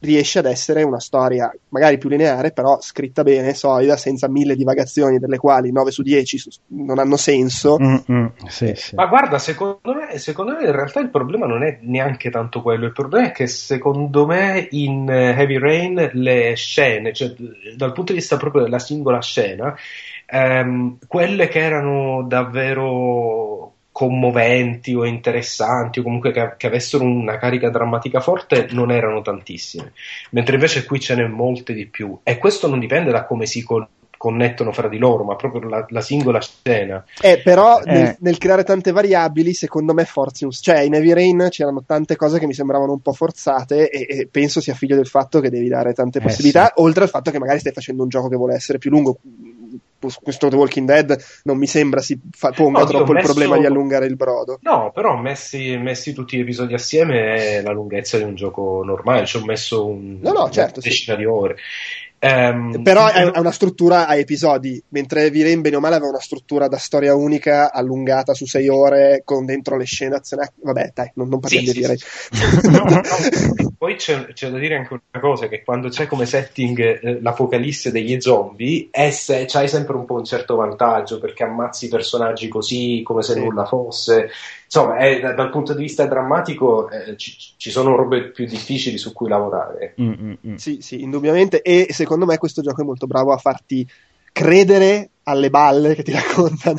[0.00, 5.18] riesce ad essere una storia magari più lineare, però scritta bene, solida, senza mille divagazioni,
[5.18, 7.78] delle quali 9 su 10 non hanno senso.
[7.80, 8.26] Mm-hmm.
[8.46, 8.94] Sì, sì.
[8.94, 12.86] Ma guarda, secondo me, secondo me, in realtà il problema non è neanche tanto quello,
[12.86, 17.34] il problema è che secondo me in Heavy Rain le scene, cioè
[17.76, 19.74] dal punto di vista proprio della singola scena,
[20.26, 27.68] ehm, quelle che erano davvero commoventi o interessanti o comunque che, che, avessero una carica
[27.68, 29.92] drammatica forte non erano tantissime,
[30.30, 33.66] mentre invece qui ce n'è molte di più e questo non dipende da come si,
[34.16, 37.04] connettono fra di loro, ma proprio la, la singola scena.
[37.20, 37.90] Eh, però eh.
[37.90, 40.52] Nel, nel, creare tante variabili, secondo me forzi un...
[40.52, 44.28] Cioè, in Heavy Rain c'erano tante cose che mi sembravano un po' forzate e, e
[44.30, 46.82] penso sia figlio del fatto che devi dare tante eh, possibilità, sì.
[46.82, 49.18] oltre al fatto che magari stai facendo un gioco che vuole essere più lungo
[50.22, 53.26] questo The Walking Dead non mi sembra si fa, ponga no, troppo messo...
[53.26, 54.58] il problema di allungare il brodo.
[54.62, 59.26] No, però messi, messi, tutti gli episodi assieme è la lunghezza di un gioco normale,
[59.26, 61.20] ci ho messo un, no, no, certo, una decina sì.
[61.20, 61.56] di ore.
[62.20, 66.20] Um, Però è, è, una struttura a episodi, mentre Viren bene o male aveva una
[66.20, 70.50] struttura da storia unica allungata su sei ore con dentro le scene azionali.
[70.62, 73.00] Vabbè, dai, non, non parliamo sì, di sì, no, no,
[73.78, 77.92] Poi c'è, c'è, da dire anche una cosa: che quando c'è come setting eh, l'apocalisse
[77.92, 83.02] degli zombie, se, c'hai sempre un po' un certo vantaggio perché ammazzi i personaggi così
[83.04, 83.38] come se sì.
[83.38, 84.28] nulla fosse
[84.68, 89.14] insomma, è, dal punto di vista drammatico eh, ci, ci, sono robe più difficili su
[89.14, 89.94] cui lavorare.
[90.00, 90.54] Mm, mm, mm.
[90.56, 91.62] Sì, sì, indubbiamente.
[91.62, 93.88] E secondo me questo gioco è molto bravo a farti
[94.30, 96.78] credere alle balle che ti raccontano,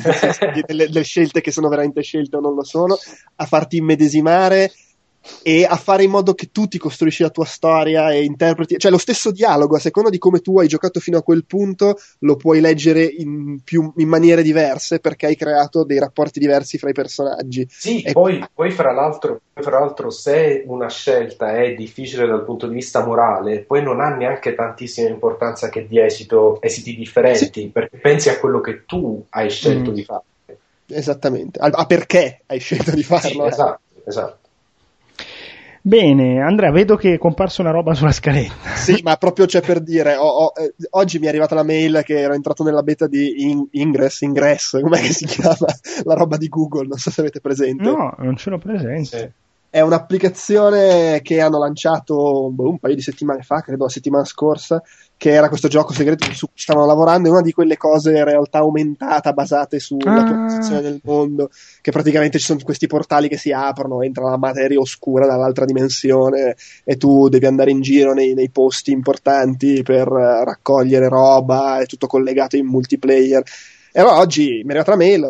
[0.66, 2.96] delle, delle scelte che sono veramente scelte o non lo sono,
[3.36, 4.70] a farti immedesimare
[5.42, 8.90] e a fare in modo che tu ti costruisci la tua storia e interpreti, cioè
[8.90, 12.36] lo stesso dialogo, a seconda di come tu hai giocato fino a quel punto, lo
[12.36, 16.94] puoi leggere in, più, in maniere diverse perché hai creato dei rapporti diversi fra i
[16.94, 17.66] personaggi.
[17.70, 22.66] Sì, e poi, poi fra, l'altro, fra l'altro se una scelta è difficile dal punto
[22.66, 27.68] di vista morale, poi non ha neanche tantissima importanza che di esito, esiti differenti, sì.
[27.68, 29.94] perché pensi a quello che tu hai scelto mm.
[29.94, 30.22] di fare.
[30.86, 33.28] Esattamente, a, a, perché hai scelto di farlo.
[33.28, 34.38] Sì, esatto, esatto.
[35.82, 38.68] Bene, Andrea, vedo che è comparsa una roba sulla scaletta.
[38.80, 42.02] Sì, ma proprio c'è per dire, ho, ho, eh, oggi mi è arrivata la mail
[42.04, 45.56] che ero entrato nella beta di in, Ingress, Ingress, com'è che si chiama
[46.04, 47.82] la roba di Google, non so se avete presente.
[47.82, 49.18] No, non ce l'ho presente.
[49.18, 49.30] Sì.
[49.70, 54.82] È un'applicazione che hanno lanciato boh, un paio di settimane fa, credo la settimana scorsa,
[55.20, 58.24] che era questo gioco segreto su cui stavano lavorando, è una di quelle cose in
[58.24, 60.46] realtà aumentata basate sulla ah.
[60.46, 61.50] posizione del mondo,
[61.82, 66.56] che praticamente ci sono questi portali che si aprono, entra la materia oscura dall'altra dimensione
[66.84, 72.06] e tu devi andare in giro nei, nei posti importanti per raccogliere roba, è tutto
[72.06, 73.42] collegato in multiplayer.
[73.92, 75.28] E allora oggi mi è arrivata la mail,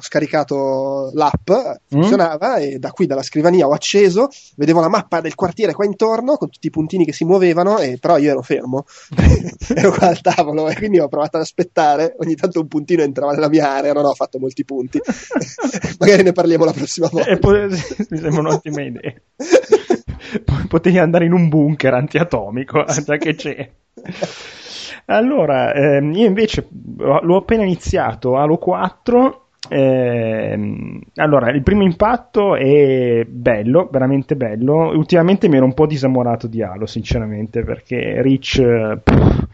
[0.00, 1.50] ho scaricato l'app,
[1.88, 2.62] funzionava mm.
[2.62, 6.48] e da qui dalla scrivania ho acceso, vedevo la mappa del quartiere qua intorno con
[6.48, 8.84] tutti i puntini che si muovevano, e, però io ero fermo,
[9.74, 13.32] ero qua al tavolo e quindi ho provato ad aspettare, ogni tanto un puntino entrava
[13.32, 14.98] nella mia area, non ho fatto molti punti.
[16.00, 17.36] Magari ne parliamo la prossima volta.
[17.36, 17.68] Poi,
[18.08, 19.14] mi sembra un'ottima idea.
[20.68, 23.70] Potevi andare in un bunker antiatomico, già che c'è.
[25.06, 33.24] Allora, ehm, io invece l'ho appena iniziato Halo 4 eh, allora, il primo impatto è
[33.24, 34.90] bello, veramente bello.
[34.96, 38.60] Ultimamente mi ero un po' disamorato di Halo, sinceramente, perché Rich
[39.00, 39.46] pff,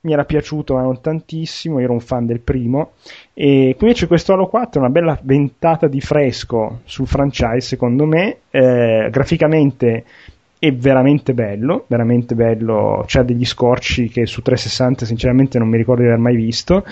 [0.00, 1.78] mi era piaciuto, ma non tantissimo.
[1.78, 2.94] Ero un fan del primo.
[3.32, 8.38] E invece questo Halo 4 è una bella ventata di fresco sul franchise, secondo me.
[8.50, 10.04] Eh, graficamente
[10.58, 13.04] è veramente bello, veramente bello.
[13.06, 16.84] C'ha degli scorci che su 360, sinceramente, non mi ricordo di aver mai visto.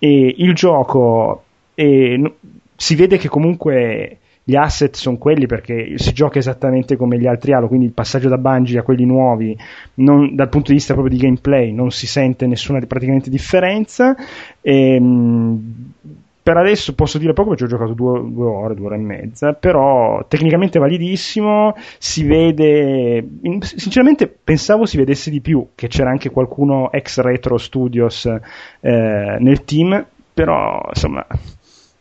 [0.00, 1.44] E il gioco
[1.76, 2.32] e
[2.74, 7.52] si vede che comunque gli asset sono quelli perché si gioca esattamente come gli altri
[7.52, 9.56] Halo, quindi il passaggio da Bungie a quelli nuovi,
[9.94, 14.14] non, dal punto di vista proprio di gameplay, non si sente nessuna praticamente differenza.
[14.60, 15.92] E, ehm,
[16.46, 19.52] per adesso posso dire poco perché ho giocato due, due, ore, due ore e mezza,
[19.52, 23.26] però tecnicamente validissimo, si vede,
[23.58, 29.64] sinceramente pensavo si vedesse di più, che c'era anche qualcuno ex Retro Studios eh, nel
[29.64, 31.26] team, però insomma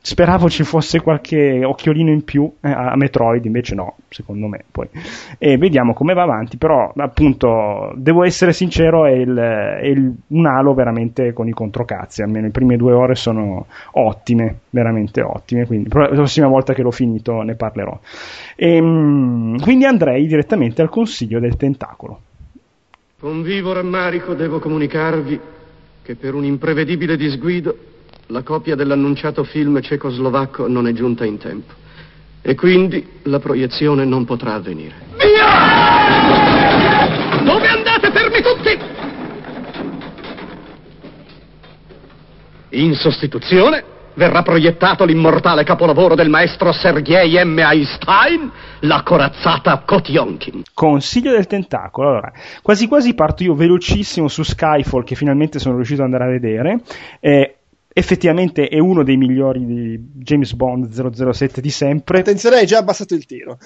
[0.05, 4.63] Speravo ci fosse qualche occhiolino in più eh, a Metroid, invece no, secondo me.
[4.69, 4.87] Poi.
[5.39, 10.45] E vediamo come va avanti, però appunto devo essere sincero, è, il, è il, un
[10.45, 15.89] halo veramente con i controcazzi, almeno le prime due ore sono ottime, veramente ottime, quindi
[15.91, 17.99] la prossima volta che l'ho finito ne parlerò.
[18.55, 22.19] E, ehm, quindi andrei direttamente al consiglio del tentacolo.
[23.19, 25.39] Con vivo rammarico devo comunicarvi
[26.03, 27.93] che per un imprevedibile disguido
[28.27, 31.73] la copia dell'annunciato film cecoslovacco non è giunta in tempo.
[32.41, 34.93] E quindi la proiezione non potrà avvenire.
[35.17, 36.33] Via!
[37.43, 38.77] Dove andate, fermi tutti?
[42.69, 43.83] In sostituzione
[44.15, 47.57] verrà proiettato l'immortale capolavoro del maestro Sergei M.
[47.59, 50.63] Einstein, la corazzata Kotionkin.
[50.73, 52.09] Consiglio del tentacolo.
[52.09, 52.31] Allora,
[52.61, 56.81] quasi quasi parto io velocissimo su Skyfall, che finalmente sono riuscito ad andare a vedere.
[57.19, 57.55] Eh,
[57.97, 60.91] effettivamente è uno dei migliori di James Bond
[61.31, 62.19] 007 di sempre.
[62.19, 63.57] Attenzione, hai già abbassato il tiro.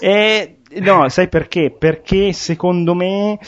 [0.00, 1.70] e, no, sai perché?
[1.70, 3.38] Perché secondo me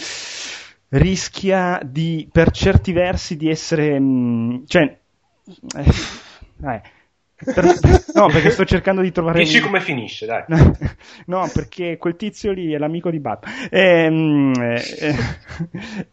[0.91, 4.99] rischia di, per certi versi, di essere, mh, mm, cioè,
[5.77, 5.91] eh,
[6.65, 6.83] eh
[8.15, 9.39] no, perché sto cercando di trovare.
[9.39, 10.45] Dici come finisce, dai.
[11.27, 13.69] no, perché quel tizio lì è l'amico di Batman.
[13.71, 15.15] Ehm, eh,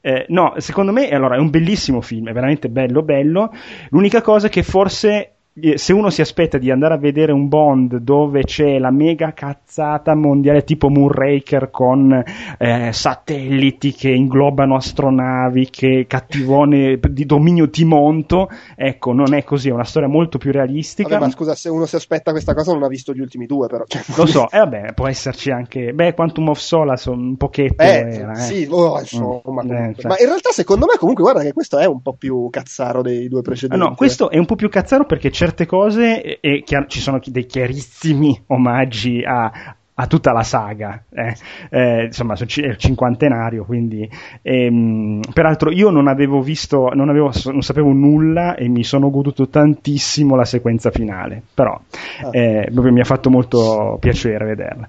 [0.02, 3.52] eh, no, secondo me allora, è un bellissimo film, è veramente bello, bello.
[3.90, 5.37] L'unica cosa che forse
[5.76, 10.14] se uno si aspetta di andare a vedere un Bond dove c'è la mega cazzata
[10.14, 12.24] mondiale tipo Moonraker con
[12.60, 19.72] eh, satelliti che inglobano astronavi, che cattivone di dominio timonto, ecco, non è così, è
[19.72, 21.10] una storia molto più realistica.
[21.10, 23.66] Vabbè, ma scusa, se uno si aspetta questa cosa non ha visto gli ultimi due,
[23.68, 23.84] però.
[23.88, 25.92] Cioè, Lo so, e eh, vabbè, può esserci anche.
[25.92, 28.42] Beh, Quantum of Solace un pochetto eh, era, eh.
[28.42, 30.08] Sì, oh, insomma, mm, cioè.
[30.08, 33.28] ma in realtà secondo me comunque guarda che questo è un po' più cazzaro dei
[33.28, 33.84] due precedenti.
[33.84, 36.90] Ah, no, questo è un po' più cazzaro perché c'è certe cose e, e chiar-
[36.90, 41.36] ci sono dei chiarissimi omaggi a, a tutta la saga, eh,
[41.70, 44.08] eh, insomma è il cinquantenario, quindi
[44.42, 49.48] ehm, peraltro io non avevo visto, non, avevo, non, sapevo nulla e mi sono goduto
[49.48, 51.80] tantissimo la sequenza finale, però
[52.24, 52.30] ah.
[52.32, 54.88] eh, mi ha fatto molto piacere vederla.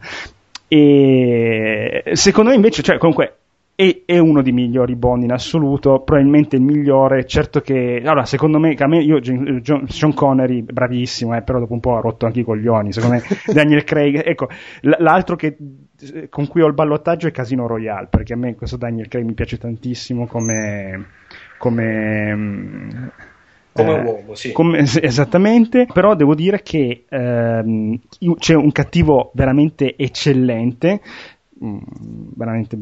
[0.71, 3.38] E secondo me invece, cioè comunque
[3.81, 8.59] e è uno dei migliori Bond in assoluto, probabilmente il migliore, certo che, allora secondo
[8.59, 12.41] me, me io, John, Sean Connery, bravissimo, eh, però dopo un po' ha rotto anche
[12.41, 13.23] i coglioni, secondo me
[13.55, 14.49] Daniel Craig, ecco,
[14.81, 15.57] l'altro che,
[16.29, 19.35] con cui ho il ballottaggio è Casino Royale, perché a me questo Daniel Craig mi
[19.35, 21.07] piace tantissimo come...
[21.57, 23.13] come
[23.71, 24.51] come eh, uomo, sì.
[24.51, 28.01] Come, esattamente, però devo dire che ehm,
[28.39, 31.01] c'è un cattivo veramente eccellente,
[31.63, 31.79] mm,
[32.35, 32.77] veramente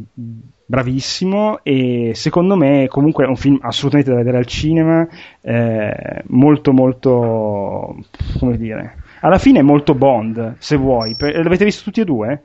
[0.66, 5.06] bravissimo e secondo me comunque è un film assolutamente da vedere al cinema
[5.40, 7.97] eh, molto molto
[8.38, 12.43] come dire alla fine è molto Bond se vuoi l'avete visto tutti e due?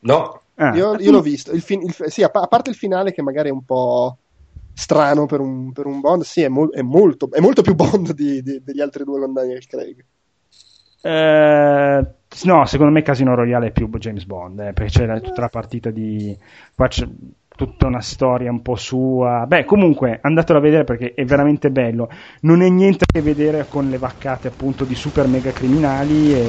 [0.00, 0.74] no ah.
[0.74, 3.52] io, io, l'ho visto il fin- il, sì, a, parte il finale che magari è
[3.52, 4.18] un po'
[4.72, 8.12] strano per un, per un Bond sì è, mo- è, molto, è molto più Bond
[8.14, 10.04] di, di, degli altri due con Daniel Craig
[11.06, 12.06] eh,
[12.44, 15.50] no, secondo me Casino Royale è più James Bond, eh, perché c'è la, tutta la
[15.50, 16.34] partita di.
[16.74, 17.06] Qua c'è,
[17.56, 19.44] tutta una storia un po' sua.
[19.46, 22.08] Beh, comunque andatelo a vedere perché è veramente bello.
[22.40, 26.46] Non è niente a che vedere con le vaccate appunto di super mega criminali e,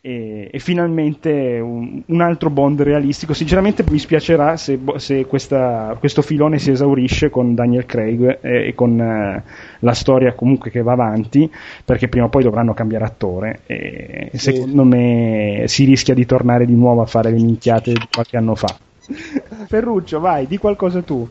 [0.00, 3.34] e, e finalmente un, un, altro Bond realistico.
[3.34, 8.74] Sinceramente mi spiacerà se, se questa, questo filone si esaurisce con Daniel Craig e, e
[8.74, 9.50] con uh,
[9.80, 11.50] la storia comunque che va avanti
[11.84, 14.38] perché prima o poi dovranno cambiare attore e sì.
[14.38, 18.54] secondo me si rischia di tornare di nuovo a fare le minchiate di qualche anno
[18.54, 18.74] fa.
[19.68, 21.28] Ferruccio, vai, di qualcosa tu.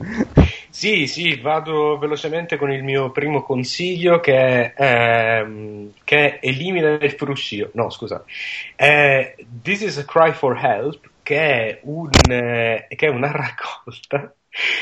[0.69, 7.11] Sì, sì, vado velocemente con il mio primo consiglio che è, ehm, che elimina il
[7.11, 7.69] fruscio.
[7.73, 8.23] No, scusa.
[8.75, 14.33] È This is a Cry for Help, che è, un, eh, che è una raccolta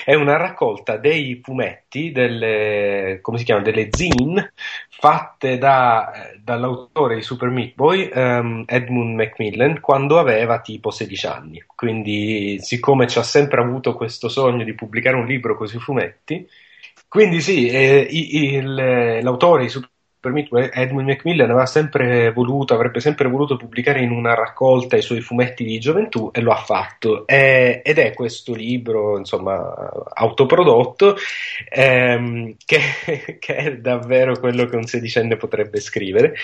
[0.03, 4.53] è una raccolta dei fumetti, delle, come si chiama, delle zine
[4.89, 11.63] fatte da, dall'autore di Super Meat Boy, um, Edmund Macmillan, quando aveva tipo 16 anni.
[11.73, 16.47] Quindi, siccome ci ha sempre avuto questo sogno di pubblicare un libro con i fumetti,
[17.07, 19.90] quindi sì, eh, il, l'autore di Super
[20.21, 25.01] per me Edmund Macmillan aveva sempre voluto, avrebbe sempre voluto pubblicare in una raccolta i
[25.01, 27.25] suoi fumetti di gioventù e lo ha fatto.
[27.25, 31.15] E, ed è questo libro, insomma, autoprodotto,
[31.67, 36.35] ehm, che, che, è davvero quello che un sedicenne potrebbe scrivere.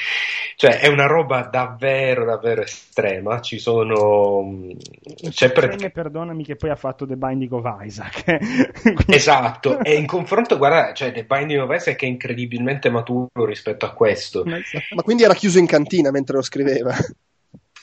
[0.56, 3.40] Cioè, è una roba davvero, davvero estrema.
[3.41, 4.74] Ci sono.
[5.30, 5.91] C'è per...
[5.94, 8.40] Perdonami, che poi ha fatto The Binding of Isaac.
[9.08, 13.85] esatto, e in confronto, guarda, cioè, The Binding of Isaac è incredibilmente maturo rispetto rispetto
[13.85, 14.44] a questo.
[14.45, 16.95] Ma quindi era chiuso in cantina mentre lo scriveva?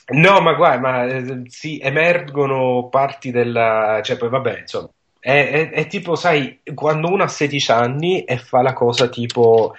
[0.07, 4.01] No, ma guarda, ma eh, sì, emergono parti della...
[4.03, 4.89] cioè poi vabbè, insomma,
[5.19, 9.73] è, è, è, tipo, sai, quando uno ha 16 anni e fa la cosa tipo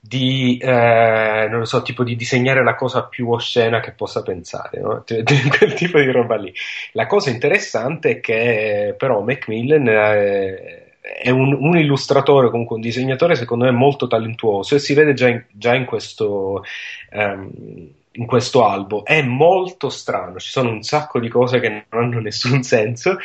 [0.00, 4.80] di, eh, non lo so, tipo di disegnare la cosa più oscena che possa pensare,
[4.80, 5.04] no?
[5.04, 6.52] quel tipo di roba lì.
[6.92, 9.88] La cosa interessante è che però Macmillan...
[9.88, 10.84] Eh,
[11.18, 15.28] è un, un, illustratore, comunque un disegnatore secondo me molto talentuoso e si vede già
[15.28, 16.62] in, già in questo,
[17.12, 17.50] um,
[18.12, 19.04] in questo albo.
[19.04, 23.18] È molto strano, ci sono un sacco di cose che non hanno nessun senso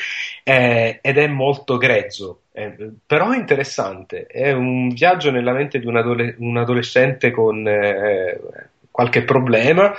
[0.43, 2.41] eh, ed è molto grezzo.
[2.51, 7.67] Eh, però è interessante, è un viaggio nella mente di un, adole- un adolescente con
[7.67, 8.39] eh,
[8.89, 9.93] qualche problema,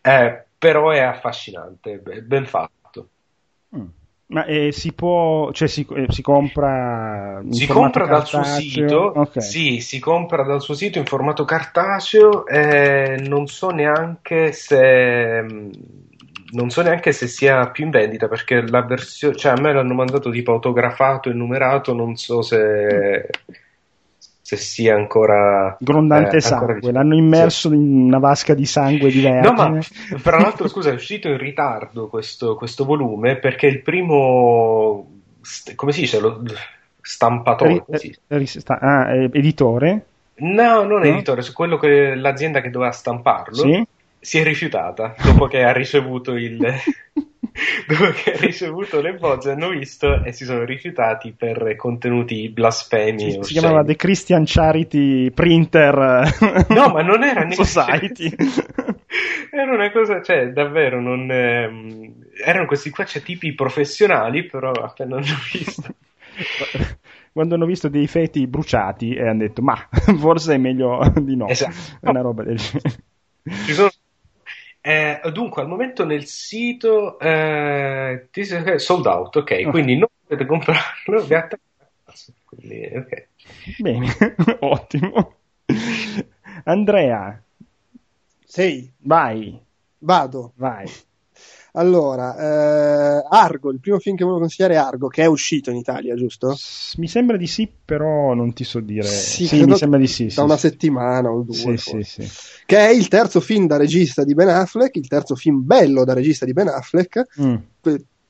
[0.00, 3.08] eh, però è affascinante, è ben fatto.
[3.76, 3.86] Mm.
[4.30, 9.42] Ma eh, si può, cioè si, eh, si compra si compra dal suo sito, okay.
[9.42, 15.46] sì, si compra dal suo sito in formato cartaceo, eh, non so neanche se,
[16.50, 19.94] non so neanche se sia più in vendita perché la versione, cioè a me l'hanno
[19.94, 23.30] mandato tipo autografato e numerato, non so se,
[24.48, 27.74] se sia ancora grondante eh, sangue, ancora l'hanno immerso sì.
[27.74, 29.40] in una vasca di sangue di vergine.
[29.42, 29.78] No, ma
[30.22, 35.06] tra l'altro, scusa, è uscito in ritardo questo, questo volume perché il primo
[35.74, 36.18] come si dice?
[36.18, 36.42] Lo,
[36.98, 37.84] stampatore?
[37.88, 40.06] Ri, ri, sta, ah, editore?
[40.36, 41.04] No, non no?
[41.04, 43.54] editore, su quello che l'azienda che doveva stamparlo.
[43.54, 43.86] Sì?
[44.20, 46.58] si è rifiutata dopo che ha ricevuto il
[47.86, 53.32] dopo che ha ricevuto le bozze hanno visto e si sono rifiutati per contenuti blasfemi
[53.32, 58.34] si, si chiamava The Christian Charity Printer no ma non era neanche Society.
[59.50, 62.14] Era una cosa cioè davvero non ehm,
[62.44, 65.94] erano questi qua c'è tipi professionali però appena hanno visto.
[67.32, 71.48] Quando hanno visto dei feti bruciati e hanno detto ma forse è meglio di no.
[71.48, 71.98] Esatto.
[72.02, 72.96] una roba del genere.
[73.64, 73.90] Ci sono
[74.88, 78.28] eh, dunque, al momento nel sito eh,
[78.76, 79.70] sold out, ok, oh.
[79.70, 81.34] quindi non potete comprarlo, vi
[82.44, 83.26] quindi, okay.
[83.78, 84.08] Bene,
[84.60, 85.34] ottimo.
[86.64, 87.42] Andrea.
[88.44, 88.90] Sei.
[89.00, 89.60] Vai.
[89.98, 90.52] Vado.
[90.56, 90.86] Vai.
[91.78, 95.76] Allora, eh, Argo, il primo film che volevo consigliare è Argo, che è uscito in
[95.76, 96.56] Italia, giusto?
[96.96, 99.06] Mi sembra di sì, però non ti so dire.
[99.06, 100.24] Sì, sì mi sembra di sì.
[100.24, 100.68] Da sì, una sì.
[100.68, 101.76] settimana o due.
[101.76, 102.28] Sì, sì,
[102.66, 106.14] Che è il terzo film da regista di Ben Affleck, il terzo film bello da
[106.14, 107.26] regista di Ben Affleck.
[107.40, 107.54] Mm.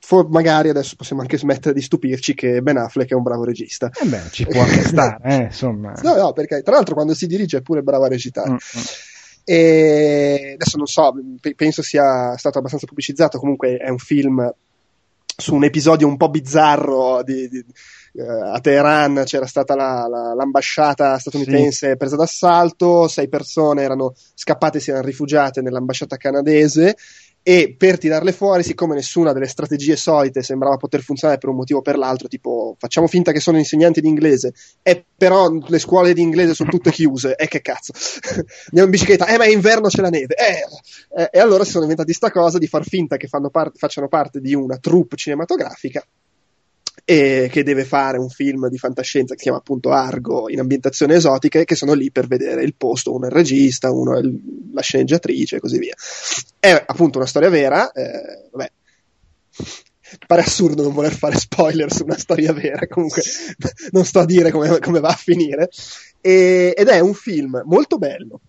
[0.00, 3.90] For, magari adesso possiamo anche smettere di stupirci che Ben Affleck è un bravo regista.
[3.98, 5.94] Eh beh, ci può anche stare, eh, insomma.
[6.02, 8.50] No, no, perché tra l'altro quando si dirige è pure bravo a recitare.
[8.50, 8.84] Mm-hmm.
[9.50, 11.10] E adesso non so,
[11.56, 13.38] penso sia stato abbastanza pubblicizzato.
[13.38, 14.54] Comunque è un film
[15.40, 17.64] su un episodio un po' bizzarro di, di,
[18.12, 21.96] uh, a Teheran c'era stata la, la, l'ambasciata statunitense sì.
[21.96, 26.94] presa d'assalto, sei persone erano scappate e si erano rifugiate nell'ambasciata canadese
[27.48, 31.78] e per tirarle fuori, siccome nessuna delle strategie solite sembrava poter funzionare per un motivo
[31.78, 34.52] o per l'altro, tipo facciamo finta che sono insegnanti di inglese,
[34.82, 37.92] e però le scuole di inglese sono tutte chiuse, e eh, che cazzo,
[38.68, 41.70] andiamo in bicicletta, eh ma è inverno c'è la neve, eh, eh, e allora si
[41.70, 46.04] sono inventati sta cosa di far finta che par- facciano parte di una troupe cinematografica
[47.10, 51.14] e che deve fare un film di fantascienza che si chiama appunto Argo in ambientazioni
[51.14, 54.38] esotiche che sono lì per vedere il posto, uno è il regista, uno è il,
[54.74, 55.94] la sceneggiatrice e così via.
[56.60, 58.70] È appunto una storia vera, eh, vabbè,
[60.26, 63.22] pare assurdo non voler fare spoiler su una storia vera, comunque
[63.92, 65.70] non sto a dire come, come va a finire,
[66.20, 68.40] e, ed è un film molto bello,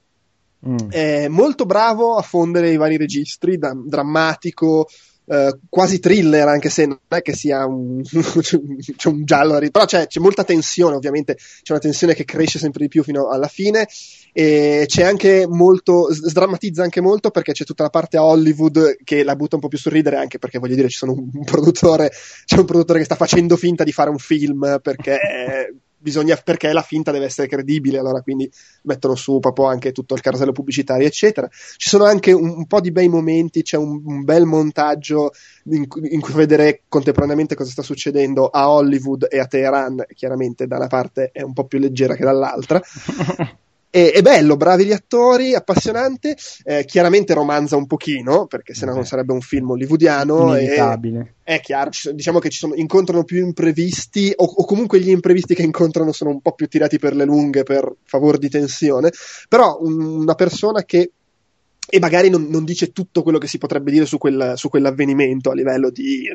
[0.68, 1.32] mm.
[1.32, 4.86] molto bravo a fondere i vari registri, da, drammatico,
[5.30, 10.08] Uh, quasi thriller, anche se non è che sia un, c'è un giallo, però c'è,
[10.08, 13.88] c'è, molta tensione, ovviamente, c'è una tensione che cresce sempre di più fino alla fine.
[14.34, 19.24] E c'è anche molto, sdrammatizza anche molto perché c'è tutta la parte a Hollywood che
[19.24, 22.12] la butta un po' più sul ridere anche perché voglio dire ci sono un produttore,
[22.46, 25.20] c'è un produttore che sta facendo finta di fare un film perché
[26.00, 28.50] bisogna, perché la finta deve essere credibile, allora quindi
[28.84, 31.48] mettono su proprio anche tutto il carosello pubblicitario, eccetera.
[31.50, 35.32] Ci sono anche un, un po' di bei momenti, c'è un, un bel montaggio
[35.66, 40.78] in, in, cui vedere contemporaneamente cosa sta succedendo a Hollywood e a Teheran, chiaramente da
[40.78, 42.82] una parte è un po' più leggera che dall'altra.
[43.90, 49.06] è, è, bello, bravi gli attori, appassionante, eh, chiaramente romanza un pochino, perché sennò non
[49.06, 50.56] sarebbe un film hollywoodiano.
[50.56, 51.36] Inevitabile.
[51.44, 55.56] E, è chiaro, diciamo che ci sono, incontrano più imprevisti, o, o, comunque gli imprevisti
[55.56, 59.12] che incontrano sono un po' più tirati per le lunghe per favore di tensione,
[59.48, 61.12] però un, una persona che
[61.90, 65.50] e magari non, non, dice tutto quello che si potrebbe dire su, quel, su quell'avvenimento
[65.50, 66.28] a livello di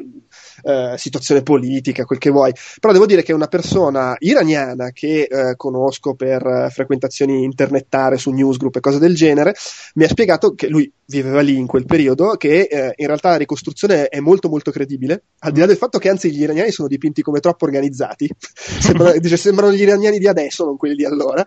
[0.62, 2.52] eh, situazione politica, quel che vuoi.
[2.80, 8.76] Però devo dire che una persona iraniana che eh, conosco per frequentazioni internettare su newsgroup
[8.76, 9.54] e cose del genere,
[9.94, 13.36] mi ha spiegato che lui viveva lì in quel periodo, che eh, in realtà la
[13.36, 16.88] ricostruzione è molto molto credibile, al di là del fatto che anzi gli iraniani sono
[16.88, 18.28] dipinti come troppo organizzati,
[18.80, 21.44] sembrano, dice, sembrano gli iraniani di adesso, non quelli di allora,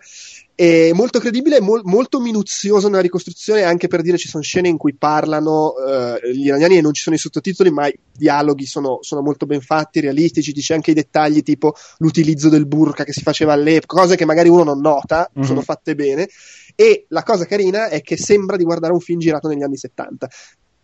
[0.58, 4.76] è molto credibile, mol- molto minuzioso nella ricostruzione, anche per dire ci sono scene in
[4.76, 8.98] cui parlano uh, gli iraniani e non ci sono i sottotitoli, ma i dialoghi sono,
[9.02, 13.22] sono, molto ben fatti, realistici, dice anche i dettagli tipo l'utilizzo del burka che si
[13.22, 15.46] faceva all'epoca, cose che magari uno non nota, mm-hmm.
[15.46, 16.28] sono fatte bene.
[16.74, 20.28] E la cosa carina è che sembra di guardare un film girato negli anni 70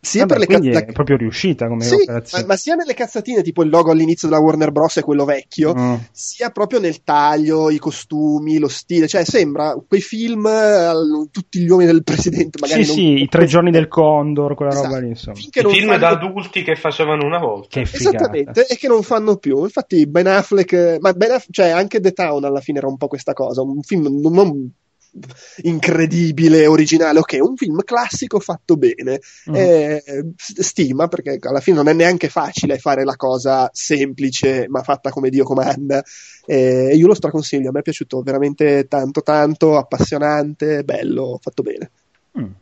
[0.05, 2.45] sia Vabbè, per le ca- è proprio riuscita come sì, operazione.
[2.45, 4.99] Ma, ma, sia nelle cazzatine, tipo il logo all'inizio della Warner Bros.
[4.99, 5.95] è quello vecchio, mm.
[6.13, 11.69] sia proprio nel taglio, i costumi, lo stile, cioè sembra quei film, uh, tutti gli
[11.69, 12.85] uomini del presidente, magari.
[12.85, 14.87] Sì, sì, i tre giorni del Condor, quella esatto.
[14.87, 15.39] roba lì, insomma.
[15.39, 15.99] I film fanno...
[15.99, 17.81] da adulti che facevano una volta.
[17.81, 19.63] Esattamente, e che non fanno più.
[19.63, 23.09] Infatti Ben Affleck, ma Ben Affleck, cioè anche The Town alla fine era un po'
[23.09, 24.73] questa cosa, un film non
[25.63, 29.21] incredibile, originale, ok, un film classico fatto bene.
[29.51, 29.55] Mm.
[29.55, 30.03] Eh,
[30.37, 35.31] stima, perché alla fine non è neanche facile fare la cosa semplice, ma fatta come
[35.31, 36.03] Dio comanda.
[36.47, 41.91] Eh, io lo straconsiglio, a me è piaciuto veramente tanto, tanto, appassionante, bello, fatto bene.
[42.39, 42.53] Mm.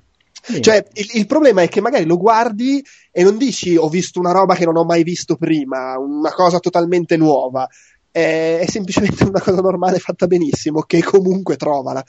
[0.61, 4.33] Cioè, il, il, problema è che magari lo guardi e non dici ho visto una
[4.33, 7.69] roba che non ho mai visto prima, una cosa totalmente nuova.
[8.11, 12.05] È, è semplicemente una cosa normale fatta benissimo, che comunque trovala.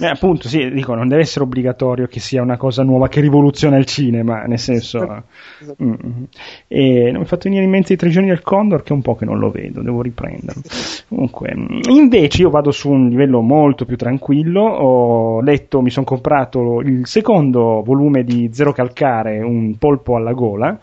[0.00, 3.78] Eh, appunto, sì, dico, non deve essere obbligatorio che sia una cosa nuova che rivoluziona
[3.78, 5.02] il cinema, nel senso...
[5.02, 5.82] Esatto.
[5.82, 6.22] Mm, mm.
[6.68, 8.96] e non mi ha fatto venire in mente i tre giorni del Condor, che è
[8.96, 10.62] un po' che non lo vedo, devo riprenderlo.
[11.08, 16.06] Comunque, mm, invece io vado su un livello molto più tranquillo, ho letto, mi sono
[16.06, 20.78] comprato il secondo volume di Zero Calcare, Un polpo alla gola,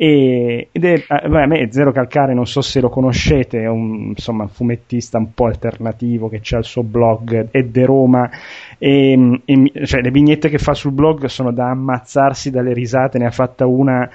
[0.00, 3.66] e, ed è, eh, beh, a me Zero Calcare, non so se lo conoscete, è
[3.66, 8.30] un insomma, fumettista un po' alternativo che c'ha il suo blog, è de Roma,
[8.78, 13.26] e, e, cioè, le vignette che fa sul blog sono da ammazzarsi dalle risate, ne
[13.26, 14.08] ha fatta una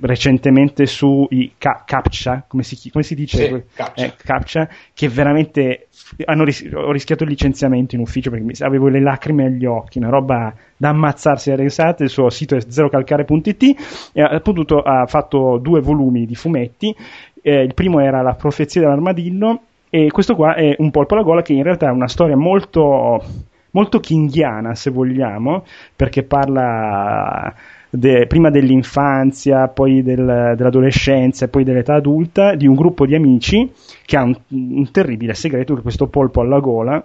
[0.00, 3.46] recentemente su i ca- Captcha, come si, come si dice?
[3.46, 4.02] Sì, captcha.
[4.04, 5.88] Eh, captcha, che veramente
[6.24, 10.10] hanno ris- ho rischiato il licenziamento in ufficio perché avevo le lacrime agli occhi, una
[10.10, 12.04] roba da ammazzarsi dalle risate.
[12.04, 16.94] Il suo sito è zerocalcare.it e appunto ha fatto due volumi di fumetti.
[17.42, 19.60] Eh, il primo era La profezia dell'armadillo
[19.90, 23.22] e questo qua è un polpo alla gola che in realtà è una storia molto
[23.70, 25.64] molto kinghiana se vogliamo
[25.94, 27.54] perché parla
[27.90, 33.70] de, prima dell'infanzia, poi del, dell'adolescenza e poi dell'età adulta, di un gruppo di amici
[34.04, 37.02] che ha un, un terribile segreto questo polpo alla gola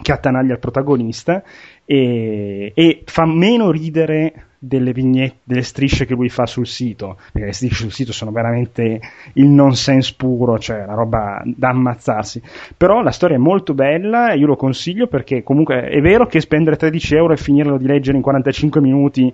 [0.00, 1.42] che attanaglia il protagonista
[1.84, 7.48] e, e fa meno ridere delle vignette, delle strisce che lui fa sul sito, perché
[7.48, 9.00] le strisce sul sito sono veramente
[9.34, 12.40] il nonsense puro, cioè la roba da ammazzarsi.
[12.76, 16.76] Però la storia è molto bella io lo consiglio perché comunque è vero che spendere
[16.76, 19.32] 13 euro e finirlo di leggere in 45 minuti,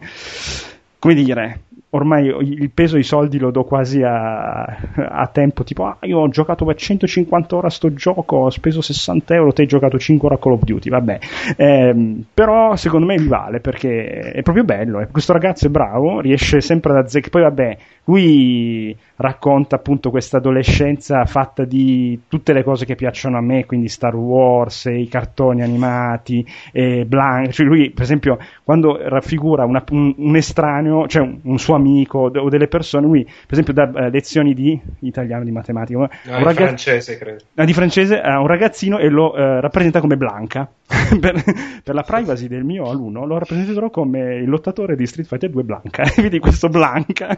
[0.99, 5.99] come dire, ormai il peso dei soldi lo do quasi a, a tempo, tipo ah,
[6.03, 9.69] io ho giocato per 150 ore a sto gioco, ho speso 60 euro, te hai
[9.69, 11.19] giocato 5 ore a Call of Duty, vabbè.
[11.57, 15.09] Eh, però secondo me mi vale perché è proprio bello, eh.
[15.09, 21.25] questo ragazzo è bravo, riesce sempre ad azzeccare, poi vabbè, lui racconta appunto questa adolescenza
[21.25, 26.47] fatta di tutte le cose che piacciono a me, quindi Star Wars, i cartoni animati,
[26.73, 31.59] e Blanc, cioè lui per esempio quando raffigura una, un, un, estraneo, cioè un, un,
[31.59, 35.99] suo amico o delle persone, lui per esempio dà uh, lezioni di italiano, di matematica,
[35.99, 37.45] no, un ragazz- francese credo.
[37.53, 40.69] Di francese a un ragazzino e lo uh, rappresenta come Blanca.
[41.21, 41.43] per,
[41.85, 45.63] per, la privacy del mio alunno lo rappresenterò come il lottatore di Street Fighter 2
[45.65, 46.05] Blanca.
[46.17, 47.37] Vedi questo Blanca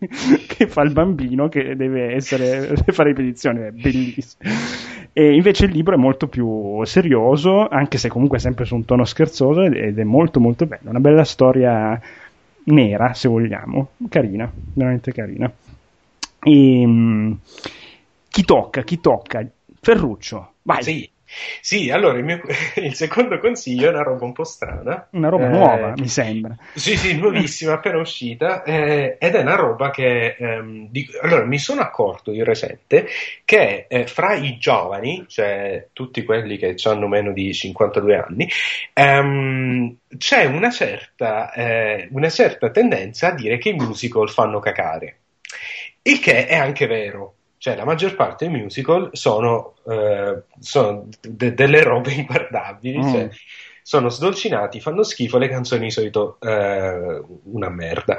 [0.46, 4.50] che fa il bambino che deve, essere, deve fare ripetizioni, è bellissimo.
[5.12, 9.04] E invece il libro è molto più serioso, anche se comunque sempre su un tono
[9.04, 12.00] scherzoso ed è molto molto bello, una bella storia
[12.64, 15.52] nera se vogliamo, carina, veramente carina.
[16.42, 17.38] E, um,
[18.28, 19.44] chi tocca, chi tocca?
[19.80, 20.82] Ferruccio, vai.
[20.82, 21.10] Sì.
[21.60, 22.40] Sì, allora il, mio,
[22.76, 25.08] il, secondo consiglio è una roba un po' strana.
[25.12, 26.56] Una roba eh, nuova, mi sembra.
[26.74, 28.62] Sì, sì, nuovissima, appena uscita.
[28.62, 30.36] Eh, ed è una roba che.
[30.38, 33.06] Ehm, di, allora, mi sono accorto di recente
[33.44, 38.48] che eh, fra i giovani, cioè tutti quelli che hanno meno di 52 anni,
[38.92, 45.18] ehm, c'è una certa, eh, una certa tendenza a dire che i musical fanno cacare.
[46.02, 51.52] Il che è anche vero cioè, la maggior parte dei musical sono, eh, sono de-
[51.52, 53.12] delle robe inguardabili, mm.
[53.12, 53.28] cioè,
[53.82, 58.16] sono sdolcinati, fanno schifo, le canzoni di solito eh, una merda.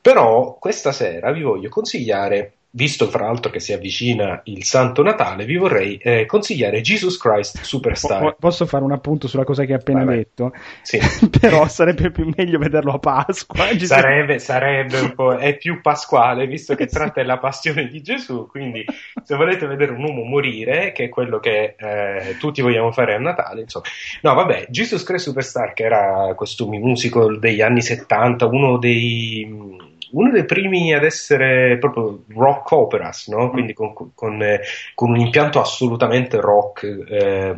[0.00, 5.44] Però questa sera vi voglio consigliare visto fra l'altro che si avvicina il Santo Natale,
[5.44, 8.36] vi vorrei eh, consigliare Jesus Christ Superstar.
[8.38, 10.52] posso fare un appunto sulla cosa che hai appena vai, detto?
[10.80, 10.98] Sì.
[11.40, 13.66] Però sarebbe più meglio vederlo a Pasqua.
[13.78, 18.84] Sarebbe, sarebbe, un po', è più pasquale, visto che tratta la passione di Gesù, quindi
[19.22, 23.18] se volete vedere un uomo morire, che è quello che eh, tutti vogliamo fare a
[23.18, 23.84] Natale, insomma.
[24.22, 30.30] No, vabbè, Jesus Christ Superstar, che era questo musical degli anni 70, uno dei uno
[30.30, 33.46] dei primi ad essere proprio rock operas, no?
[33.46, 33.50] Mm.
[33.50, 34.60] quindi con, con, eh,
[34.94, 37.54] con, un impianto assolutamente rock, eh,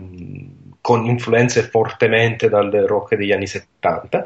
[0.81, 4.25] con influenze fortemente dal rock degli anni 70.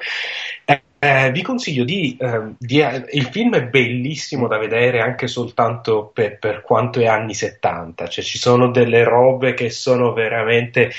[0.65, 6.11] Eh, eh, vi consiglio di, ehm, di, il film è bellissimo da vedere anche soltanto
[6.13, 10.91] per, per quanto è anni 70, cioè ci sono delle robe che sono veramente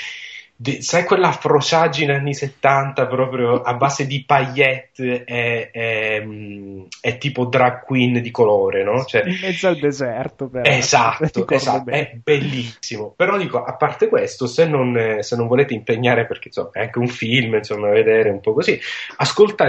[0.62, 7.16] di, sai quella frociagine anni 70 proprio a base di paillette e, e, mm, e,
[7.16, 9.02] tipo drag queen di colore, no?
[9.06, 10.68] Cioè, in mezzo al deserto, però.
[10.68, 13.14] Esatto, esatto è bellissimo.
[13.16, 16.98] Però dico, a parte questo, se non, se non volete impegnare, perché insomma, è anche
[16.98, 18.78] un film, insomma, vedere un po' così,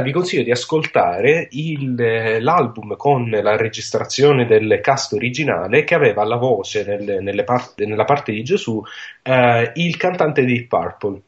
[0.03, 6.35] vi consiglio di ascoltare il, l'album con la registrazione del cast originale che aveva la
[6.35, 8.83] voce nel, part, nella parte di Gesù
[9.21, 11.21] eh, il cantante di Purple.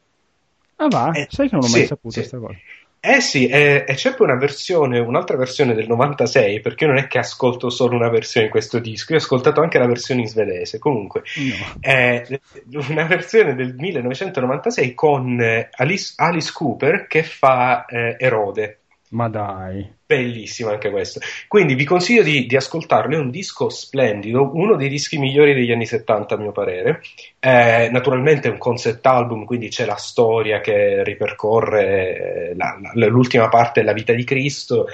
[0.76, 2.42] Ah va, eh, sai che non ho mai sì, saputo questa sì.
[2.42, 2.58] cosa.
[3.06, 7.06] Eh sì, e, e, c'è poi una versione, un'altra versione del 96, perché non è
[7.06, 10.26] che ascolto solo una versione di questo disco, io ho ascoltato anche la versione in
[10.26, 11.22] svedese, comunque.
[11.36, 11.80] No.
[11.80, 12.40] Eh,
[12.88, 18.83] una versione del 1996 con eh, Alice, Alice Cooper che fa eh, Erode.
[19.14, 19.88] Ma dai.
[20.04, 21.20] Bellissimo anche questo.
[21.46, 25.70] Quindi vi consiglio di, di, ascoltarlo, è un disco splendido, uno dei dischi migliori degli
[25.70, 27.00] anni 70 a mio parere.
[27.38, 33.06] Eh, naturalmente è un concept album, quindi c'è la storia che ripercorre eh, la, la,
[33.06, 34.86] l'ultima parte della vita di Cristo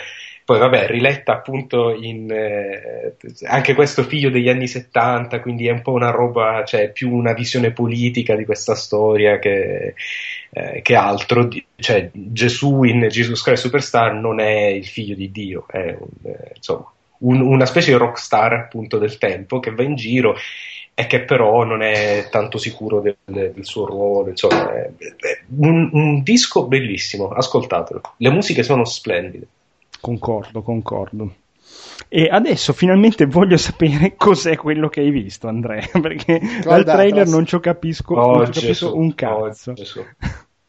[0.50, 3.14] poi vabbè, riletta appunto in eh,
[3.44, 7.34] anche questo figlio degli anni 70, quindi è un po' una roba, cioè più una
[7.34, 9.94] visione politica di questa storia che,
[10.50, 11.48] eh, che altro.
[11.76, 16.52] Cioè, Gesù in Jesus Christ Superstar non è il figlio di Dio, è un, eh,
[16.56, 20.34] insomma, un, una specie di rockstar appunto del tempo che va in giro
[20.94, 24.30] e che però non è tanto sicuro del, del suo ruolo.
[24.30, 28.00] Insomma, è, è un, un disco bellissimo, ascoltatelo.
[28.16, 29.46] Le musiche sono splendide.
[30.00, 31.34] Concordo, concordo.
[32.08, 37.26] E adesso finalmente voglio sapere cos'è quello che hai visto, Andrea, perché Guarda, dal trailer
[37.28, 39.70] non ci capisco, oh, non ci capisco un cazzo.
[39.72, 40.06] Oh,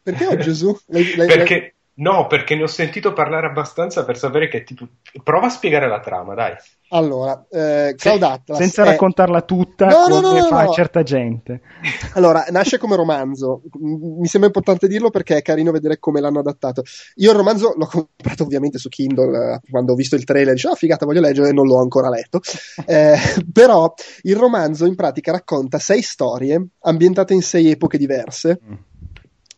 [0.02, 0.76] perché oh Gesù?
[0.86, 4.86] Lei, lei, perché, no, perché ne ho sentito parlare abbastanza per sapere che tipo...
[5.22, 6.54] Prova a spiegare la trama, dai.
[6.88, 8.86] Allora, eh, Cloud Atlas senza è...
[8.86, 11.60] raccontarla tutta no, come no, no, fa certa gente.
[12.14, 13.62] Allora, nasce come romanzo.
[13.78, 16.82] Mi sembra importante dirlo perché è carino vedere come l'hanno adattato.
[17.16, 20.74] Io il romanzo l'ho comprato ovviamente su Kindle eh, quando ho visto il trailer, dicevo,
[20.74, 22.40] oh, figata, voglio leggere e non l'ho ancora letto.
[22.84, 23.16] Eh,
[23.50, 28.60] però il romanzo in pratica racconta sei storie ambientate in sei epoche diverse.
[28.62, 28.90] Mm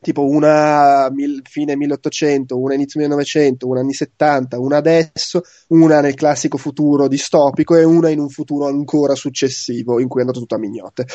[0.05, 6.14] tipo una mil, fine 1800, una inizio 1900, una anni 70, una adesso, una nel
[6.14, 10.55] classico futuro distopico e una in un futuro ancora successivo in cui è andato tutto
[10.55, 11.06] a mignotte.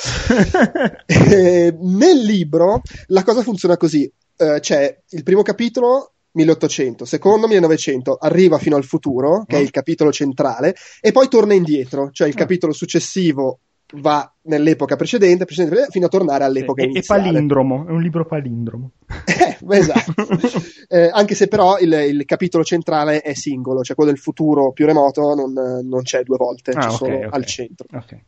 [1.80, 8.57] nel libro la cosa funziona così, uh, c'è il primo capitolo 1800, secondo 1900 arriva
[8.57, 12.38] fino al futuro, che è il capitolo centrale, e poi torna indietro, cioè il ah.
[12.38, 13.60] capitolo successivo
[13.95, 17.22] va nell'epoca precedente, precedente fino a tornare all'epoca è, iniziale.
[17.22, 18.91] È palindromo, è un libro palindromo.
[19.26, 20.14] eh, esatto.
[20.90, 24.86] eh, anche se però il, il, capitolo centrale è singolo, cioè quello del futuro più
[24.86, 25.53] remoto non,
[25.84, 27.30] non c'è due volte, ah, c'è okay, solo okay.
[27.32, 27.88] al centro.
[27.91, 28.24] Okay.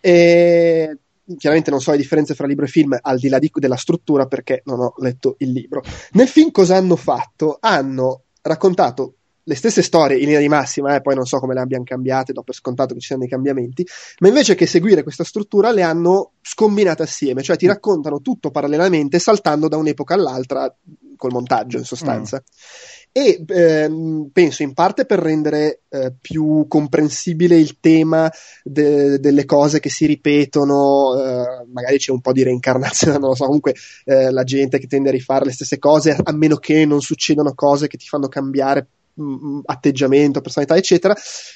[0.00, 0.98] E
[1.36, 4.26] chiaramente non so le differenze fra libro e film al di là di, della struttura
[4.26, 5.82] perché non ho letto il libro.
[6.12, 7.58] Nel film cosa hanno fatto?
[7.60, 9.14] Hanno raccontato
[9.48, 12.32] le stesse storie in linea di massima, eh, poi non so come le abbiano cambiate,
[12.32, 13.86] do per scontato che ci siano dei cambiamenti,
[14.18, 17.68] ma invece che seguire questa struttura le hanno scombinate assieme, cioè ti mm.
[17.68, 20.74] raccontano tutto parallelamente saltando da un'epoca all'altra
[21.16, 22.38] col montaggio in sostanza.
[22.38, 23.04] Mm.
[23.12, 28.30] E ehm, penso in parte per rendere eh, più comprensibile il tema
[28.62, 33.34] de- delle cose che si ripetono, eh, magari c'è un po' di reincarnazione, non lo
[33.34, 33.74] so, comunque
[34.04, 37.54] eh, la gente che tende a rifare le stesse cose a meno che non succedano
[37.54, 38.86] cose che ti fanno cambiare
[39.16, 41.14] mh, mm, atteggiamento, personalità, eccetera,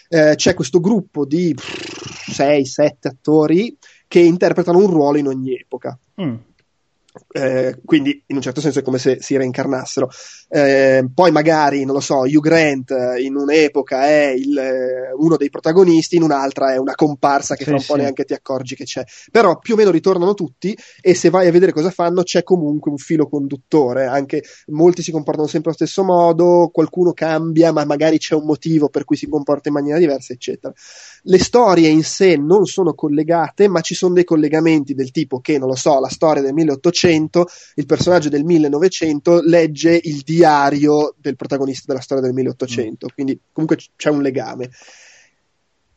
[0.09, 3.77] eh, c'è questo gruppo di 6-7 attori
[4.09, 5.99] che interpretano un ruolo in ogni epoca.
[6.20, 6.35] Mm.
[7.32, 10.09] Eh, quindi in un certo senso è come se si reincarnassero.
[10.49, 15.37] Eh, poi magari, non lo so, Hugh Grant eh, in un'epoca è il, eh, uno
[15.37, 18.74] dei protagonisti, in un'altra è una comparsa che sì, fra un po' neanche ti accorgi
[18.74, 19.03] che c'è.
[19.31, 22.91] Però più o meno ritornano tutti e se vai a vedere cosa fanno c'è comunque
[22.91, 28.19] un filo conduttore, anche molti si comportano sempre allo stesso modo, qualcuno cambia, ma magari
[28.19, 30.73] c'è un motivo per cui si comporta in maniera diversa, eccetera.
[31.24, 35.59] Le storie in sé non sono collegate, ma ci sono dei collegamenti del tipo che,
[35.59, 41.15] non lo so, la storia del 1800, il personaggio del 1900 legge il diario diario
[41.19, 43.15] del protagonista della storia del 1800, mm.
[43.15, 44.70] quindi comunque c'è un legame.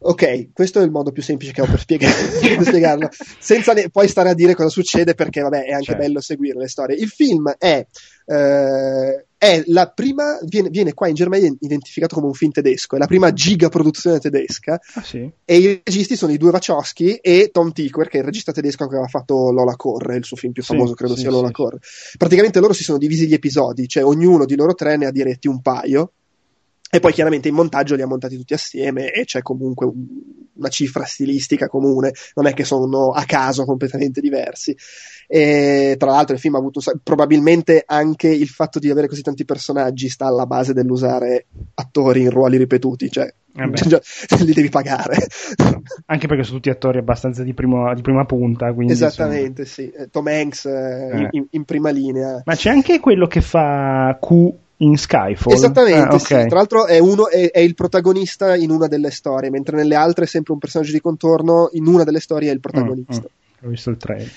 [0.06, 2.14] Ok, questo è il modo più semplice che ho per, spiegare,
[2.58, 3.10] per spiegarlo,
[3.40, 6.02] senza ne- poi stare a dire cosa succede perché vabbè è anche certo.
[6.02, 6.98] bello seguire le storie.
[6.98, 7.86] Il film è
[8.26, 13.00] eh, è la prima, viene, viene, qua in Germania identificato come un film tedesco, è
[13.00, 14.80] la prima giga produzione tedesca.
[14.94, 15.30] Ah, sì?
[15.44, 18.88] E i registi sono i due Wachowski e Tom Tickwer, che è il regista tedesco
[18.88, 21.52] che aveva fatto Lola Corre, il suo film più famoso, sì, credo sì, sia Lola
[21.52, 21.80] Corre.
[22.18, 25.50] Praticamente loro si sono divisi gli episodi, cioè ognuno di loro tre ne ha diretti
[25.50, 26.14] un paio
[26.94, 30.06] E poi chiaramente in montaggio li ha montati tutti assieme e c'è comunque un,
[30.54, 34.78] una cifra stilistica comune, non è che sono a caso completamente diversi.
[35.28, 39.44] E tra l'altro il film ha avuto probabilmente anche il fatto di avere così tanti
[39.44, 43.66] personaggi sta alla base dell'usare attori in ruoli ripetuti, cioè eh
[44.46, 45.18] li devi pagare.
[46.06, 48.72] Anche perché sono tutti attori abbastanza di, primo, di prima punta.
[48.86, 49.88] Esattamente, sono...
[49.90, 49.94] sì.
[49.96, 51.28] Eh, Tom Hanks eh, eh.
[51.32, 52.44] In, in, prima linea.
[52.46, 55.54] Ma c'è anche quello che fa Q in Skyfall.
[55.54, 56.42] Esattamente, ah, okay.
[56.42, 56.48] sì.
[56.48, 60.26] Tra l'altro è, uno, è, è, il protagonista in una delle storie, mentre nelle altre
[60.26, 63.22] è sempre un personaggio di contorno, in una delle storie è il protagonista.
[63.22, 63.68] Mm, mm.
[63.68, 64.32] Ho visto il trailer.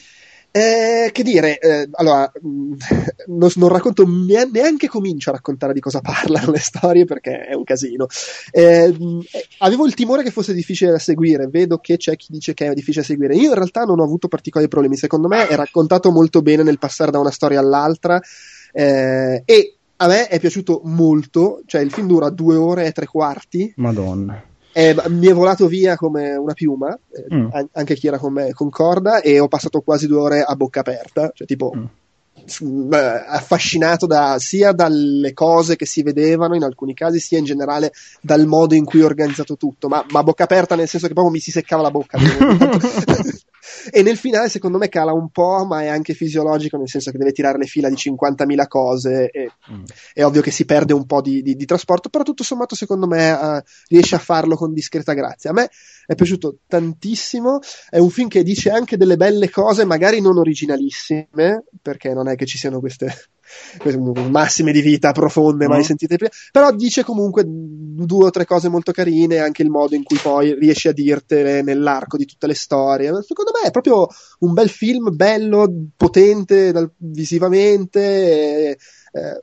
[0.57, 2.73] Eh, che dire, eh, allora, mm,
[3.29, 7.65] non, non, racconto neanche comincio a raccontare di cosa parlano le storie perché è un
[7.65, 8.07] casino.
[8.53, 9.21] Eh, mm,
[9.59, 12.73] avevo il timore che fosse difficile da seguire, vedo che c'è chi dice che è
[12.73, 13.35] difficile da seguire.
[13.35, 16.79] Io in realtà non ho avuto particolari problemi, secondo me è raccontato molto bene nel
[16.79, 18.19] passare da una storia all'altra
[18.73, 23.07] eh, e a me è piaciuto molto, cioè il film dura due ore e tre
[23.07, 23.73] quarti.
[23.77, 24.43] Madonna.
[24.73, 27.49] Eh, mi è volato via come una piuma, eh, mm.
[27.73, 31.31] anche chi era con me concorda, e ho passato quasi due ore a bocca aperta,
[31.35, 32.93] cioè tipo mm.
[32.93, 38.45] affascinato da, sia dalle cose che si vedevano in alcuni casi, sia in generale dal
[38.45, 41.41] modo in cui ho organizzato tutto, ma, ma bocca aperta nel senso che proprio mi
[41.41, 42.19] si seccava la bocca.
[43.91, 47.19] e nel finale secondo me cala un po', ma è anche fisiologico, nel senso che
[47.19, 49.85] deve tirare le fila di 50.000 cose e mm.
[50.15, 53.07] è ovvio che si perde un po' di, di, di trasporto, però tutto sommato secondo
[53.07, 55.51] me uh, riesce a farlo con discreta grazia.
[55.51, 55.71] A me
[56.07, 61.65] è piaciuto tantissimo, è un film che dice anche delle belle cose, magari non originalissime,
[61.83, 63.13] perché non è che ci siano queste
[64.31, 65.83] massime di vita profonde mai mm.
[65.83, 70.03] sentite prima, però dice comunque due o tre cose molto carine, anche il modo in
[70.03, 73.11] cui poi riesce a dirtele nell'arco di tutte le storie.
[73.23, 74.09] Secondo me è proprio
[74.41, 78.01] un bel film, bello, potente dal, visivamente.
[78.01, 78.79] E,
[79.13, 79.41] eh,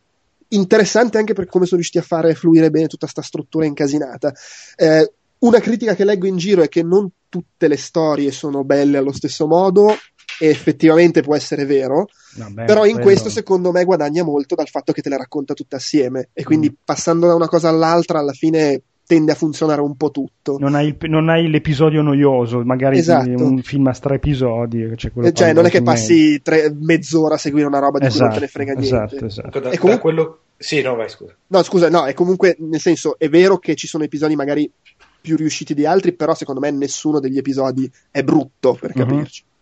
[0.49, 4.33] interessante anche per come sono riusciti a fare fluire bene tutta questa struttura incasinata.
[4.75, 8.97] Eh, una critica che leggo in giro è che non tutte le storie sono belle
[8.97, 9.93] allo stesso modo,
[10.39, 13.05] e effettivamente può essere vero, Vabbè, però in quello...
[13.05, 16.69] questo secondo me guadagna molto dal fatto che te le racconta tutte assieme e quindi
[16.69, 16.73] mm.
[16.83, 20.57] passando da una cosa all'altra alla fine tende a funzionare un po' tutto.
[20.57, 23.43] Non hai, non hai l'episodio noioso, magari esatto.
[23.43, 24.91] un film a tre episodi.
[24.95, 28.39] Cioè, cioè non è che passi tre, mezz'ora a seguire una roba di esatto, cui
[28.39, 29.15] non te ne esatto, frega niente.
[29.15, 29.59] Esatto, esatto.
[29.59, 29.99] Da, comunque...
[29.99, 30.37] quello...
[30.57, 31.35] Sì, no, vai, scusa.
[31.47, 34.71] No, scusa, no, è comunque, nel senso, è vero che ci sono episodi magari
[35.19, 39.01] più riusciti di altri, però secondo me nessuno degli episodi è brutto, per mhm.
[39.01, 39.43] capirci.
[39.45, 39.52] Uh-huh.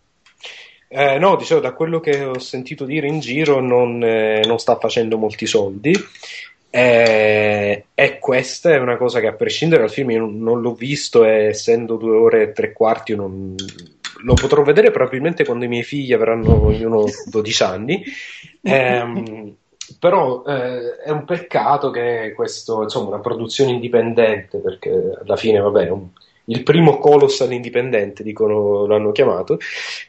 [0.94, 4.76] Eh, no, dicevo, da quello che ho sentito dire in giro non, eh, non sta
[4.76, 5.96] facendo molti soldi.
[6.70, 10.74] Eh, e questa è una cosa che a prescindere dal film io non, non l'ho
[10.74, 13.56] visto e essendo due ore e tre quarti non,
[14.24, 18.04] lo potrò vedere probabilmente quando i miei figli avranno ognuno 12 anni.
[18.62, 19.54] Eh,
[19.98, 24.92] però eh, è un peccato che questo, insomma, una produzione indipendente, perché
[25.24, 26.08] alla fine, vabbè, un,
[26.52, 29.58] il primo colossal indipendente, dicono, l'hanno chiamato,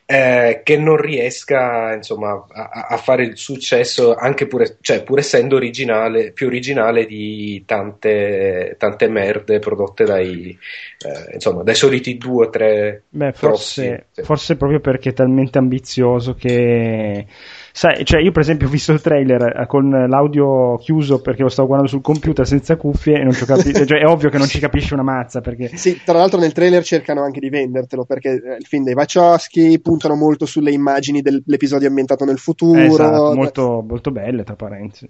[0.05, 5.55] eh, che non riesca insomma, a, a, fare il successo, anche pur, cioè, pur essendo
[5.55, 10.59] originale, più originale di tante, tante merde prodotte dai,
[11.06, 13.05] eh, insomma, dai soliti due o tre.
[13.09, 17.27] Beh, forse, forse proprio perché è talmente ambizioso che
[17.74, 21.49] Sai, cioè io per esempio ho visto il trailer eh, con l'audio chiuso perché lo
[21.49, 24.36] stavo guardando sul computer senza cuffie e non ci ho capito, cioè è ovvio che
[24.36, 25.70] non ci capisci una mazza perché...
[25.74, 29.81] Sì, tra l'altro nel trailer cercano anche di vendertelo perché eh, il film dei Wachowski
[29.81, 32.78] puntano molto sulle immagini dell'episodio ambientato nel futuro.
[32.78, 35.09] Esatto, molto, molto belle tra parentesi.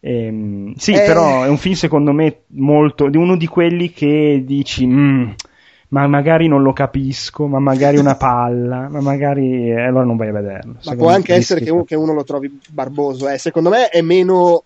[0.00, 1.04] Ehm, sì, eh...
[1.06, 4.86] però è un film secondo me molto, di uno di quelli che dici...
[4.86, 5.30] Mm,
[5.88, 10.28] ma magari non lo capisco, ma magari una palla, ma magari eh, allora non vai
[10.28, 10.76] a vederlo.
[10.84, 13.38] Ma può anche essere che uno, che uno, lo trovi barboso, eh.
[13.38, 14.64] secondo me è meno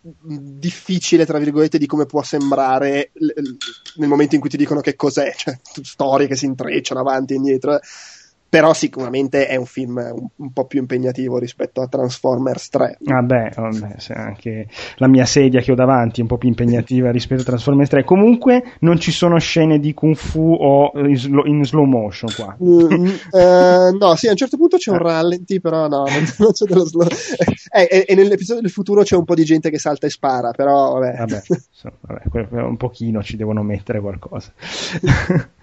[0.00, 3.10] difficile, tra virgolette, di come può sembrare
[3.96, 7.36] nel momento in cui ti dicono che cos'è, cioè storie che si intrecciano avanti e
[7.36, 7.80] indietro.
[8.50, 12.98] Eh però sicuramente è un film un, un, po' più impegnativo rispetto a Transformers 3.
[13.00, 17.42] Vabbè, vabbè anche la mia sedia che ho davanti è un po' più impegnativa rispetto
[17.42, 18.04] a Transformers 3.
[18.04, 22.56] Comunque non ci sono scene di kung fu o in slow, in slow motion qua.
[22.62, 25.02] Mm, eh, no, sì, a un certo punto c'è un eh.
[25.02, 27.06] rallenti, però no, non, non c'è dello slow.
[27.70, 30.52] Eh, e, e, nell'episodio del futuro c'è un po' di gente che salta e spara,
[30.52, 31.16] però vabbè.
[31.18, 34.52] Vabbè, so, vabbè un pochino ci devono mettere qualcosa.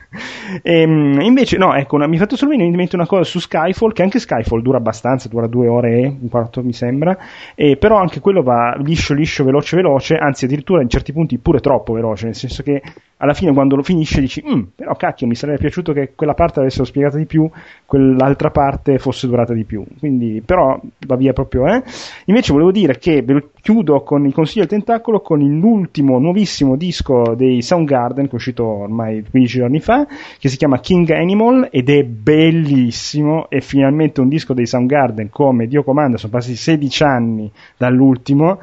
[0.61, 3.39] E, ehm, invece, no, ecco, mi ha fatto solo venire in mente una cosa su
[3.39, 7.17] Skyfall, che anche Skyfall dura abbastanza, dura due ore e un quarto mi sembra,
[7.55, 11.59] e però anche quello va liscio, liscio, veloce, veloce, anzi addirittura in certi punti pure
[11.59, 12.81] troppo veloce, nel senso che
[13.17, 16.59] alla fine quando lo finisce dici mm, però cacchio mi sarebbe piaciuto che quella parte
[16.59, 17.49] avessero spiegata di più
[17.85, 21.83] quell'altra parte fosse durata di più quindi però va via proprio eh
[22.25, 23.23] invece volevo dire che
[23.61, 28.65] chiudo con i consigli del tentacolo con l'ultimo nuovissimo disco dei Soundgarden che è uscito
[28.65, 30.07] ormai 15 giorni fa
[30.39, 35.67] che si chiama King Animal ed è bellissimo e finalmente un disco dei Soundgarden come
[35.67, 38.59] Dio comanda sono passati 16 anni dall'ultimo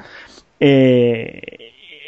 [0.62, 1.40] e,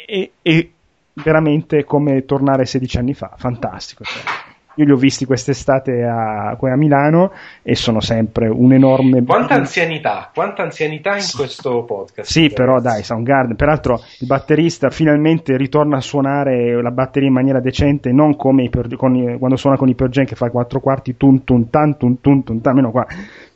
[0.05, 0.69] e, e
[1.15, 4.03] veramente come tornare 16 anni fa, fantastico.
[4.03, 4.44] Cioè.
[4.75, 7.31] Io li ho visti quest'estate a, a, Milano
[7.61, 9.23] e sono sempre un enorme.
[9.23, 11.37] Quanta anzianità, quanta anzianità in sì.
[11.37, 12.29] questo podcast.
[12.29, 13.55] Sì, però dai, Soundgarden.
[13.55, 18.69] Peraltro il batterista finalmente ritorna a suonare la batteria in maniera decente, non come i,
[18.95, 22.43] con, quando suona con i Pearl che fa quattro quarti, tun tun tan tun tun
[22.43, 23.05] tun tan, almeno qua.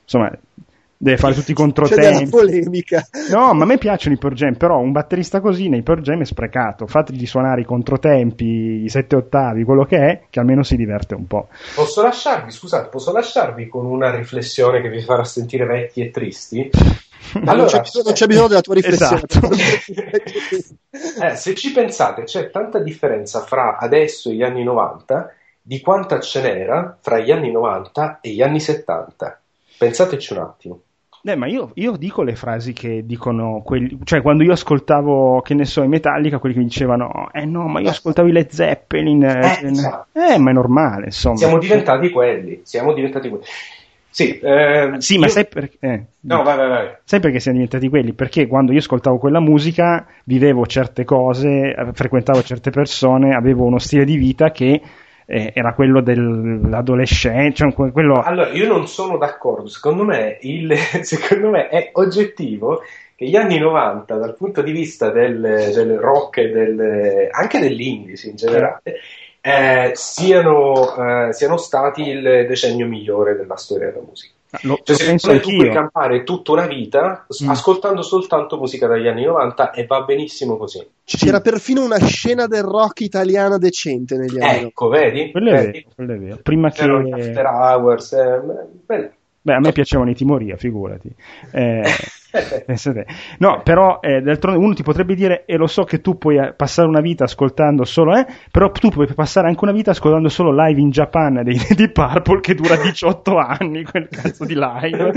[0.02, 0.32] Insomma,
[1.02, 2.26] deve fare tutti i controtempi.
[2.26, 3.08] C'è polemica.
[3.30, 6.20] No, ma a me piacciono i Pearl Jam, però un batterista così nei Pearl Jam
[6.20, 6.88] è sprecato.
[6.88, 11.26] Fategli suonare i controtempi, i sette ottavi, quello che è, che almeno si diverte un
[11.26, 11.48] po'.
[11.74, 16.70] Posso lasciarvi, scusate, posso lasciarvi con una riflessione che vi farà sentire vecchi e tristi?
[17.46, 19.22] Allora, non, c'è bisogno, non, c'è bisogno, della tua riflessione.
[19.28, 19.50] Esatto.
[21.26, 25.32] eh, se ci pensate, c'è tanta differenza fra adesso e gli anni 90
[25.62, 29.42] di quanta ce n'era fra gli anni 90 e gli anni 70.
[29.78, 30.82] Pensateci un attimo.
[31.22, 35.54] Eh, ma io, io, dico le frasi che dicono quelli, cioè quando io ascoltavo, che
[35.54, 38.50] ne so, i Metallica, quelli che mi dicevano, eh no, ma io ascoltavo i Led
[38.50, 40.08] Zeppelin, eh, eh, esatto.
[40.14, 41.36] eh ma è normale, insomma.
[41.36, 43.44] Siamo diventati quelli, siamo diventati quelli.
[44.12, 45.20] Sì, eh, sì io...
[45.20, 45.78] ma sai perché?
[45.82, 46.88] Eh, no, vai, vai, vai.
[47.04, 48.14] Sai perché siamo diventati quelli?
[48.14, 54.06] Perché quando io ascoltavo quella musica, vivevo certe cose, frequentavo certe persone, avevo uno stile
[54.06, 54.82] di vita che
[55.30, 57.56] eh, era quello dell'adolescente.
[57.56, 58.22] Cioè quello...
[58.22, 59.68] Allora, io non sono d'accordo.
[59.68, 62.82] Secondo me, il, secondo me è oggettivo
[63.16, 68.30] che gli anni 90, dal punto di vista del, del rock e del, anche dell'indice
[68.30, 68.82] in generale,
[69.42, 74.34] eh, siano, eh, siano stati il decennio migliore della storia della musica.
[74.62, 77.50] Lo, cioè, lo me tu puoi campare tutta una vita mm.
[77.50, 80.84] ascoltando soltanto musica dagli anni 90 e va benissimo così.
[81.04, 85.30] C'era perfino una scena del rock italiana decente negli anni Ecco, vedi?
[85.32, 86.40] Quello è vero, quello è vero.
[86.42, 87.12] Prima C'era che...
[87.12, 88.42] After Hours, eh,
[88.86, 89.12] beh,
[89.42, 91.14] Beh, a me piacevano i Timoria, figurati.
[91.52, 91.84] Eh,
[93.40, 96.54] no, però eh, d'altronde uno ti potrebbe dire, e lo so che tu puoi eh,
[96.54, 100.54] passare una vita ascoltando solo, eh, però tu puoi passare anche una vita ascoltando solo
[100.54, 105.12] live in Japan dei, di Purple che dura 18 anni, quel cazzo di live.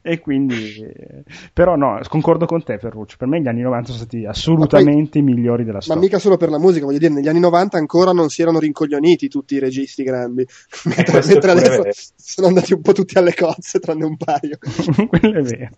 [0.00, 1.22] e quindi, eh,
[1.52, 5.22] però no, concordo con te Ferruccio, per me gli anni 90 sono stati assolutamente i
[5.22, 6.00] migliori della storia.
[6.00, 8.58] Ma mica solo per la musica, voglio dire, negli anni 90 ancora non si erano
[8.60, 10.46] rincoglioniti tutti i registi grandi,
[10.84, 11.82] mentre, mentre adesso
[12.16, 14.56] sono andati un po' tutti alle cozze, tranne un paio.
[15.08, 15.70] Quello è vero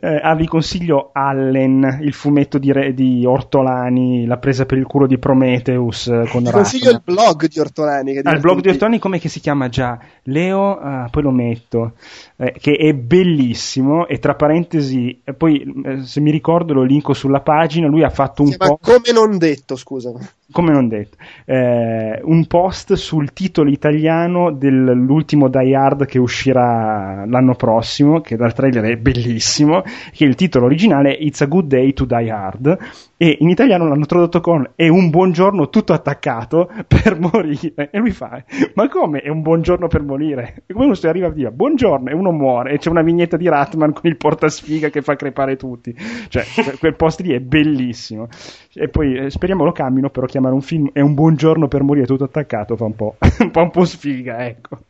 [0.00, 4.86] eh, ah, vi consiglio Allen, il fumetto di, Re, di, Ortolani, la presa per il
[4.86, 6.06] culo di Prometheus.
[6.06, 8.18] Eh, con vi consiglio il blog di Ortolani.
[8.18, 9.98] ah, il blog di Ortolani, come si chiama già?
[10.24, 11.92] Leo, ah, poi lo metto,
[12.36, 17.40] eh, che è bellissimo e tra parentesi, poi eh, se mi ricordo lo linko sulla
[17.40, 18.78] pagina, lui ha fatto un po'...
[18.80, 20.12] Come non detto, scusa
[20.54, 21.16] come non detto,
[21.46, 28.52] eh, un post sul titolo italiano dell'ultimo Die Hard che uscirà l'anno prossimo, che dal
[28.54, 29.82] trailer è bellissimo,
[30.12, 32.78] che il titolo originale è It's a Good Day to Die Hard,
[33.24, 37.88] e in italiano l'hanno tradotto con È un buongiorno tutto attaccato per morire.
[37.90, 38.44] E lui fa,
[38.74, 40.64] ma come è un buongiorno per morire?
[40.66, 43.38] E come uno si arriva a dire buongiorno e uno muore, e c'è una vignetta
[43.38, 45.96] di Ratman con il portasfiga che fa crepare tutti.
[46.28, 46.44] Cioè,
[46.78, 48.28] quel post lì è bellissimo.
[48.74, 52.04] E poi eh, speriamo lo cambino, però chiamare un film È un buongiorno per morire
[52.04, 54.80] tutto attaccato fa un po', un po', un po sfiga, ecco.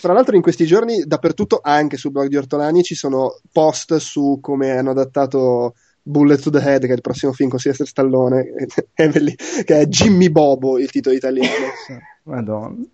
[0.00, 4.38] Tra l'altro in questi giorni dappertutto, anche sul blog di Ortolani, ci sono post su
[4.40, 5.74] come hanno adattato
[6.08, 8.54] Bullet to the Head, che è il prossimo film con Sylvester Stallone,
[8.94, 11.66] che è Jimmy Bobo, il titolo italiano.
[12.28, 12.84] Madonna.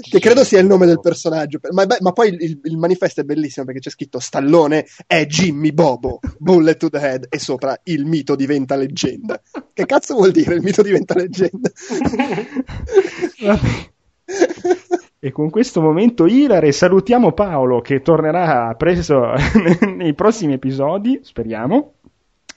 [0.00, 1.58] Che credo sia il nome del personaggio.
[1.72, 6.20] Ma, ma poi il, il, manifesto è bellissimo perché c'è scritto Stallone è Jimmy Bobo,
[6.38, 9.40] Bullet to the Head, e sopra il mito diventa leggenda.
[9.72, 11.70] Che cazzo vuol dire il mito diventa leggenda?
[15.24, 19.32] E con questo momento ilare salutiamo Paolo che tornerà preso
[19.96, 21.93] nei prossimi episodi, speriamo.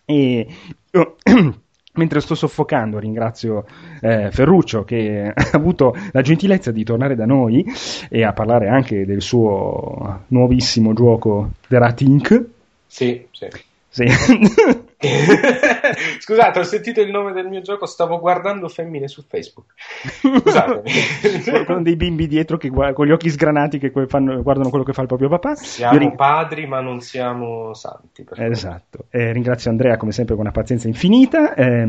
[0.10, 0.48] E
[1.98, 3.66] mentre sto soffocando ringrazio
[4.00, 7.66] eh, Ferruccio che ha avuto la gentilezza di tornare da noi
[8.10, 12.46] e a parlare anche del suo nuovissimo gioco The Rat Inc.
[12.88, 13.48] Sì, sì.
[13.90, 14.06] sì.
[16.20, 19.74] Scusate, ho sentito il nome del mio gioco, stavo guardando femmine su Facebook.
[20.22, 21.66] Scusate.
[21.66, 25.02] con dei bimbi dietro che, con gli occhi sgranati che fanno, guardano quello che fa
[25.02, 25.56] il proprio papà.
[25.56, 26.16] Siamo ring...
[26.16, 28.26] padri, ma non siamo santi.
[28.36, 29.06] Esatto.
[29.12, 31.54] Eh, ringrazio Andrea come sempre con una pazienza infinita.
[31.54, 31.86] Eh,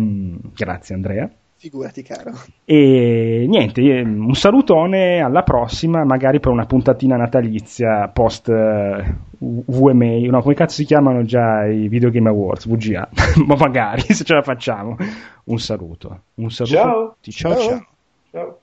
[0.54, 1.30] grazie Andrea.
[1.60, 2.30] Figurati, caro.
[2.64, 9.02] E niente, un salutone, alla prossima, magari per una puntatina natalizia post uh,
[9.38, 13.08] VMA, no, come cazzo si chiamano già i Video Game Awards, VGA,
[13.44, 14.96] ma magari se ce la facciamo.
[15.46, 16.20] Un saluto.
[16.34, 16.76] Un saluto.
[16.76, 17.16] Ciao.
[17.22, 17.68] Ciao, ciao.
[17.68, 17.86] ciao.
[18.30, 18.58] ciao.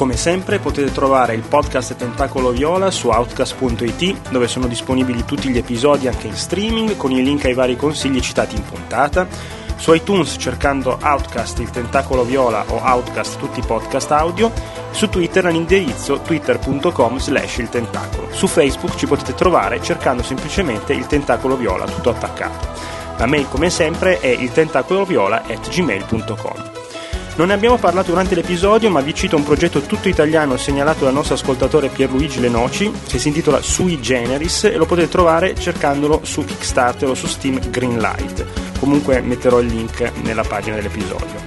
[0.00, 5.58] Come sempre potete trovare il podcast Tentacolo Viola su outcast.it dove sono disponibili tutti gli
[5.58, 9.28] episodi anche in streaming con i link ai vari consigli citati in puntata.
[9.76, 14.50] Su iTunes cercando Outcast il Tentacolo Viola o Outcast tutti i podcast audio.
[14.90, 18.28] Su Twitter all'indirizzo twitter.com slash il tentacolo.
[18.30, 22.68] Su Facebook ci potete trovare cercando semplicemente il Tentacolo Viola tutto attaccato.
[23.18, 26.69] La mail come sempre è il tentacoloviola at gmail.com.
[27.40, 31.14] Non ne abbiamo parlato durante l'episodio, ma vi cito un progetto tutto italiano segnalato dal
[31.14, 36.44] nostro ascoltatore Pierluigi Lenoci, che si intitola Sui Generis e lo potete trovare cercandolo su
[36.44, 38.44] Kickstarter o su Steam Greenlight.
[38.78, 41.40] Comunque metterò il link nella pagina dell'episodio.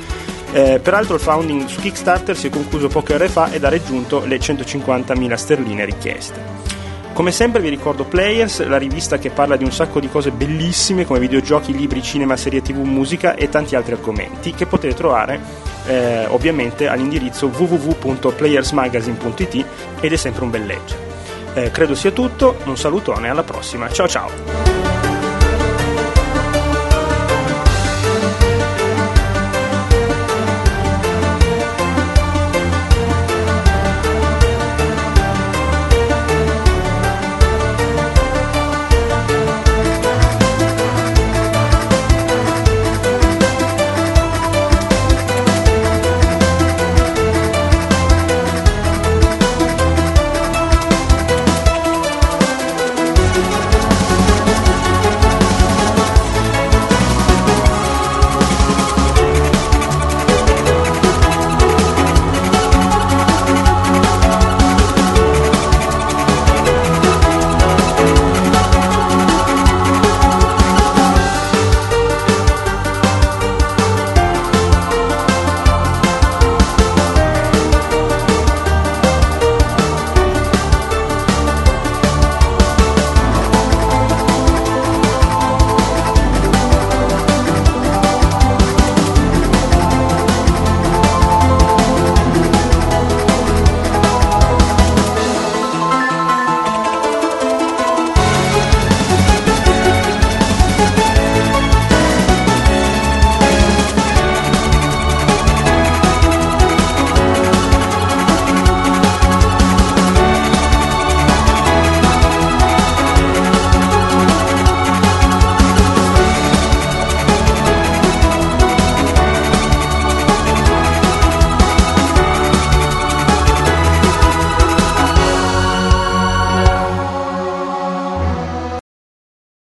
[0.52, 4.26] Eh, peraltro il founding su Kickstarter si è concluso poche ore fa ed ha raggiunto
[4.26, 6.73] le 150.000 sterline richieste.
[7.14, 11.06] Come sempre vi ricordo Players, la rivista che parla di un sacco di cose bellissime
[11.06, 15.40] come videogiochi, libri, cinema, serie tv, musica e tanti altri argomenti che potete trovare
[15.86, 19.66] eh, ovviamente all'indirizzo www.playersmagazine.it
[20.00, 21.12] ed è sempre un bel leggere.
[21.54, 24.93] Eh, credo sia tutto, un salutone, alla prossima, ciao ciao!